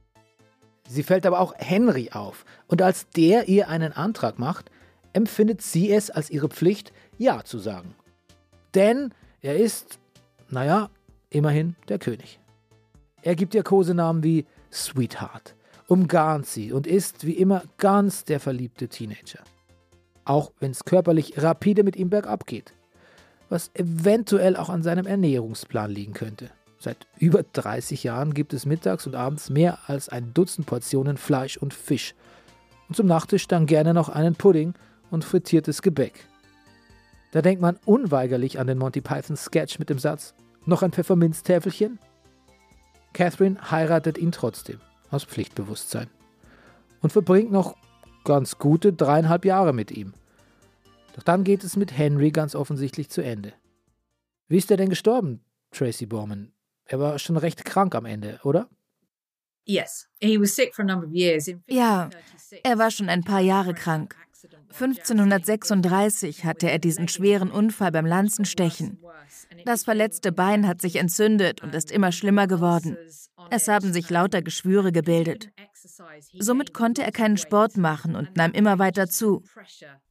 Sie 0.87 1.03
fällt 1.03 1.25
aber 1.25 1.39
auch 1.39 1.53
Henry 1.57 2.09
auf, 2.11 2.45
und 2.67 2.81
als 2.81 3.07
der 3.09 3.47
ihr 3.47 3.69
einen 3.69 3.93
Antrag 3.93 4.37
macht, 4.37 4.69
empfindet 5.13 5.61
sie 5.61 5.91
es 5.91 6.09
als 6.09 6.29
ihre 6.29 6.49
Pflicht, 6.49 6.91
Ja 7.17 7.43
zu 7.43 7.57
sagen. 7.59 7.95
Denn 8.75 9.13
er 9.41 9.55
ist, 9.55 9.99
naja, 10.49 10.89
immerhin 11.29 11.75
der 11.87 11.99
König. 11.99 12.39
Er 13.21 13.35
gibt 13.35 13.55
ihr 13.55 13.63
Kosenamen 13.63 14.23
wie 14.23 14.45
Sweetheart, 14.71 15.55
umgarnt 15.87 16.47
sie 16.47 16.73
und 16.73 16.85
ist 16.85 17.25
wie 17.25 17.33
immer 17.33 17.63
ganz 17.77 18.25
der 18.25 18.39
verliebte 18.39 18.89
Teenager. 18.89 19.39
Auch 20.25 20.51
wenn 20.59 20.71
es 20.71 20.85
körperlich 20.85 21.41
rapide 21.41 21.83
mit 21.83 21.95
ihm 21.95 22.09
bergab 22.09 22.45
geht 22.45 22.73
was 23.49 23.71
eventuell 23.73 24.55
auch 24.55 24.69
an 24.69 24.83
seinem 24.83 25.05
Ernährungsplan 25.05 25.91
liegen 25.91 26.13
könnte. 26.13 26.49
Seit 26.79 27.07
über 27.17 27.43
30 27.43 28.03
Jahren 28.03 28.33
gibt 28.33 28.53
es 28.53 28.65
mittags 28.65 29.05
und 29.05 29.15
abends 29.15 29.49
mehr 29.49 29.79
als 29.87 30.07
ein 30.07 30.33
Dutzend 30.33 30.65
Portionen 30.65 31.17
Fleisch 31.17 31.57
und 31.57 31.73
Fisch. 31.73 32.15
Und 32.87 32.95
zum 32.95 33.07
Nachtisch 33.07 33.47
dann 33.47 33.65
gerne 33.65 33.93
noch 33.93 34.07
einen 34.07 34.35
Pudding 34.35 34.73
und 35.11 35.25
frittiertes 35.25 35.81
Gebäck. 35.81 36.25
Da 37.31 37.41
denkt 37.41 37.61
man 37.61 37.77
unweigerlich 37.85 38.59
an 38.59 38.67
den 38.67 38.77
Monty 38.77 39.01
Python 39.01 39.35
Sketch 39.35 39.77
mit 39.77 39.89
dem 39.89 39.99
Satz: 39.99 40.33
Noch 40.65 40.81
ein 40.81 40.91
Pfefferminztäfelchen? 40.91 41.99
Catherine 43.13 43.71
heiratet 43.71 44.17
ihn 44.17 44.31
trotzdem, 44.31 44.79
aus 45.11 45.25
Pflichtbewusstsein. 45.25 46.07
Und 47.01 47.11
verbringt 47.11 47.51
noch 47.51 47.75
ganz 48.23 48.57
gute 48.57 48.93
dreieinhalb 48.93 49.45
Jahre 49.45 49.73
mit 49.73 49.91
ihm. 49.91 50.13
Doch 51.19 51.23
dann 51.23 51.43
geht 51.43 51.65
es 51.65 51.75
mit 51.75 51.97
Henry 51.97 52.31
ganz 52.31 52.55
offensichtlich 52.55 53.09
zu 53.09 53.21
Ende. 53.21 53.51
Wie 54.47 54.55
ist 54.55 54.71
er 54.71 54.77
denn 54.77 54.87
gestorben, 54.87 55.43
Tracy 55.69 56.05
Borman? 56.05 56.53
Er 56.85 57.01
war 57.01 57.19
schon 57.19 57.35
recht 57.35 57.65
krank 57.65 57.93
am 57.93 58.05
Ende, 58.05 58.39
oder? 58.43 58.69
Ja, 61.67 62.09
er 62.63 62.77
war 62.77 62.89
schon 62.89 63.09
ein 63.09 63.25
paar 63.25 63.41
Jahre 63.41 63.73
krank. 63.73 64.15
1536 64.69 66.45
hatte 66.45 66.71
er 66.71 66.79
diesen 66.79 67.09
schweren 67.09 67.51
Unfall 67.51 67.91
beim 67.91 68.05
Lanzenstechen. 68.05 69.03
Das 69.65 69.83
verletzte 69.83 70.31
Bein 70.31 70.65
hat 70.65 70.79
sich 70.79 70.95
entzündet 70.95 71.61
und 71.61 71.75
ist 71.75 71.91
immer 71.91 72.13
schlimmer 72.13 72.47
geworden. 72.47 72.97
Es 73.49 73.67
haben 73.67 73.91
sich 73.91 74.09
lauter 74.09 74.41
Geschwüre 74.41 74.93
gebildet. 74.93 75.49
Somit 76.37 76.73
konnte 76.73 77.03
er 77.03 77.11
keinen 77.11 77.35
Sport 77.35 77.75
machen 77.75 78.15
und 78.15 78.37
nahm 78.37 78.53
immer 78.53 78.79
weiter 78.79 79.09
zu. 79.09 79.43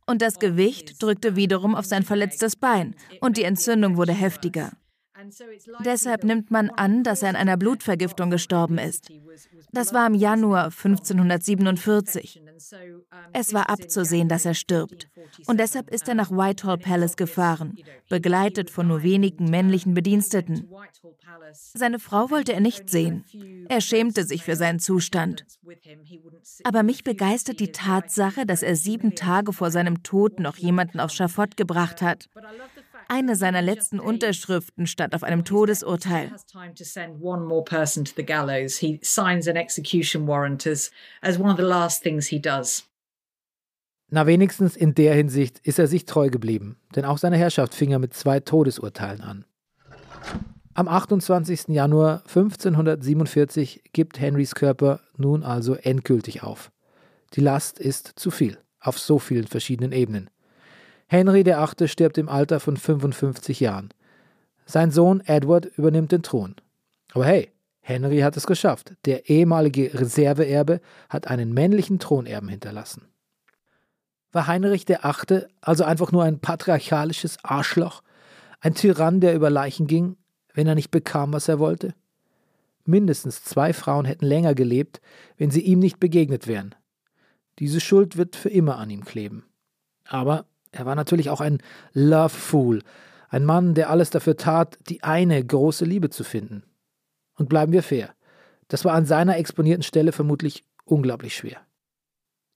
Und 0.08 0.22
das 0.22 0.38
Gewicht 0.38 1.02
drückte 1.02 1.36
wiederum 1.36 1.74
auf 1.74 1.84
sein 1.84 2.02
verletztes 2.02 2.56
Bein 2.56 2.94
und 3.20 3.36
die 3.36 3.44
Entzündung 3.44 3.98
wurde 3.98 4.14
heftiger. 4.14 4.72
Deshalb 5.84 6.24
nimmt 6.24 6.50
man 6.50 6.70
an, 6.70 7.02
dass 7.02 7.22
er 7.22 7.30
an 7.30 7.36
einer 7.36 7.56
Blutvergiftung 7.56 8.30
gestorben 8.30 8.78
ist. 8.78 9.10
Das 9.72 9.92
war 9.92 10.06
im 10.06 10.14
Januar 10.14 10.64
1547. 10.64 12.42
Es 13.32 13.52
war 13.52 13.68
abzusehen, 13.68 14.28
dass 14.28 14.44
er 14.44 14.54
stirbt. 14.54 15.08
Und 15.46 15.58
deshalb 15.60 15.90
ist 15.90 16.08
er 16.08 16.14
nach 16.14 16.30
Whitehall 16.30 16.78
Palace 16.78 17.16
gefahren, 17.16 17.76
begleitet 18.08 18.70
von 18.70 18.86
nur 18.88 19.02
wenigen 19.02 19.50
männlichen 19.50 19.94
Bediensteten. 19.94 20.68
Seine 21.52 21.98
Frau 21.98 22.30
wollte 22.30 22.52
er 22.52 22.60
nicht 22.60 22.90
sehen. 22.90 23.24
Er 23.68 23.80
schämte 23.80 24.24
sich 24.24 24.44
für 24.44 24.56
seinen 24.56 24.80
Zustand. 24.80 25.44
Aber 26.64 26.82
mich 26.82 27.04
begeistert 27.04 27.60
die 27.60 27.72
Tatsache, 27.72 28.46
dass 28.46 28.62
er 28.62 28.76
sieben 28.76 29.14
Tage 29.14 29.52
vor 29.52 29.70
seinem 29.70 30.02
Tod 30.02 30.40
noch 30.40 30.56
jemanden 30.56 31.00
aufs 31.00 31.14
Schafott 31.14 31.56
gebracht 31.56 32.02
hat. 32.02 32.28
Eine 33.10 33.36
seiner 33.36 33.62
letzten 33.62 34.00
Unterschriften 34.00 34.86
stand 34.86 35.14
auf 35.14 35.22
einem 35.22 35.44
Todesurteil. 35.46 36.30
Na, 44.10 44.26
wenigstens 44.26 44.76
in 44.76 44.94
der 44.94 45.14
Hinsicht 45.14 45.58
ist 45.60 45.78
er 45.78 45.86
sich 45.86 46.04
treu 46.04 46.28
geblieben, 46.28 46.76
denn 46.94 47.06
auch 47.06 47.16
seine 47.16 47.38
Herrschaft 47.38 47.74
fing 47.74 47.92
er 47.92 47.98
mit 47.98 48.12
zwei 48.12 48.40
Todesurteilen 48.40 49.22
an. 49.22 49.44
Am 50.74 50.86
28. 50.86 51.68
Januar 51.68 52.22
1547 52.26 53.84
gibt 53.92 54.20
Henrys 54.20 54.54
Körper 54.54 55.00
nun 55.16 55.42
also 55.42 55.74
endgültig 55.74 56.42
auf. 56.42 56.70
Die 57.34 57.40
Last 57.40 57.78
ist 57.78 58.12
zu 58.16 58.30
viel, 58.30 58.58
auf 58.80 58.98
so 58.98 59.18
vielen 59.18 59.46
verschiedenen 59.46 59.92
Ebenen. 59.92 60.30
Henry 61.10 61.44
VIII. 61.44 61.88
stirbt 61.88 62.18
im 62.18 62.28
Alter 62.28 62.60
von 62.60 62.76
55 62.76 63.60
Jahren. 63.60 63.88
Sein 64.66 64.90
Sohn 64.90 65.22
Edward 65.24 65.64
übernimmt 65.64 66.12
den 66.12 66.22
Thron. 66.22 66.54
Aber 67.14 67.24
hey, 67.24 67.50
Henry 67.80 68.18
hat 68.18 68.36
es 68.36 68.46
geschafft. 68.46 68.92
Der 69.06 69.30
ehemalige 69.30 69.94
Reserveerbe 69.94 70.82
hat 71.08 71.28
einen 71.28 71.54
männlichen 71.54 71.98
Thronerben 71.98 72.50
hinterlassen. 72.50 73.08
War 74.32 74.46
Heinrich 74.46 74.86
VIII. 74.86 75.46
also 75.62 75.84
einfach 75.84 76.12
nur 76.12 76.24
ein 76.24 76.40
patriarchalisches 76.40 77.42
Arschloch, 77.42 78.02
ein 78.60 78.74
Tyrann, 78.74 79.20
der 79.20 79.34
über 79.34 79.48
Leichen 79.48 79.86
ging, 79.86 80.16
wenn 80.52 80.66
er 80.66 80.74
nicht 80.74 80.90
bekam, 80.90 81.32
was 81.32 81.48
er 81.48 81.58
wollte? 81.58 81.94
Mindestens 82.84 83.42
zwei 83.42 83.72
Frauen 83.72 84.04
hätten 84.04 84.26
länger 84.26 84.54
gelebt, 84.54 85.00
wenn 85.38 85.50
sie 85.50 85.62
ihm 85.62 85.78
nicht 85.78 86.00
begegnet 86.00 86.46
wären. 86.46 86.74
Diese 87.58 87.80
Schuld 87.80 88.18
wird 88.18 88.36
für 88.36 88.50
immer 88.50 88.76
an 88.76 88.90
ihm 88.90 89.06
kleben. 89.06 89.46
Aber 90.04 90.44
er 90.72 90.86
war 90.86 90.94
natürlich 90.94 91.30
auch 91.30 91.40
ein 91.40 91.58
Love 91.92 92.28
Fool, 92.28 92.82
ein 93.28 93.44
Mann, 93.44 93.74
der 93.74 93.90
alles 93.90 94.10
dafür 94.10 94.36
tat, 94.36 94.78
die 94.88 95.02
eine 95.02 95.44
große 95.44 95.84
Liebe 95.84 96.10
zu 96.10 96.24
finden. 96.24 96.62
Und 97.34 97.48
bleiben 97.48 97.72
wir 97.72 97.82
fair, 97.82 98.14
das 98.68 98.84
war 98.84 98.94
an 98.94 99.06
seiner 99.06 99.36
exponierten 99.36 99.82
Stelle 99.82 100.12
vermutlich 100.12 100.64
unglaublich 100.84 101.36
schwer. 101.36 101.58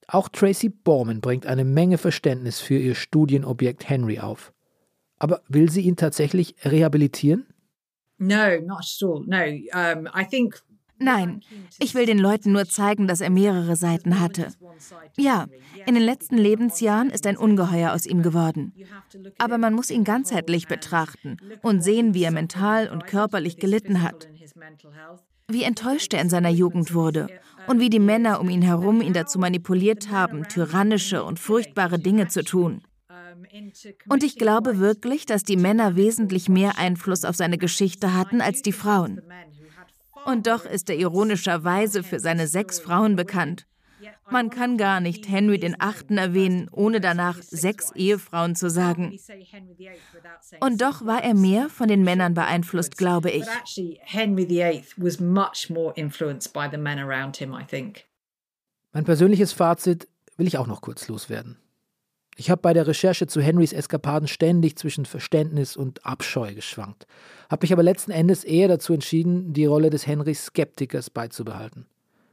Auch 0.08 0.28
Tracy 0.28 0.68
Borman 0.68 1.20
bringt 1.20 1.46
eine 1.46 1.64
Menge 1.64 1.98
Verständnis 1.98 2.60
für 2.60 2.76
ihr 2.76 2.94
Studienobjekt 2.94 3.88
Henry 3.88 4.18
auf. 4.18 4.52
Aber 5.18 5.42
will 5.48 5.70
sie 5.70 5.82
ihn 5.82 5.96
tatsächlich 5.96 6.56
rehabilitieren? 6.64 7.46
No, 8.18 8.60
not 8.60 8.80
at 8.80 9.02
all. 9.02 9.24
No, 9.26 9.36
um, 9.72 10.08
I 10.14 10.26
think 10.28 10.60
Nein, 11.02 11.40
ich 11.78 11.94
will 11.94 12.06
den 12.06 12.18
Leuten 12.18 12.52
nur 12.52 12.66
zeigen, 12.66 13.06
dass 13.06 13.20
er 13.20 13.30
mehrere 13.30 13.76
Seiten 13.76 14.20
hatte. 14.20 14.48
Ja, 15.16 15.46
in 15.86 15.94
den 15.94 16.04
letzten 16.04 16.38
Lebensjahren 16.38 17.10
ist 17.10 17.26
ein 17.26 17.36
Ungeheuer 17.36 17.92
aus 17.92 18.06
ihm 18.06 18.22
geworden. 18.22 18.72
Aber 19.38 19.58
man 19.58 19.74
muss 19.74 19.90
ihn 19.90 20.04
ganzheitlich 20.04 20.68
betrachten 20.68 21.36
und 21.62 21.82
sehen, 21.82 22.14
wie 22.14 22.24
er 22.24 22.30
mental 22.30 22.88
und 22.88 23.06
körperlich 23.06 23.56
gelitten 23.56 24.02
hat. 24.02 24.28
Wie 25.48 25.64
enttäuscht 25.64 26.14
er 26.14 26.20
in 26.22 26.30
seiner 26.30 26.50
Jugend 26.50 26.94
wurde 26.94 27.28
und 27.66 27.80
wie 27.80 27.90
die 27.90 27.98
Männer 27.98 28.40
um 28.40 28.48
ihn 28.48 28.62
herum 28.62 29.02
ihn 29.02 29.12
dazu 29.12 29.38
manipuliert 29.38 30.10
haben, 30.10 30.48
tyrannische 30.48 31.24
und 31.24 31.38
furchtbare 31.38 31.98
Dinge 31.98 32.28
zu 32.28 32.44
tun. 32.44 32.82
Und 34.08 34.22
ich 34.22 34.36
glaube 34.36 34.78
wirklich, 34.78 35.26
dass 35.26 35.42
die 35.44 35.56
Männer 35.56 35.96
wesentlich 35.96 36.48
mehr 36.48 36.78
Einfluss 36.78 37.24
auf 37.24 37.36
seine 37.36 37.58
Geschichte 37.58 38.14
hatten 38.14 38.40
als 38.40 38.62
die 38.62 38.72
Frauen. 38.72 39.20
Und 40.24 40.46
doch 40.46 40.64
ist 40.64 40.88
er 40.90 40.96
ironischerweise 40.96 42.02
für 42.02 42.20
seine 42.20 42.46
sechs 42.46 42.78
Frauen 42.78 43.16
bekannt. 43.16 43.66
Man 44.30 44.50
kann 44.50 44.78
gar 44.78 45.00
nicht 45.00 45.28
Henry 45.28 45.58
den 45.58 45.76
Achten 45.78 46.18
erwähnen, 46.18 46.68
ohne 46.72 47.00
danach 47.00 47.40
sechs 47.42 47.92
Ehefrauen 47.92 48.56
zu 48.56 48.70
sagen. 48.70 49.16
Und 50.60 50.80
doch 50.80 51.04
war 51.04 51.22
er 51.22 51.34
mehr 51.34 51.68
von 51.68 51.88
den 51.88 52.02
Männern 52.02 52.34
beeinflusst, 52.34 52.96
glaube 52.96 53.30
ich. 53.30 53.44
Mein 58.92 59.04
persönliches 59.04 59.52
Fazit 59.52 60.08
will 60.36 60.46
ich 60.46 60.58
auch 60.58 60.66
noch 60.66 60.80
kurz 60.80 61.08
loswerden. 61.08 61.61
Ich 62.36 62.50
habe 62.50 62.62
bei 62.62 62.72
der 62.72 62.86
Recherche 62.86 63.26
zu 63.26 63.40
Henrys 63.40 63.72
Eskapaden 63.72 64.26
ständig 64.26 64.76
zwischen 64.76 65.04
Verständnis 65.04 65.76
und 65.76 66.04
Abscheu 66.06 66.54
geschwankt, 66.54 67.06
habe 67.50 67.64
mich 67.64 67.72
aber 67.72 67.82
letzten 67.82 68.10
Endes 68.10 68.42
eher 68.42 68.68
dazu 68.68 68.94
entschieden, 68.94 69.52
die 69.52 69.66
Rolle 69.66 69.90
des 69.90 70.06
Henrys 70.06 70.46
Skeptikers 70.46 71.10
beizubehalten. 71.10 71.86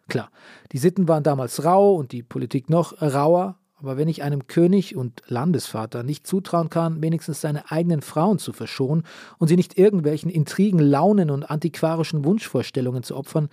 Klar, 0.08 0.32
die 0.72 0.78
Sitten 0.78 1.08
waren 1.08 1.24
damals 1.24 1.64
rau 1.66 1.96
und 1.96 2.14
die 2.14 2.24
Politik 2.24 2.70
noch 2.70 3.02
rauer, 3.02 3.60
aber 3.76 3.98
wenn 3.98 4.08
ich 4.08 4.24
einem 4.24 4.48
König 4.48 4.96
und 4.96 5.22
Landesvater 5.28 6.04
nicht 6.04 6.26
zutrauen 6.26 6.70
kann, 6.70 7.02
wenigstens 7.02 7.42
seine 7.42 7.72
eigenen 7.72 8.02
Frauen 8.02 8.40
zu 8.40 8.52
verschonen 8.52 9.04
und 9.38 9.48
sie 9.48 9.56
nicht 9.56 9.78
irgendwelchen 9.78 10.30
Intrigen, 10.32 10.80
Launen 10.80 11.30
und 11.30 11.50
antiquarischen 11.50 12.26
Wunschvorstellungen 12.26 13.04
zu 13.04 13.16
opfern, 13.16 13.50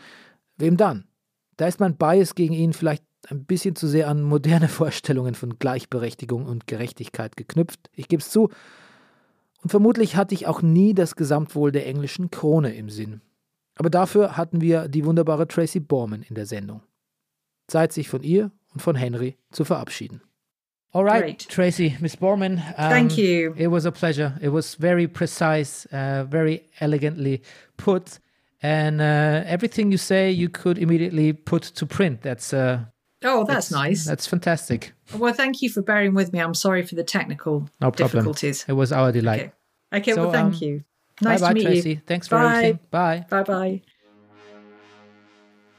wem 0.56 0.76
dann? 0.76 1.04
Da 1.56 1.66
ist 1.66 1.80
mein 1.80 1.96
Bias 1.96 2.34
gegen 2.34 2.54
ihn 2.54 2.72
vielleicht 2.72 3.04
ein 3.28 3.44
bisschen 3.44 3.76
zu 3.76 3.86
sehr 3.88 4.08
an 4.08 4.22
moderne 4.22 4.68
Vorstellungen 4.68 5.34
von 5.34 5.58
Gleichberechtigung 5.58 6.46
und 6.46 6.66
Gerechtigkeit 6.66 7.36
geknüpft, 7.36 7.90
ich 7.92 8.08
gebe 8.08 8.20
es 8.20 8.30
zu, 8.30 8.50
und 9.62 9.70
vermutlich 9.70 10.14
hatte 10.14 10.34
ich 10.34 10.46
auch 10.46 10.62
nie 10.62 10.94
das 10.94 11.16
Gesamtwohl 11.16 11.72
der 11.72 11.86
englischen 11.86 12.30
Krone 12.30 12.74
im 12.74 12.88
Sinn. 12.88 13.20
Aber 13.74 13.90
dafür 13.90 14.36
hatten 14.36 14.60
wir 14.60 14.86
die 14.86 15.04
wunderbare 15.04 15.48
Tracy 15.48 15.80
Borman 15.80 16.22
in 16.22 16.34
der 16.34 16.46
Sendung. 16.46 16.82
Zeit, 17.66 17.92
sich 17.92 18.08
von 18.08 18.22
ihr 18.22 18.52
und 18.72 18.80
von 18.80 18.94
Henry 18.94 19.36
zu 19.50 19.64
verabschieden. 19.64 20.22
All 20.92 21.06
right. 21.06 21.46
Tracy, 21.48 21.96
Miss 22.00 22.16
Borman. 22.16 22.54
Um, 22.54 22.62
Thank 22.76 23.18
you. 23.18 23.54
It 23.56 23.70
was 23.70 23.84
a 23.86 23.90
pleasure. 23.90 24.38
It 24.40 24.52
was 24.52 24.76
very 24.76 25.08
precise, 25.08 25.86
uh, 25.92 26.24
very 26.30 26.62
elegantly 26.78 27.42
put, 27.76 28.20
and 28.62 29.00
uh, 29.00 29.44
everything 29.46 29.90
you 29.90 29.98
say 29.98 30.30
you 30.30 30.48
could 30.48 30.78
immediately 30.78 31.32
put 31.32 31.62
to 31.62 31.86
print. 31.86 32.22
That's 32.22 32.52
uh, 32.52 32.84
Oh, 33.24 33.44
that's, 33.44 33.70
nice. 33.70 34.04
That's 34.04 34.26
fantastic. 34.26 34.92
Well, 35.16 35.32
thank 35.32 35.62
you 35.62 35.70
for 35.70 35.82
bearing 35.82 36.14
with 36.14 36.32
me. 36.32 36.38
I'm 36.40 36.54
sorry 36.54 36.82
for 36.84 36.94
the 36.94 37.02
technical 37.02 37.68
no 37.80 37.90
difficulties. 37.90 38.64
It 38.68 38.74
was 38.74 38.92
our 38.92 39.10
delight. 39.10 39.52
Okay, 39.92 40.00
okay 40.00 40.12
so, 40.12 40.22
well, 40.22 40.32
thank 40.32 40.54
um, 40.54 40.60
you. 40.60 40.84
Nice 41.22 41.40
bye 41.40 41.48
to 41.48 41.54
meet 41.54 41.64
Tracy. 41.64 41.90
you. 41.90 42.00
Thanks 42.06 42.28
for 42.28 42.38
bye. 42.38 42.44
everything. 42.44 42.78
Bye. 42.90 43.26
Bye 43.30 43.42
bye. 43.42 43.82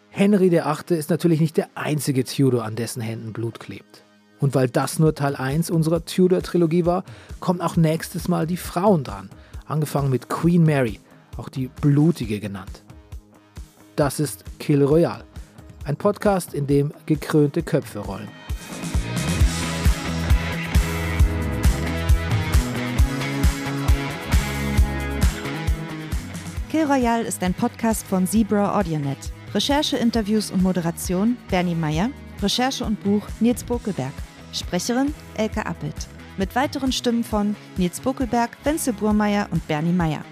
Henry 0.10 0.50
VIII. 0.50 0.98
ist 0.98 1.12
natürlich 1.12 1.40
nicht 1.40 1.58
der 1.58 1.70
einzige 1.76 2.24
Tudor, 2.24 2.64
an 2.64 2.76
dessen 2.76 3.02
Händen 3.02 3.34
Blut 3.34 3.60
klebt. 3.60 4.04
Und 4.40 4.56
weil 4.56 4.68
das 4.68 4.98
nur 4.98 5.14
Teil 5.14 5.36
1 5.36 5.70
unserer 5.70 6.06
Tudor-Trilogie 6.06 6.86
war, 6.86 7.04
kommen 7.40 7.62
auch 7.62 7.76
nächstes 7.76 8.28
Mal 8.28 8.48
die 8.48 8.58
Frauen 8.58 9.04
dran. 9.04 9.30
Angefangen 9.66 10.10
mit 10.10 10.28
Queen 10.28 10.64
Mary, 10.64 11.00
auch 11.38 11.50
die 11.50 11.68
Blutige 11.68 12.40
genannt. 12.40 12.84
Das 13.96 14.20
ist 14.20 14.44
Kill 14.60 14.84
Royale. 14.84 15.24
Ein 15.84 15.96
Podcast, 15.96 16.54
in 16.54 16.68
dem 16.68 16.94
gekrönte 17.06 17.64
Köpfe 17.64 18.00
rollen. 18.00 18.28
Kill 26.70 26.84
Royale 26.84 27.24
ist 27.24 27.42
ein 27.42 27.54
Podcast 27.54 28.06
von 28.06 28.28
Zebra 28.28 28.78
AudioNet. 28.78 29.18
Recherche, 29.54 29.98
Interviews 29.98 30.52
und 30.52 30.62
Moderation 30.62 31.38
Bernie 31.50 31.74
Meyer. 31.74 32.10
Recherche 32.42 32.84
und 32.84 33.02
Buch 33.04 33.24
Nils 33.40 33.64
Bokelberg. 33.64 34.12
Sprecherin 34.54 35.14
Elke 35.36 35.66
Appelt. 35.66 36.08
Mit 36.38 36.56
weiteren 36.56 36.92
Stimmen 36.92 37.24
von 37.24 37.56
Nils 37.78 38.00
Bokelberg, 38.00 38.52
Wenzel 38.64 38.94
Burmeier 38.94 39.48
und 39.52 39.66
Bernie 39.68 39.94
Meyer. 39.94 40.24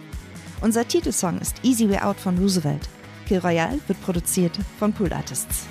Unser 0.61 0.87
Titelsong 0.87 1.39
ist 1.39 1.63
Easy 1.63 1.89
Way 1.89 1.99
Out 1.99 2.17
von 2.17 2.37
Roosevelt. 2.37 2.87
Kill 3.27 3.39
Royale 3.39 3.79
wird 3.87 4.01
produziert 4.01 4.57
von 4.79 4.93
Pool 4.93 5.11
Artists. 5.11 5.67